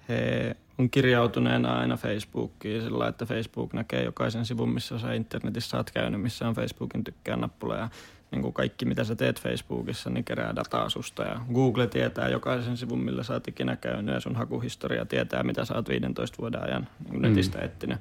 he 0.09 0.55
on 0.77 0.89
kirjautuneena 0.89 1.79
aina 1.79 1.97
Facebookiin 1.97 2.81
sillä 2.81 3.07
että 3.07 3.25
Facebook 3.25 3.73
näkee 3.73 4.03
jokaisen 4.03 4.45
sivun, 4.45 4.69
missä 4.69 4.99
sä 4.99 5.13
internetissä 5.13 5.77
oot 5.77 5.91
käynyt, 5.91 6.21
missä 6.21 6.47
on 6.47 6.55
Facebookin 6.55 7.03
tykkään 7.03 7.41
nappula 7.41 7.75
ja 7.75 7.89
niin 8.31 8.41
kuin 8.41 8.53
kaikki, 8.53 8.85
mitä 8.85 9.03
sä 9.03 9.15
teet 9.15 9.41
Facebookissa, 9.41 10.09
niin 10.09 10.23
kerää 10.23 10.55
dataa 10.55 10.89
susta. 10.89 11.23
Ja 11.23 11.39
Google 11.53 11.87
tietää 11.87 12.29
jokaisen 12.29 12.77
sivun, 12.77 12.99
millä 12.99 13.23
sä 13.23 13.33
oot 13.33 13.47
ikinä 13.47 13.75
käynyt 13.75 14.15
ja 14.15 14.19
sun 14.19 14.35
hakuhistoria 14.35 15.05
tietää, 15.05 15.43
mitä 15.43 15.65
sä 15.65 15.75
oot 15.75 15.89
15 15.89 16.37
vuoden 16.39 16.63
ajan 16.63 16.87
niin 17.09 17.21
netistä 17.21 17.57
mm. 17.57 17.65
etsinyt. 17.65 17.99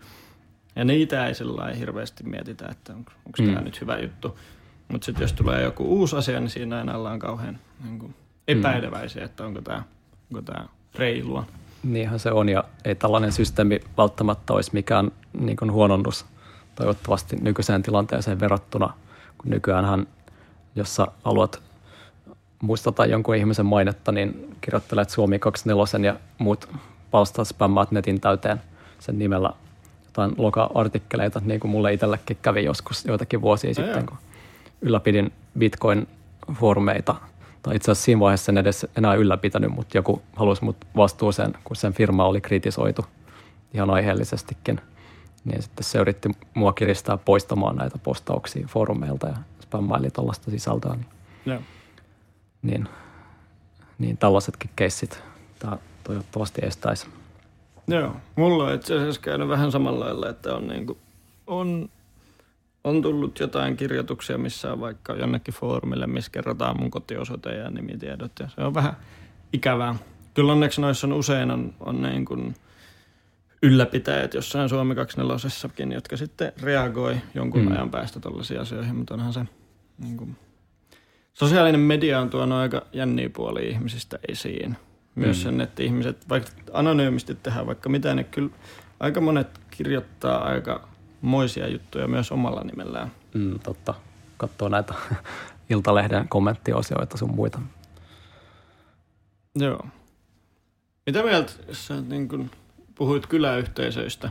Ja 0.76 0.84
niitä 0.84 1.26
ei 1.26 1.34
sillä 1.34 1.74
hirveästi 1.78 2.24
mietitä, 2.24 2.68
että 2.70 2.92
onko, 2.92 3.12
onko 3.26 3.42
mm. 3.42 3.46
tämä 3.46 3.60
nyt 3.60 3.80
hyvä 3.80 3.98
juttu. 3.98 4.38
Mutta 4.88 5.04
sitten 5.04 5.24
jos 5.24 5.32
tulee 5.32 5.62
joku 5.62 5.84
uusi 5.84 6.16
asia, 6.16 6.40
niin 6.40 6.50
siinä 6.50 6.78
aina 6.78 6.96
ollaan 6.96 7.18
kauhean 7.18 7.58
niin 7.84 7.98
kuin 7.98 8.14
epäileväisiä, 8.48 9.24
että 9.24 9.44
onko 9.44 9.60
tämä 9.60 9.82
onko 10.30 10.42
tämä 10.42 10.66
reilua. 10.94 11.46
Niinhän 11.82 12.18
se 12.18 12.32
on, 12.32 12.48
ja 12.48 12.64
ei 12.84 12.94
tällainen 12.94 13.32
systeemi 13.32 13.80
välttämättä 13.96 14.52
olisi 14.52 14.70
mikään 14.72 15.10
niin 15.40 15.56
kuin 15.56 15.72
huononnus 15.72 16.26
toivottavasti 16.74 17.36
nykyiseen 17.36 17.82
tilanteeseen 17.82 18.40
verrattuna, 18.40 18.92
kun 19.38 19.50
nykyäänhän, 19.50 20.06
jos 20.74 20.96
sä 20.96 21.06
haluat 21.24 21.62
muistata 22.62 23.06
jonkun 23.06 23.36
ihmisen 23.36 23.66
mainetta, 23.66 24.12
niin 24.12 24.56
kirjoittelet 24.60 25.10
Suomi 25.10 25.38
24 25.38 26.12
ja 26.12 26.20
muut 26.38 26.68
palstat 27.10 27.48
spämmaat 27.48 27.90
netin 27.90 28.20
täyteen 28.20 28.62
sen 28.98 29.18
nimellä 29.18 29.52
jotain 30.16 30.34
loka-artikkeleita, 30.38 31.40
niin 31.44 31.60
kuin 31.60 31.70
mulle 31.70 31.92
itsellekin 31.92 32.38
kävi 32.42 32.64
joskus 32.64 33.04
joitakin 33.04 33.40
vuosia 33.40 33.70
no 33.70 33.74
sitten, 33.74 33.94
joo. 33.96 34.06
kun 34.08 34.18
ylläpidin 34.82 35.32
Bitcoin-foorumeita– 35.58 37.14
tai 37.66 37.76
itse 37.76 37.90
asiassa 37.90 38.04
siinä 38.04 38.20
vaiheessa 38.20 38.52
en 38.52 38.58
edes 38.58 38.86
enää 38.96 39.14
ylläpitänyt, 39.14 39.70
mutta 39.70 39.98
joku 39.98 40.22
halusi 40.36 40.64
mut 40.64 40.76
vastuuseen, 40.96 41.54
kun 41.64 41.76
sen 41.76 41.92
firma 41.92 42.24
oli 42.24 42.40
kritisoitu 42.40 43.04
ihan 43.74 43.90
aiheellisestikin. 43.90 44.80
Niin 45.44 45.62
sitten 45.62 45.84
se 45.84 45.98
yritti 45.98 46.28
mua 46.54 46.72
kiristää 46.72 47.16
poistamaan 47.16 47.76
näitä 47.76 47.98
postauksia 47.98 48.66
foorumeilta 48.66 49.28
ja 49.28 49.36
spämmaili 49.60 50.10
tuollaista 50.10 50.50
sisältöä. 50.50 50.94
Niin, 50.94 51.06
yeah. 51.46 51.62
niin, 52.62 52.88
niin 53.98 54.16
tällaisetkin 54.16 54.70
keissit 54.76 55.22
tämä 55.58 55.78
toivottavasti 56.04 56.60
estäisi. 56.64 57.06
Joo, 57.88 58.16
mulla 58.36 58.64
on 58.64 58.74
itse 58.74 58.94
asiassa 58.94 59.20
käynyt 59.20 59.48
vähän 59.48 59.72
samalla 59.72 60.04
lailla, 60.04 60.28
että 60.28 60.54
on, 60.54 60.68
niin 60.68 60.86
kuin, 60.86 60.98
on 61.46 61.88
on 62.86 63.02
tullut 63.02 63.40
jotain 63.40 63.76
kirjoituksia, 63.76 64.38
missä 64.38 64.72
on 64.72 64.80
vaikka 64.80 65.12
jonnekin 65.12 65.54
foorumille, 65.54 66.06
missä 66.06 66.30
kerrotaan 66.30 66.80
mun 66.80 66.90
kotiosoite 66.90 67.54
ja 67.54 67.70
nimitiedot. 67.70 68.32
Ja 68.40 68.48
se 68.48 68.60
on 68.60 68.74
vähän 68.74 68.96
ikävää. 69.52 69.94
Kyllä 70.34 70.52
onneksi 70.52 70.80
noissa 70.80 71.06
on 71.06 71.12
usein 71.12 71.50
on, 71.50 71.74
on 71.80 72.02
niin 72.02 72.24
kuin 72.24 72.54
ylläpitäjät 73.62 74.34
jossain 74.34 74.68
Suomi 74.68 74.94
24 74.94 75.94
jotka 75.94 76.16
sitten 76.16 76.52
reagoi 76.62 77.16
jonkun 77.34 77.62
mm. 77.62 77.72
ajan 77.72 77.90
päästä 77.90 78.20
tällaisiin 78.20 78.60
asioihin, 78.60 78.96
mutta 78.96 79.14
onhan 79.14 79.32
se 79.32 79.40
niin 79.98 80.16
kuin, 80.16 80.36
sosiaalinen 81.32 81.80
media 81.80 82.20
on 82.20 82.30
tuonut 82.30 82.58
aika 82.58 82.82
jänniä 82.92 83.30
puolia 83.30 83.70
ihmisistä 83.70 84.18
esiin. 84.28 84.76
Myös 85.16 85.36
mm. 85.36 85.42
sen, 85.42 85.60
että 85.60 85.82
ihmiset, 85.82 86.28
vaikka 86.28 86.50
anonyymisti 86.72 87.34
tehdään 87.34 87.66
vaikka 87.66 87.88
mitä, 87.88 88.14
niin 88.14 88.26
kyllä 88.26 88.50
aika 89.00 89.20
monet 89.20 89.60
kirjoittaa 89.70 90.44
aika 90.44 90.88
moisia 91.20 91.68
juttuja 91.68 92.08
myös 92.08 92.32
omalla 92.32 92.64
nimellään. 92.64 93.12
Mm, 93.34 93.58
totta. 93.58 93.94
Katsoo 94.36 94.68
näitä 94.68 94.94
Iltalehden 95.70 96.28
kommenttiosioita 96.28 97.16
sun 97.16 97.34
muita. 97.34 97.58
Joo. 99.54 99.86
Mitä 101.06 101.22
mieltä, 101.22 101.52
jos 101.68 101.86
sä 101.86 102.00
niin 102.00 102.28
kun 102.28 102.50
puhuit 102.94 103.26
kyläyhteisöistä, 103.26 104.30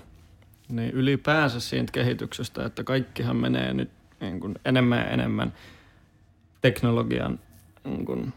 niin 0.70 0.92
ylipäänsä 0.92 1.60
siitä 1.60 1.92
kehityksestä, 1.92 2.66
että 2.66 2.84
kaikkihan 2.84 3.36
menee 3.36 3.74
nyt 3.74 3.90
niin 4.20 4.40
kun 4.40 4.56
enemmän 4.66 5.00
ja 5.00 5.06
enemmän 5.06 5.54
teknologian 6.62 7.40
niin 7.84 8.06
kun 8.06 8.34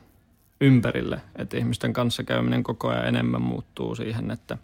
ympärille, 0.61 1.21
että 1.37 1.57
ihmisten 1.57 1.93
kanssa 1.93 2.25
käyminen 2.25 2.63
koko 2.63 2.89
ajan 2.89 3.07
enemmän 3.07 3.43
muuttuu 3.43 3.95
siihen, 3.95 4.31
että, 4.31 4.59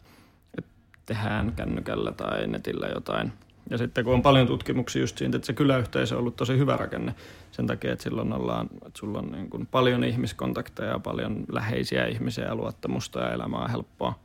että 0.58 0.70
tehdään 1.06 1.52
kännykällä 1.56 2.12
tai 2.12 2.46
netillä 2.46 2.86
jotain– 2.86 3.32
ja 3.70 3.78
sitten 3.78 4.04
kun 4.04 4.14
on 4.14 4.22
paljon 4.22 4.46
tutkimuksia 4.46 5.02
just 5.02 5.18
siitä, 5.18 5.36
että 5.36 5.46
se 5.46 5.52
kyläyhteisö 5.52 6.14
on 6.14 6.20
ollut 6.20 6.36
tosi 6.36 6.58
hyvä 6.58 6.76
rakenne 6.76 7.14
sen 7.50 7.66
takia, 7.66 7.92
että 7.92 8.02
silloin 8.02 8.32
ollaan, 8.32 8.66
että 8.86 8.98
sulla 8.98 9.18
on 9.18 9.32
niin 9.32 9.50
kuin 9.50 9.66
paljon 9.66 10.04
ihmiskontakteja, 10.04 10.98
paljon 10.98 11.44
läheisiä 11.48 12.06
ihmisiä 12.06 12.44
ja 12.44 12.54
luottamusta 12.54 13.20
ja 13.20 13.32
elämä 13.32 13.56
on 13.56 13.70
helppoa. 13.70 14.18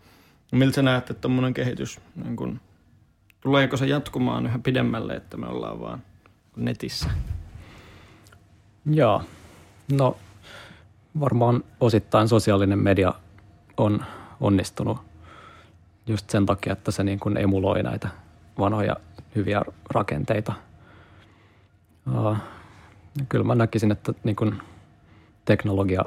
Miltä 0.52 0.76
sä 0.76 0.82
näet, 0.82 1.10
että 1.10 1.22
tuommoinen 1.22 1.54
kehitys, 1.54 2.00
niin 2.24 2.36
kuin, 2.36 2.60
tuleeko 3.42 3.78
se 3.78 3.86
jatkumaan 3.86 4.46
yhä 4.46 4.60
pidemmälle, 4.60 5.14
että 5.14 5.38
me 5.38 5.48
ollaan 5.48 5.80
vaan 5.80 6.02
netissä? 6.56 7.10
Joo, 8.86 9.24
no 9.92 10.18
varmaan 11.20 11.64
osittain 11.80 12.28
sosiaalinen 12.28 12.80
media 12.80 13.14
on 13.78 14.06
onnistunut 14.42 14.98
just 16.08 16.30
sen 16.30 16.46
takia, 16.46 16.74
että 16.74 16.92
se 16.92 17.04
niin 17.04 17.20
kuin 17.20 17.38
emuloi 17.38 17.84
näitä 17.84 18.10
vanhoja 18.60 18.96
hyviä 19.36 19.62
rakenteita. 19.90 20.54
Uh, 22.16 22.38
kyllä 23.30 23.46
mä 23.46 23.56
näkisin, 23.56 23.92
että 23.92 24.14
niin 24.24 24.36
kuin 24.36 24.62
teknologia 25.46 26.06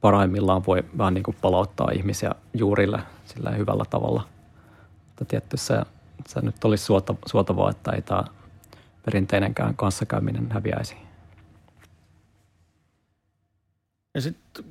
parhaimmillaan 0.00 0.66
voi 0.66 0.84
vähän 0.98 1.14
niin 1.14 1.22
kuin 1.22 1.36
palauttaa 1.40 1.90
ihmisiä 1.94 2.34
juurille 2.54 3.00
sillä 3.24 3.50
hyvällä 3.50 3.84
tavalla. 3.90 4.22
Mutta 5.06 5.24
tietty 5.24 5.56
se, 5.56 5.82
se 6.28 6.40
nyt 6.40 6.64
olisi 6.64 6.84
suota, 6.84 7.14
suotavaa, 7.26 7.70
että 7.70 7.90
ei 7.90 8.02
tämä 8.02 8.24
perinteinenkään 9.04 9.76
kanssakäyminen 9.76 10.52
häviäisi. 10.52 10.96
Ja 14.14 14.20
sitten 14.20 14.64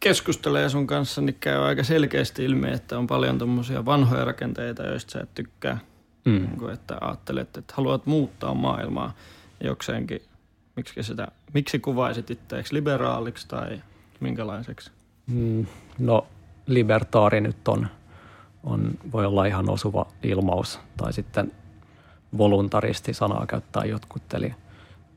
keskustelee 0.00 0.68
sun 0.68 0.86
kanssa, 0.86 1.20
niin 1.20 1.36
käy 1.40 1.64
aika 1.64 1.84
selkeästi 1.84 2.44
ilmi, 2.44 2.72
että 2.72 2.98
on 2.98 3.06
paljon 3.06 3.38
tuommoisia 3.38 3.84
vanhoja 3.84 4.24
rakenteita, 4.24 4.82
joista 4.82 5.12
sä 5.12 5.20
et 5.20 5.34
tykkää– 5.34 5.78
Mm. 6.26 6.32
Niin 6.32 6.58
kuin, 6.58 6.72
että 6.72 6.98
ajattelet, 7.00 7.56
että 7.56 7.74
haluat 7.76 8.06
muuttaa 8.06 8.54
maailmaa 8.54 9.14
jokseenkin. 9.60 10.22
Miksi, 10.76 11.02
sitä, 11.02 11.28
miksi 11.54 11.78
kuvaisit 11.78 12.30
itseäksi 12.30 12.74
liberaaliksi 12.74 13.48
tai 13.48 13.82
minkälaiseksi? 14.20 14.90
Mm, 15.26 15.66
no 15.98 16.26
libertaari 16.66 17.40
nyt 17.40 17.68
on, 17.68 17.86
on, 18.64 18.90
voi 19.12 19.26
olla 19.26 19.44
ihan 19.44 19.70
osuva 19.70 20.06
ilmaus 20.22 20.80
tai 20.96 21.12
sitten 21.12 21.52
voluntaristi 22.38 23.14
sanaa 23.14 23.46
käyttää 23.46 23.84
jotkut. 23.84 24.34
Eli 24.34 24.54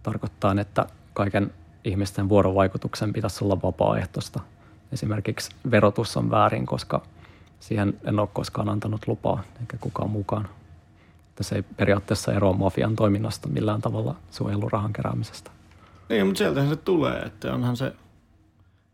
tarkoittaa, 0.03 0.55
että 0.61 0.85
kaiken 1.13 1.53
ihmisten 1.83 2.29
vuorovaikutuksen 2.29 3.13
pitäisi 3.13 3.43
olla 3.43 3.61
vapaaehtoista. 3.61 4.39
Esimerkiksi 4.91 5.51
verotus 5.71 6.17
on 6.17 6.31
väärin, 6.31 6.65
koska 6.65 7.01
siihen 7.59 7.99
en 8.03 8.19
ole 8.19 8.29
koskaan 8.33 8.69
antanut 8.69 9.07
lupaa 9.07 9.43
eikä 9.61 9.77
kukaan 9.77 10.09
mukaan 10.09 10.49
että 11.39 11.49
se 11.49 11.55
ei 11.55 11.63
periaatteessa 11.63 12.33
eroa 12.33 12.53
mafian 12.53 12.95
toiminnasta 12.95 13.47
millään 13.47 13.81
tavalla 13.81 14.15
suojelurahan 14.31 14.93
keräämisestä. 14.93 15.51
Niin, 16.09 16.25
mutta 16.25 16.37
sieltähän 16.37 16.69
se 16.69 16.75
tulee, 16.75 17.19
että 17.19 17.53
onhan 17.53 17.77
se 17.77 17.93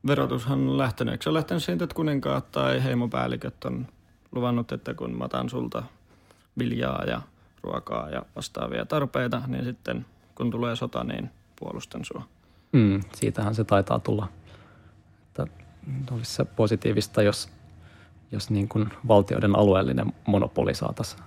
verotushan 0.08 0.78
lähtenyt. 0.78 1.12
Eikö 1.12 1.24
se 1.24 1.30
ole 1.30 1.38
lähtenyt 1.38 1.64
siitä, 1.64 1.84
että 1.84 1.96
kuninkaat 1.96 2.52
tai 2.52 2.84
heimopäälliköt 2.84 3.66
on 3.66 3.88
luvannut, 4.32 4.72
että 4.72 4.94
kun 4.94 5.18
mä 5.18 5.24
otan 5.24 5.50
sulta 5.50 5.84
viljaa 6.60 7.04
ja 7.04 7.22
ruokaa 7.64 8.10
ja 8.10 8.26
vastaavia 8.36 8.86
tarpeita, 8.86 9.42
niin 9.48 9.64
sitten 9.64 10.06
kun 10.36 10.52
tulee 10.52 10.76
sota, 10.76 11.04
niin 11.04 11.30
puolustan 11.60 12.06
sua. 12.06 12.24
Mm, 12.76 13.02
siitähän 13.14 13.56
se 13.56 13.64
taitaa 13.64 14.00
tulla. 14.00 14.28
Että 15.28 15.48
olisi 16.12 16.34
se 16.34 16.46
positiivista, 16.46 17.22
jos, 17.22 17.50
jos 18.32 18.50
niin 18.50 18.70
kuin 18.70 18.90
valtioiden 19.08 19.56
alueellinen 19.56 20.14
monopoli 20.28 20.76
saataisiin 20.76 21.24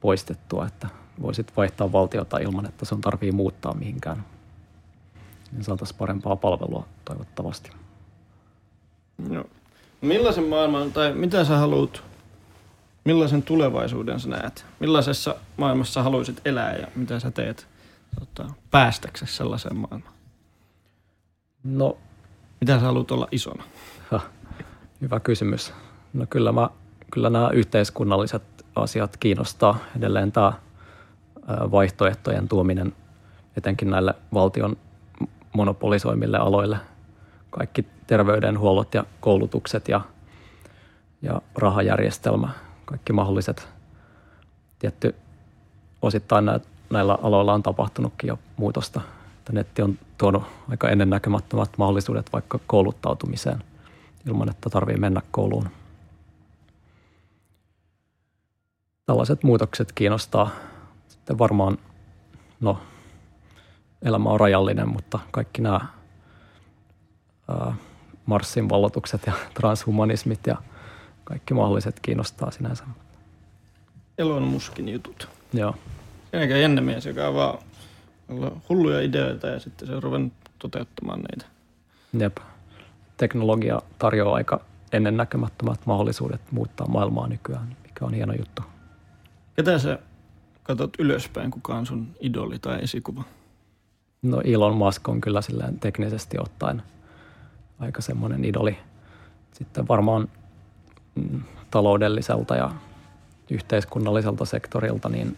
poistettua, 0.00 0.66
että 0.66 0.88
voisit 1.22 1.56
vaihtaa 1.56 1.92
valtiota 1.92 2.38
ilman, 2.38 2.66
että 2.66 2.84
sun 2.84 3.00
tarvii 3.00 3.32
muuttaa 3.32 3.74
mihinkään. 3.74 4.24
Niin 5.52 5.64
saataisiin 5.64 5.98
parempaa 5.98 6.36
palvelua 6.36 6.86
toivottavasti. 7.04 7.70
No. 9.18 9.44
Millaisen 10.00 10.44
maailman, 10.44 10.92
tai 10.92 11.12
mitä 11.12 11.44
sä 11.44 11.56
haluat, 11.56 12.02
millaisen 13.04 13.42
tulevaisuuden 13.42 14.20
sä 14.20 14.28
näet? 14.28 14.66
Millaisessa 14.80 15.34
maailmassa 15.56 16.02
haluaisit 16.02 16.40
elää 16.44 16.76
ja 16.76 16.86
mitä 16.94 17.20
sä 17.20 17.30
teet 17.30 17.66
tota, 18.18 18.54
päästäksesi 18.70 19.36
sellaiseen 19.36 19.76
maailmaan? 19.76 20.17
No, 21.64 21.96
mitä 22.60 22.78
sä 22.78 22.84
haluat 22.84 23.10
olla 23.10 23.28
isona? 23.30 23.64
Ha, 24.10 24.20
hyvä 25.00 25.20
kysymys. 25.20 25.72
No 26.12 26.26
kyllä, 26.30 26.52
mä, 26.52 26.70
kyllä 27.10 27.30
nämä 27.30 27.50
yhteiskunnalliset 27.50 28.42
asiat 28.74 29.16
kiinnostaa. 29.16 29.78
Edelleen 29.96 30.32
tämä 30.32 30.52
vaihtoehtojen 31.48 32.48
tuominen 32.48 32.92
etenkin 33.56 33.90
näille 33.90 34.14
valtion 34.34 34.76
monopolisoimille 35.52 36.38
aloille. 36.38 36.78
Kaikki 37.50 37.86
terveydenhuollot 38.06 38.94
ja 38.94 39.04
koulutukset 39.20 39.88
ja, 39.88 40.00
ja 41.22 41.42
rahajärjestelmä, 41.54 42.48
kaikki 42.84 43.12
mahdolliset. 43.12 43.68
Tietty 44.78 45.14
osittain 46.02 46.44
näillä 46.90 47.18
aloilla 47.22 47.54
on 47.54 47.62
tapahtunutkin 47.62 48.28
jo 48.28 48.38
muutosta. 48.56 49.00
Että 49.48 49.54
netti 49.54 49.82
on 49.82 49.98
tuonut 50.18 50.42
aika 50.70 50.88
ennennäkemättömät 50.88 51.70
mahdollisuudet 51.78 52.32
vaikka 52.32 52.60
kouluttautumiseen 52.66 53.64
ilman, 54.26 54.50
että 54.50 54.70
tarvii 54.70 54.96
mennä 54.96 55.22
kouluun. 55.30 55.68
Tällaiset 59.06 59.42
muutokset 59.42 59.92
kiinnostaa. 59.92 60.50
Sitten 61.08 61.38
varmaan, 61.38 61.78
no 62.60 62.78
elämä 64.02 64.30
on 64.30 64.40
rajallinen, 64.40 64.88
mutta 64.88 65.18
kaikki 65.30 65.62
nämä 65.62 65.80
ää, 67.48 67.74
Marsin 68.26 68.68
vallotukset 68.68 69.26
ja 69.26 69.32
transhumanismit 69.60 70.46
ja 70.46 70.56
kaikki 71.24 71.54
mahdolliset 71.54 72.00
kiinnostaa 72.00 72.50
sinänsä. 72.50 72.84
Elon 74.18 74.42
Muskin 74.42 74.88
jutut. 74.88 75.28
Joo. 75.52 75.74
Siinäkin 76.30 76.60
jännä 76.60 76.80
mies, 76.80 77.06
joka 77.06 77.28
on 77.28 77.34
vaan 77.34 77.58
hulluja 78.68 79.00
ideoita 79.00 79.46
ja 79.46 79.60
sitten 79.60 79.88
se 79.88 79.94
on 79.94 80.02
ruvennut 80.02 80.32
toteuttamaan 80.58 81.20
niitä. 81.20 81.46
Jep. 82.18 82.36
Teknologia 83.16 83.82
tarjoaa 83.98 84.34
aika 84.34 84.60
ennennäkemättömät 84.92 85.80
mahdollisuudet 85.86 86.40
muuttaa 86.50 86.86
maailmaa 86.86 87.28
nykyään, 87.28 87.76
mikä 87.82 88.04
on 88.04 88.14
hieno 88.14 88.32
juttu. 88.32 88.62
Ketä 89.56 89.78
sä 89.78 89.98
katsot 90.62 90.90
ylöspäin, 90.98 91.50
kuka 91.50 91.74
on 91.74 91.86
sun 91.86 92.08
idoli 92.20 92.58
tai 92.58 92.78
esikuva? 92.82 93.24
No 94.22 94.40
Elon 94.44 94.76
Musk 94.76 95.08
on 95.08 95.20
kyllä 95.20 95.42
silleen 95.42 95.80
teknisesti 95.80 96.38
ottaen 96.38 96.82
aika 97.78 98.02
semmoinen 98.02 98.44
idoli. 98.44 98.78
Sitten 99.52 99.88
varmaan 99.88 100.28
mm, 101.14 101.42
taloudelliselta 101.70 102.56
ja 102.56 102.70
yhteiskunnalliselta 103.50 104.44
sektorilta, 104.44 105.08
niin 105.08 105.36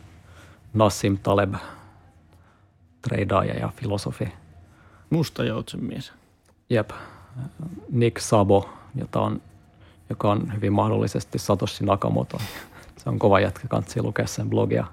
Nassim 0.74 1.18
Taleb, 1.22 1.55
treidaaja 3.03 3.55
ja 3.55 3.72
filosofi. 3.76 4.32
Musta 5.11 5.44
joutsen 5.44 5.84
mies. 5.84 6.12
Jep. 6.70 6.90
Nick 7.90 8.18
Sabo, 8.18 8.70
jota 8.94 9.20
on, 9.20 9.42
joka 10.11 10.30
on 10.30 10.55
hyvin 10.55 10.72
mahdollisesti 10.72 11.38
Satoshi 11.38 11.84
Nakamoto. 11.84 12.38
Se 12.96 13.11
on 13.11 13.18
kova 13.18 13.40
jätkä, 13.40 13.68
kansi 13.68 14.03
lukea 14.03 14.26
sen 14.26 14.51
blogia. 14.51 14.86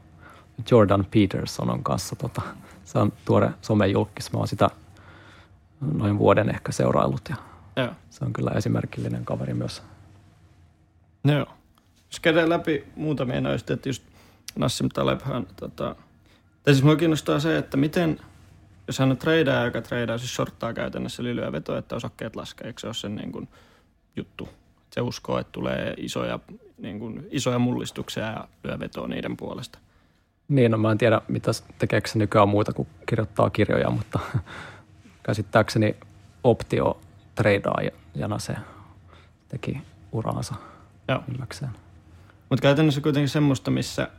Jordan 0.71 1.05
Peterson 1.11 1.69
on 1.69 1.83
kanssa, 1.83 2.15
tota, 2.15 2.41
se 2.85 2.99
on 2.99 3.13
tuore 3.25 3.49
somejulkis. 3.61 4.33
Mä 4.33 4.37
oon 4.39 4.47
sitä 4.47 4.69
noin 5.93 6.17
vuoden 6.17 6.49
ehkä 6.49 6.71
seuraillut 6.71 7.21
ja 7.29 7.35
Joo. 7.75 7.93
se 8.09 8.25
on 8.25 8.33
kyllä 8.33 8.51
esimerkillinen 8.51 9.25
kaveri 9.25 9.53
myös. 9.53 9.83
Joo. 11.23 11.45
Jos 12.11 12.19
käydään 12.19 12.49
läpi 12.49 12.85
muutamia 12.95 13.41
noista, 13.41 13.73
että 13.73 13.89
just 13.89 14.03
Nassim 14.55 14.89
Talebhan, 14.93 15.47
tota, 15.55 15.95
tai 16.67 16.73
siis 16.73 16.83
mua 16.83 16.95
kiinnostaa 16.95 17.39
se, 17.39 17.57
että 17.57 17.77
miten, 17.77 18.19
jos 18.87 18.99
hän 18.99 19.11
on 19.11 19.17
treidaaja, 19.17 19.65
joka 19.65 19.81
treidaa, 19.81 20.17
siis 20.17 20.35
shorttaa 20.35 20.73
käytännössä, 20.73 21.21
eli 21.23 21.35
lyö 21.35 21.51
vetoa, 21.51 21.77
että 21.77 21.95
osakkeet 21.95 22.35
laskee, 22.35 22.67
eikö 22.67 22.79
se 22.79 22.87
ole 22.87 22.93
sen 22.93 23.15
niin 23.15 23.31
kuin 23.31 23.47
juttu? 24.15 24.49
Se 24.91 25.01
uskoo, 25.01 25.39
että 25.39 25.51
tulee 25.51 25.93
isoja, 25.97 26.39
niin 26.77 26.99
kuin, 26.99 27.27
isoja 27.31 27.59
mullistuksia 27.59 28.23
ja 28.23 28.47
lyö 28.63 28.79
vetoa 28.79 29.07
niiden 29.07 29.37
puolesta. 29.37 29.79
Niin, 30.47 30.71
no 30.71 30.77
mä 30.77 30.91
en 30.91 30.97
tiedä, 30.97 31.21
mitä 31.27 31.51
tekeekö 31.79 32.09
se 32.09 32.19
nykyään 32.19 32.49
muuta 32.49 32.73
kuin 32.73 32.87
kirjoittaa 33.05 33.49
kirjoja, 33.49 33.89
mutta 33.89 34.19
käsittääkseni 35.23 35.95
optio 36.43 37.01
treidaa 37.35 37.81
ja 38.15 38.39
se 38.39 38.55
teki 39.47 39.81
uraansa 40.11 40.55
Joo. 41.07 41.23
ylläkseen. 41.35 41.71
Mutta 42.49 42.61
käytännössä 42.61 43.01
kuitenkin 43.01 43.29
semmoista, 43.29 43.71
missä 43.71 44.09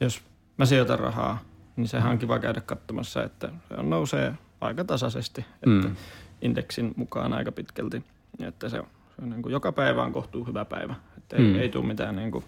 jos 0.00 0.22
mä 0.56 0.66
sijoitan 0.66 0.98
rahaa, 0.98 1.38
niin 1.76 1.88
sehän 1.88 2.10
on 2.12 2.18
kiva 2.18 2.38
käydä 2.38 2.60
katsomassa, 2.60 3.24
että 3.24 3.48
se 3.68 3.74
on 3.74 3.90
nousee 3.90 4.34
aika 4.60 4.84
tasaisesti, 4.84 5.40
että 5.54 5.88
Mm. 5.88 5.96
indeksin 6.42 6.92
mukaan 6.96 7.32
aika 7.32 7.52
pitkälti. 7.52 8.04
Että 8.40 8.68
se 8.68 8.78
on, 8.80 8.86
se 9.16 9.22
on 9.22 9.30
niin 9.30 9.42
kuin 9.42 9.52
joka 9.52 9.72
päivä 9.72 10.02
on 10.02 10.12
kohtuu 10.12 10.44
hyvä 10.44 10.64
päivä. 10.64 10.94
Että 11.18 11.36
ei, 11.36 11.42
Mm. 11.42 11.58
ei 11.60 11.68
tule 11.68 11.86
mitään, 11.86 12.16
niin 12.16 12.30
kuin, 12.30 12.44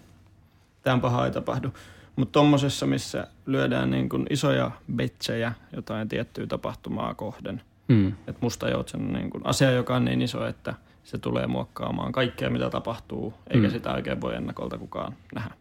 mitään 0.77 1.01
pahaa 1.01 1.25
ei 1.25 1.31
tapahdu. 1.31 1.73
Mutta 2.15 2.31
tuommoisessa, 2.31 2.85
missä 2.85 3.27
lyödään 3.45 3.91
niin 3.91 4.09
kuin 4.09 4.27
isoja 4.29 4.71
betsejä 4.95 5.53
jotain 5.75 6.09
tiettyä 6.09 6.47
tapahtumaa 6.47 7.13
kohden, 7.13 7.61
Mm. 7.87 8.07
että 8.07 8.37
musta 8.41 8.69
joutsen 8.69 9.01
on 9.01 9.13
niin 9.13 9.29
kuin 9.29 9.45
asia, 9.45 9.71
joka 9.71 9.95
on 9.95 10.05
niin 10.05 10.21
iso, 10.21 10.45
että 10.47 10.73
se 11.03 11.17
tulee 11.17 11.47
muokkaamaan 11.47 12.11
kaikkea, 12.11 12.49
mitä 12.49 12.69
tapahtuu, 12.69 13.33
eikä 13.49 13.67
Mm. 13.67 13.71
sitä 13.73 13.93
oikein 13.93 14.21
voi 14.21 14.35
ennakolta 14.35 14.77
kukaan 14.77 15.13
nähdä. 15.35 15.53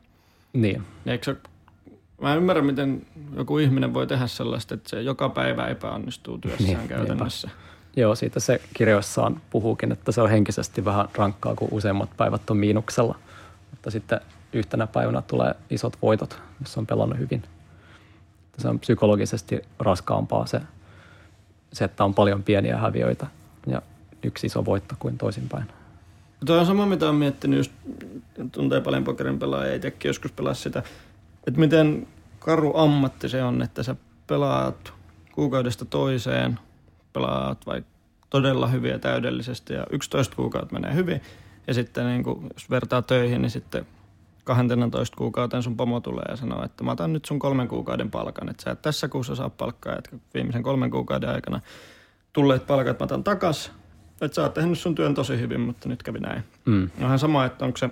Niin, 0.53 0.77
Niin 1.05 1.13
Eikö 1.13 1.25
se, 1.25 1.37
mä 2.23 2.33
en 2.33 2.39
ymmärrä, 2.39 2.63
miten 2.63 3.07
joku 3.37 3.59
ihminen 3.59 3.95
voi 3.95 4.07
tehdä 4.07 4.27
sellaista, 4.27 4.75
että 4.75 4.89
se 4.89 5.03
joka 5.03 5.29
päivä 5.29 5.67
epäonnistuu 5.67 6.39
työssään 6.39 6.79
Niin, 6.79 6.89
käytännössä. 6.89 7.51
Joo, 7.97 8.15
siitä 8.15 8.41
se 8.41 8.61
kirjoissaan 8.75 9.41
puhuukin, 9.51 9.93
että 9.93 10.13
se 10.13 10.23
on 10.23 10.31
henkisesti 10.31 10.85
vähän 10.85 11.09
rankkaa, 11.15 11.55
kun 11.55 11.69
useimmat 11.71 12.11
päivät 12.17 12.51
on 12.51 12.57
miinuksella. 12.57 13.19
Mutta 13.71 13.91
sitten 13.91 14.21
yhtenä 14.53 14.87
päivänä 14.87 15.23
tulee 15.23 15.55
isot 15.71 15.99
voitot, 16.03 16.43
jos 16.61 16.79
on 16.79 16.87
pelannut 16.87 17.19
hyvin. 17.19 17.43
Se 18.59 18.69
on 18.69 18.79
psykologisesti 18.79 19.61
raskaampaa 19.79 20.47
se, 20.47 20.61
se, 21.73 21.85
että 21.85 22.05
on 22.05 22.15
paljon 22.15 22.43
pieniä 22.43 22.77
häviöitä 22.77 23.27
ja 23.67 23.83
yksi 24.23 24.47
iso 24.47 24.65
voitto 24.65 24.95
kuin 24.99 25.19
toisinpäin. 25.19 25.65
Tuo 26.47 26.57
on 26.57 26.67
sama, 26.67 26.87
mitä 26.87 27.09
on 27.09 27.15
miettinyt, 27.15 27.57
just 27.57 27.73
tuntee 28.53 28.81
paljon 28.81 29.05
pokerin 29.05 29.39
pelaajia, 29.39 29.75
itsekin 29.75 30.09
joskus 30.09 30.33
pelaa 30.33 30.55
sitä, 30.55 30.83
että 31.47 31.61
miten 31.61 32.07
karu 32.39 32.77
ammatti 32.77 33.29
se 33.29 33.43
on, 33.43 33.63
että 33.63 33.83
sä 33.83 33.97
pelaat 34.27 34.93
kuukaudesta 35.33 35.85
toiseen, 35.85 36.59
pelaat 37.13 37.67
vaikka 37.67 37.91
todella 38.31 38.67
hyviä 38.67 38.99
täydellisesti 38.99 39.75
ja 39.75 39.87
11 39.91 40.37
kuukautta 40.37 40.73
menee 40.73 40.95
hyvin. 40.95 41.21
Ja 41.67 41.75
sitten 41.75 42.07
niin 42.07 42.23
kun, 42.23 42.47
jos 42.55 42.71
vertaa 42.71 43.03
töihin, 43.03 43.43
niin 43.43 43.51
sitten 43.51 43.87
12 44.45 45.17
kuukauteen 45.17 45.63
sun 45.63 45.77
pomo 45.77 46.01
tulee 46.01 46.25
ja 46.29 46.37
sanoo, 46.37 46.65
että 46.65 46.85
mä 46.85 46.93
otan 46.93 47.13
nyt 47.13 47.25
sun 47.25 47.39
kolmen 47.39 47.69
kuukauden 47.69 48.11
palkan. 48.11 48.49
Että 48.49 48.63
sä 48.63 48.71
et 48.71 48.83
tässä 48.83 49.09
kuussa 49.09 49.35
saa 49.35 49.51
palkkaa, 49.51 49.97
että 49.99 50.11
viimeisen 50.35 50.63
kolmen 50.63 50.91
kuukauden 50.91 51.31
aikana 51.31 51.61
tulleet 52.33 52.67
palkat 52.67 53.01
mä 53.01 53.05
otan 53.05 53.25
takas. 53.25 53.73
Että 54.21 54.35
sä 54.35 54.43
oot 54.43 54.55
tehnyt 54.55 54.79
sun 54.79 54.95
työn 54.95 55.15
tosi 55.15 55.39
hyvin, 55.39 55.61
mutta 55.61 55.89
nyt 55.89 56.03
kävi 56.03 56.19
näin. 56.19 56.45
Mm. 56.65 56.91
Onhan 57.01 57.19
sama, 57.19 57.45
että 57.45 57.65
onko 57.65 57.77
se, 57.77 57.91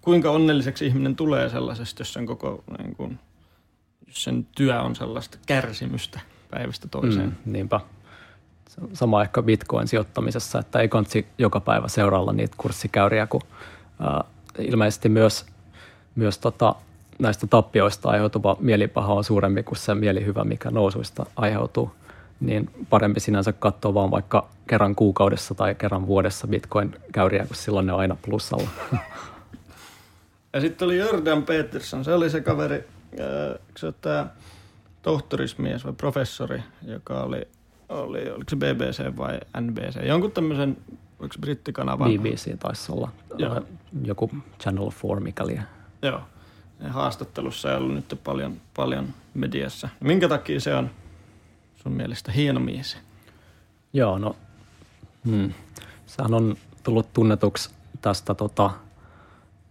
kuinka 0.00 0.30
onnelliseksi 0.30 0.86
ihminen 0.86 1.16
tulee 1.16 1.48
sellaisesta, 1.48 2.00
jos 2.00 2.12
sen 2.12 2.26
koko, 2.26 2.64
niin 2.78 2.96
kuin, 2.96 3.18
jos 4.06 4.24
sen 4.24 4.46
työ 4.56 4.80
on 4.80 4.96
sellaista 4.96 5.38
kärsimystä 5.46 6.20
päivästä 6.50 6.88
toiseen. 6.88 7.36
Mm, 7.44 7.52
niinpä. 7.52 7.80
Sama 8.92 9.22
ehkä 9.22 9.42
Bitcoin-sijoittamisessa, 9.42 10.58
että 10.58 10.78
ei 10.80 10.88
kansi 10.88 11.26
joka 11.38 11.60
päivä 11.60 11.88
seurailla 11.88 12.32
niitä 12.32 12.54
kurssikäyriä, 12.56 13.26
kun 13.26 13.40
ää, 14.00 14.24
ilmeisesti 14.58 15.08
myös, 15.08 15.46
myös 16.14 16.38
tota, 16.38 16.74
näistä 17.18 17.46
tappioista 17.46 18.08
aiheutuva 18.10 18.56
mielipaha 18.60 19.12
on 19.12 19.24
suurempi 19.24 19.62
kuin 19.62 19.78
se 19.78 19.94
mielihyvä, 19.94 20.44
mikä 20.44 20.70
nousuista 20.70 21.26
aiheutuu. 21.36 21.90
Niin 22.40 22.86
parempi 22.90 23.20
sinänsä 23.20 23.52
katsoa 23.52 23.94
vaan 23.94 24.10
vaikka 24.10 24.48
kerran 24.66 24.94
kuukaudessa 24.94 25.54
tai 25.54 25.74
kerran 25.74 26.06
vuodessa 26.06 26.46
Bitcoin-käyriä, 26.46 27.46
kun 27.46 27.56
silloin 27.56 27.86
ne 27.86 27.92
on 27.92 28.00
aina 28.00 28.16
plussalla. 28.22 28.68
Ja 30.54 30.60
sitten 30.60 30.86
oli 30.86 30.98
Jordan 30.98 31.42
Peterson, 31.42 32.04
se 32.04 32.14
oli 32.14 32.30
se 32.30 32.40
kaveri, 32.40 32.84
se 33.76 33.92
tämä 34.00 34.26
tohtorismies 35.02 35.84
vai 35.84 35.92
professori, 35.92 36.62
joka 36.82 37.22
oli, 37.22 37.48
oli, 37.88 38.30
oliko 38.30 38.50
se 38.50 38.56
BBC 38.56 39.16
vai 39.16 39.40
NBC, 39.60 40.06
jonkun 40.06 40.32
tämmöisen, 40.32 40.76
oliko 41.18 41.32
se 41.32 41.40
brittikanavan? 41.40 42.10
BBC 42.10 42.58
taisi 42.58 42.92
olla 42.92 43.10
Joo. 43.38 43.62
joku 44.04 44.30
Channel 44.60 44.90
4 45.04 45.20
mikäli. 45.20 45.60
Joo. 46.02 46.20
Ja 46.80 46.92
haastattelussa 46.92 47.70
ei 47.70 47.76
ollut 47.76 47.94
nyt 47.94 48.20
paljon, 48.24 48.56
paljon 48.76 49.08
mediassa. 49.34 49.88
Minkä 50.00 50.28
takia 50.28 50.60
se 50.60 50.74
on 50.74 50.90
sun 51.82 51.92
mielestä 51.92 52.32
hieno 52.32 52.60
mies? 52.60 52.96
Joo, 53.92 54.18
no 54.18 54.36
hmm. 55.24 55.52
sehän 56.06 56.34
on 56.34 56.56
tullut 56.82 57.12
tunnetuksi 57.12 57.70
tästä 58.00 58.34
tota, 58.34 58.70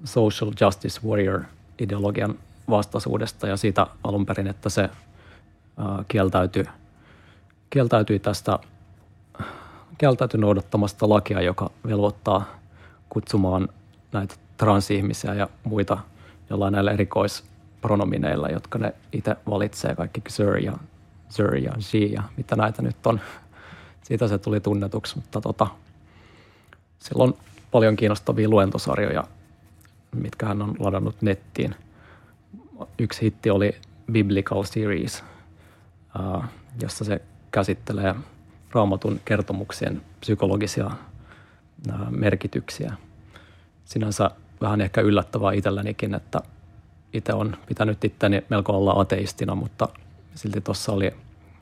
social 0.04 0.52
justice 0.62 1.02
warrior 1.08 1.42
ideologian 1.80 2.36
vastaisuudesta 2.70 3.48
ja 3.48 3.58
siitä 3.58 3.88
alun 4.04 4.26
perin, 4.26 4.48
että 4.48 4.70
se 4.70 4.90
kieltäytyi, 6.08 6.66
kieltäytyi 7.70 8.20
tästä 8.20 8.60
kieltäytyi 9.98 10.40
noudattamasta 10.40 11.10
lakia, 11.10 11.42
joka 11.42 11.70
velvoittaa 11.88 12.46
kutsumaan 13.10 13.70
näitä 14.12 14.36
transihmisiä 14.58 15.34
ja 15.34 15.50
muita 15.64 15.98
jollain 16.50 16.72
näillä 16.72 16.92
pronomineilla, 17.82 18.50
jotka 18.50 18.80
ne 18.80 18.94
itse 19.12 19.36
valitsee, 19.50 19.96
kaikki 19.96 20.22
Sir 20.28 20.58
ja 20.58 20.74
Sir 21.30 21.56
ja 21.56 21.74
She 21.80 21.98
ja 21.98 22.24
mitä 22.38 22.56
näitä 22.56 22.82
nyt 22.82 23.08
on. 23.08 23.20
Siitä 24.04 24.28
se 24.28 24.38
tuli 24.38 24.60
tunnetuksi, 24.60 25.16
mutta 25.16 25.42
tota, 25.42 25.68
sillä 27.00 27.24
on 27.24 27.36
paljon 27.72 27.96
kiinnostavia 27.96 28.50
luentosarjoja, 28.50 29.24
mitkä 30.14 30.46
hän 30.46 30.62
on 30.62 30.76
ladannut 30.80 31.22
nettiin. 31.22 31.76
Yksi 33.00 33.22
hitti 33.22 33.50
oli 33.50 33.76
Biblical 34.12 34.64
Series, 34.64 35.24
jossa 36.82 37.06
se 37.06 37.22
käsittelee 37.52 38.16
raamatun 38.72 39.20
kertomuksien 39.26 40.02
psykologisia 40.20 40.92
merkityksiä. 42.10 42.94
Sinänsä 43.86 44.32
vähän 44.62 44.82
ehkä 44.82 45.02
yllättävää 45.02 45.54
itsellänikin, 45.54 46.16
että 46.16 46.40
itse 47.14 47.34
on 47.34 47.58
pitänyt 47.66 48.04
itteni 48.04 48.44
melko 48.50 48.78
olla 48.78 49.00
ateistina, 49.02 49.56
mutta 49.56 49.90
silti 50.36 50.62
tuossa 50.62 50.92
oli 50.92 51.12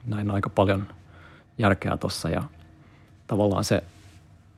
näin 0.06 0.32
aika 0.32 0.50
paljon 0.50 0.88
järkeä 1.58 1.98
tuossa 1.98 2.30
ja 2.30 2.44
tavallaan 3.28 3.64
se 3.64 3.84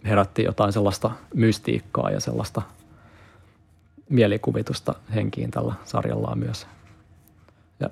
herätti 0.06 0.44
jotain 0.44 0.74
sellaista 0.74 1.12
mystiikkaa 1.34 2.10
ja 2.10 2.20
sellaista 2.20 2.62
mielikuvitusta 4.10 4.96
henkiin 5.16 5.52
tällä 5.52 5.74
sarjallaan 5.86 6.40
myös. 6.40 6.68
Ja 7.80 7.90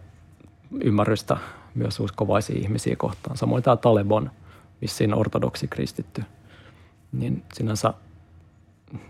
ymmärrystä 0.84 1.38
myös 1.76 2.00
uskovaisia 2.00 2.60
ihmisiä 2.60 2.96
kohtaan. 2.96 3.38
Samoin 3.38 3.64
tämä 3.64 3.78
Taleban, 3.78 4.32
vissiin 4.82 5.14
ortodoksi 5.14 5.68
kristitty, 5.68 6.24
niin 7.12 7.44
sinänsä 7.54 7.94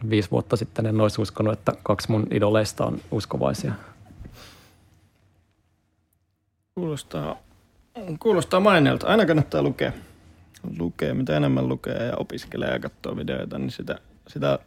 viisi 0.09 0.31
vuotta 0.31 0.55
sitten 0.55 0.85
en 0.85 1.01
olisi 1.01 1.21
uskonut, 1.21 1.53
että 1.53 1.73
kaksi 1.83 2.11
mun 2.11 2.27
idoleista 2.31 2.85
on 2.85 2.99
uskovaisia. 3.11 3.73
Kuulostaa, 6.75 7.37
kuulostaa 8.19 8.59
maineelta. 8.59 9.07
Aina 9.07 9.25
kannattaa 9.25 9.61
lukea. 9.61 9.91
lukea. 10.79 11.13
Mitä 11.13 11.37
enemmän 11.37 11.69
lukee 11.69 12.05
ja 12.05 12.17
opiskelee 12.17 12.71
ja 12.71 12.79
katsoo 12.79 13.15
videoita, 13.15 13.59
niin 13.59 13.71
sitä, 13.71 13.99
sitä 14.27 14.59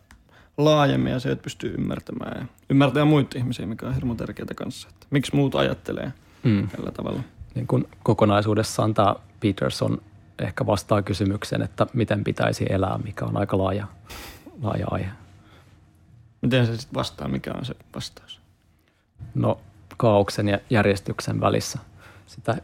laajemmin 0.57 1.13
ja 1.13 1.21
se, 1.21 1.31
että 1.31 1.43
pystyy 1.43 1.75
ymmärtämään. 1.75 2.41
Ja 2.41 2.47
ymmärtää 2.71 3.05
muita 3.05 3.39
ihmisiä, 3.39 3.67
mikä 3.67 3.87
on 3.87 3.95
hirmu 3.95 4.15
tärkeää 4.15 4.55
kanssa. 4.57 4.89
Että 4.89 5.07
miksi 5.11 5.37
muut 5.37 5.55
ajattelee 5.55 6.13
mm. 6.43 6.69
tällä 6.69 6.91
tavalla. 6.91 7.21
Niin 7.55 7.67
kun 7.67 7.89
kokonaisuudessaan 8.03 8.95
tämä 8.95 9.15
Peterson 9.41 10.03
ehkä 10.39 10.67
vastaa 10.67 11.03
kysymykseen, 11.03 11.63
että 11.63 11.87
miten 11.93 12.25
pitäisi 12.25 12.67
elää, 12.71 12.99
mikä 12.99 13.25
on 13.25 13.37
aika 13.37 13.59
laaja, 13.59 13.87
laaja 14.63 14.87
aihe. 14.91 15.11
Miten 16.43 16.67
se 16.67 16.77
sitten 16.77 16.95
vastaa? 16.95 17.29
Mikä 17.29 17.53
on 17.59 17.65
se 17.65 17.75
vastaus? 17.95 18.41
No 19.35 19.61
kaauksen 19.97 20.49
ja 20.49 20.59
järjestyksen 20.71 21.41
välissä. 21.41 21.79
Sitä 22.27 22.57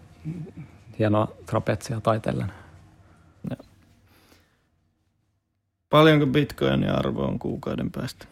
hienoa 0.98 1.28
trapetsia 1.46 2.00
taitellen. 2.00 2.52
Ja. 3.50 3.56
Paljonko 5.90 6.26
bitcoinin 6.26 6.90
arvo 6.90 7.24
on 7.24 7.38
kuukauden 7.38 7.90
päästä? 7.90 8.26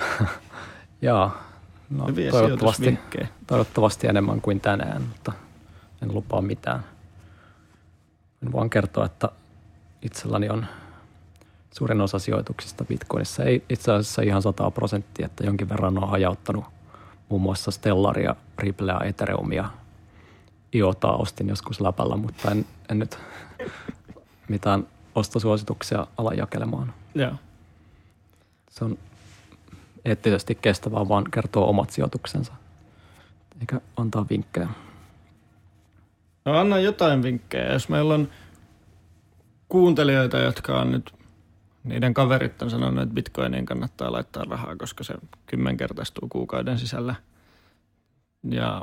Jaa, 1.02 1.42
no, 1.90 2.06
toivottavasti, 2.30 2.98
toivottavasti 3.46 4.06
enemmän 4.06 4.40
kuin 4.40 4.60
tänään, 4.60 5.02
mutta 5.02 5.32
en 6.02 6.14
lupaa 6.14 6.42
mitään. 6.42 6.84
En 8.42 8.52
vaan 8.52 8.70
kertoa, 8.70 9.06
että 9.06 9.28
itselläni 10.02 10.48
on 10.48 10.66
suurin 11.74 12.00
osa 12.00 12.18
sijoituksista 12.18 12.84
Bitcoinissa. 12.84 13.44
Ei 13.44 13.64
itse 13.68 13.92
asiassa 13.92 14.22
ihan 14.22 14.42
100 14.42 14.70
prosenttia, 14.70 15.26
että 15.26 15.44
jonkin 15.44 15.68
verran 15.68 15.98
on 15.98 16.08
hajauttanut 16.08 16.64
muun 17.28 17.42
muassa 17.42 17.70
Stellaria, 17.70 18.36
Ripplea, 18.58 19.00
Ethereumia, 19.04 19.70
Iotaa 20.74 21.16
ostin 21.16 21.48
joskus 21.48 21.80
läpällä, 21.80 22.16
mutta 22.16 22.50
en, 22.50 22.66
en 22.88 22.98
nyt 22.98 23.18
mitään 24.48 24.86
ostosuosituksia 25.14 26.06
ala 26.16 26.34
jakelemaan. 26.34 26.94
Joo. 27.14 27.32
Se 28.70 28.84
on 28.84 28.98
eettisesti 30.04 30.54
kestävää, 30.54 31.08
vaan 31.08 31.24
kertoo 31.30 31.68
omat 31.68 31.90
sijoituksensa, 31.90 32.52
eikä 33.60 33.80
antaa 33.96 34.26
vinkkejä. 34.30 34.68
No 36.44 36.58
anna 36.58 36.78
jotain 36.78 37.22
vinkkejä. 37.22 37.72
Jos 37.72 37.88
meillä 37.88 38.14
on 38.14 38.28
kuuntelijoita, 39.68 40.38
jotka 40.38 40.80
on 40.80 40.90
nyt, 40.90 41.14
niiden 41.84 42.14
kaverit 42.14 42.62
on 42.62 42.70
sanonut, 42.70 43.02
että 43.02 43.14
bitcoiniin 43.14 43.66
kannattaa 43.66 44.12
laittaa 44.12 44.44
rahaa, 44.44 44.76
koska 44.76 45.04
se 45.04 45.14
kymmenkertaistuu 45.46 46.28
kuukauden 46.28 46.78
sisällä. 46.78 47.14
Ja 48.50 48.82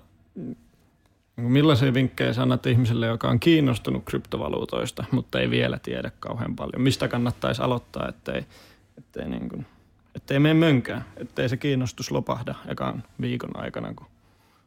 millaisia 1.41 1.93
vinkkejä 1.93 2.33
sanat 2.33 2.65
ihmiselle, 2.65 3.07
joka 3.07 3.29
on 3.29 3.39
kiinnostunut 3.39 4.03
kryptovaluutoista, 4.05 5.03
mutta 5.11 5.39
ei 5.39 5.49
vielä 5.49 5.79
tiedä 5.79 6.11
kauhean 6.19 6.55
paljon? 6.55 6.81
Mistä 6.81 7.07
kannattaisi 7.07 7.61
aloittaa, 7.61 8.07
ettei, 8.07 8.45
ettei, 8.97 9.29
niin 9.29 9.49
kuin, 9.49 9.65
ettei 10.15 10.39
mene 10.39 10.53
mönkään, 10.53 11.05
ettei 11.17 11.49
se 11.49 11.57
kiinnostus 11.57 12.11
lopahda 12.11 12.55
ekaan 12.67 13.03
viikon 13.21 13.51
aikana? 13.53 13.93
Kun... 13.93 14.07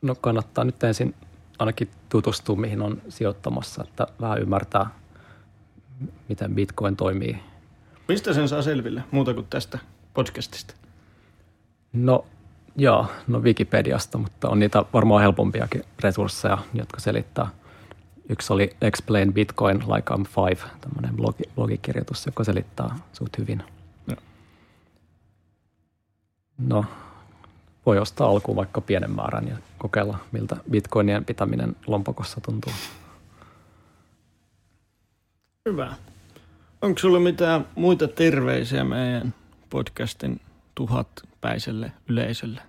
No 0.03 0.15
kannattaa 0.15 0.65
nyt 0.65 0.83
ensin 0.83 1.15
ainakin 1.59 1.91
tutustua, 2.09 2.57
mihin 2.57 2.83
on 2.83 3.03
sijoittamassa, 3.09 3.85
että 3.85 4.07
vähän 4.21 4.39
ymmärtää, 4.39 4.87
miten 6.29 6.55
Bitcoin 6.55 6.97
toimii. 6.97 7.39
Mistä 8.09 8.33
sen 8.33 8.49
saa 8.49 8.63
selville 8.63 9.05
muuta 9.11 9.35
kuin 9.35 9.47
tästä 9.51 9.79
podcastista? 10.15 10.75
No 11.93 12.25
joo, 12.77 13.07
no 13.27 13.39
Wikipediasta, 13.43 14.19
mutta 14.19 14.49
on 14.49 14.59
niitä 14.59 14.85
varmaan 14.93 15.23
helpompiakin 15.23 15.85
resursseja, 16.03 16.59
jotka 16.75 17.01
selittää. 17.01 17.49
Yksi 18.29 18.53
oli 18.53 18.77
Explain 18.81 19.33
Bitcoin 19.33 19.79
like 19.79 20.15
I'm 20.15 20.25
five, 20.29 20.71
tämmöinen 20.81 21.17
blogi, 21.17 21.43
blogikirjoitus, 21.55 22.27
joka 22.27 22.45
selittää 22.45 22.99
suht 23.13 23.39
hyvin. 23.39 23.63
No. 24.07 24.17
no, 26.59 26.85
voi 27.87 27.99
ostaa 27.99 28.29
alkuun 28.29 28.57
vaikka 28.57 28.81
pienen 28.81 29.11
määrän 29.11 29.49
ja 29.49 29.57
kokeilla, 29.79 30.19
miltä 30.33 30.57
bitcoinien 30.71 31.25
pitäminen 31.25 31.77
lompakossa 31.87 32.41
tuntuu. 32.41 32.73
Hyvä. 35.69 35.95
Onko 36.83 36.99
sulla 36.99 37.21
mitään 37.21 37.67
muita 37.75 38.09
terveisiä 38.09 38.85
meidän 38.85 39.35
podcastin 39.71 40.41
tuhatpäiselle 41.43 41.93
yleisölle? 42.09 42.61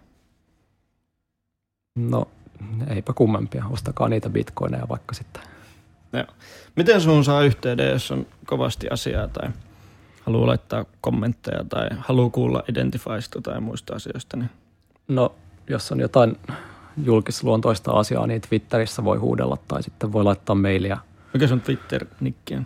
No, 1.95 2.27
eipä 2.87 3.13
kummempia. 3.13 3.65
Ostakaa 3.69 4.09
niitä 4.09 4.29
bitcoineja 4.29 4.89
vaikka 4.89 5.15
sitten. 5.15 5.43
Joo. 6.13 6.25
Miten 6.75 7.01
sun 7.01 7.23
saa 7.23 7.43
yhteyden, 7.43 7.89
jos 7.89 8.11
on 8.11 8.25
kovasti 8.45 8.87
asiaa 8.89 9.27
tai 9.27 9.49
haluaa 10.25 10.47
laittaa 10.47 10.85
kommentteja 11.01 11.63
tai 11.69 11.89
haluaa 11.97 12.29
kuulla 12.29 12.63
Identifysta 12.69 13.41
tai 13.41 13.61
muista 13.61 13.95
asioista? 13.95 14.37
Niin 14.37 14.49
No, 15.07 15.35
jos 15.69 15.91
on 15.91 15.99
jotain 15.99 16.37
julkisluontoista 17.03 17.91
asiaa, 17.91 18.27
niin 18.27 18.41
Twitterissä 18.41 19.03
voi 19.03 19.17
huudella 19.17 19.57
tai 19.67 19.83
sitten 19.83 20.13
voi 20.13 20.23
laittaa 20.23 20.55
mailia. 20.55 20.97
Mikä 21.33 21.47
sun 21.47 21.61
Twitter-nikki 21.61 22.55
on? 22.55 22.65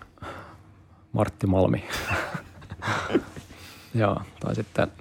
Martti 1.14 1.48
Malmi. 1.48 1.84
Joo, 4.02 4.22
tai 4.40 4.56
sitten 4.56 4.92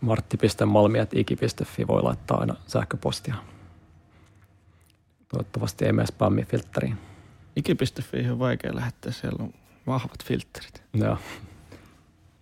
martti.malmi.iki.fi 0.00 1.86
voi 1.86 2.02
laittaa 2.02 2.40
aina 2.40 2.54
sähköpostia. 2.66 3.34
Toivottavasti 5.28 5.84
ei 5.84 5.92
mene 5.92 6.06
spammifiltteriin. 6.06 6.98
Iki.fi 7.56 8.30
on 8.30 8.38
vaikea 8.38 8.74
lähettää, 8.74 9.12
siellä 9.12 9.44
on 9.44 9.52
vahvat 9.86 10.24
filterit. 10.24 10.82
Joo. 10.94 11.18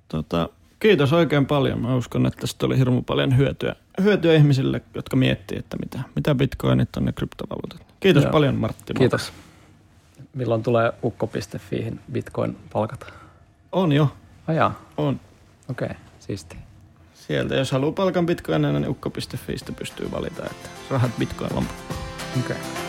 Tota, 0.08 0.48
kiitos 0.80 1.12
oikein 1.12 1.46
paljon. 1.46 1.80
Mä 1.80 1.96
uskon, 1.96 2.26
että 2.26 2.40
tästä 2.40 2.66
oli 2.66 2.78
hirmu 2.78 3.02
paljon 3.02 3.36
hyötyä, 3.36 3.76
hyötyä 4.02 4.34
ihmisille, 4.34 4.82
jotka 4.94 5.16
miettii, 5.16 5.58
että 5.58 5.76
mitä, 5.76 6.00
mitä 6.14 6.34
bitcoinit 6.34 6.96
on 6.96 7.06
ja 7.06 7.12
kryptovaluutat. 7.12 7.86
Kiitos 8.00 8.22
Joo. 8.22 8.32
paljon 8.32 8.54
Martti. 8.54 8.94
Kiitos. 8.94 9.32
Milloin 10.34 10.62
tulee 10.62 10.92
ukko.fiihin 11.02 12.00
bitcoin 12.12 12.56
palkata? 12.72 13.06
On 13.72 13.92
jo. 13.92 14.16
Ajaa. 14.46 14.80
On. 14.96 15.20
Okei, 15.70 15.86
okay, 15.86 15.96
siisti. 16.18 16.56
Sieltä, 17.26 17.54
jos 17.54 17.72
haluaa 17.72 17.92
palkan 17.92 18.26
bitcoinina, 18.26 18.80
niin 18.80 18.88
ukko.fiistä 18.88 19.72
pystyy 19.72 20.10
valita, 20.10 20.44
että 20.50 20.68
rahat 20.90 21.10
bitcoin 21.18 21.54
lompakko. 21.54 21.94
Okei. 22.40 22.56
Okay. 22.56 22.85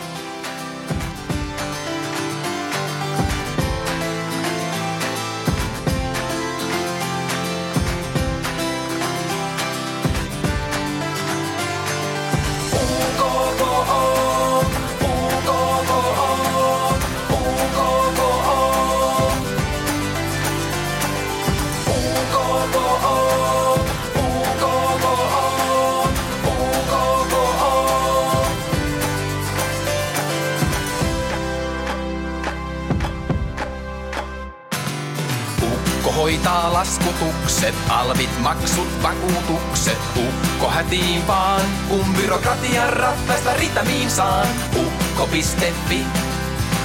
Ukko 40.88 40.96
hätiin 40.96 41.28
vaan, 41.28 41.62
kun 41.88 42.14
byrokratian 42.14 42.94
ratkaista 42.94 43.54
ritamiin 43.54 44.12
saan. 44.12 44.48
Ukko.fi, 44.76 46.06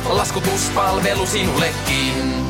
laskutuspalvelu 0.08 1.26
sinullekin. 1.26 2.41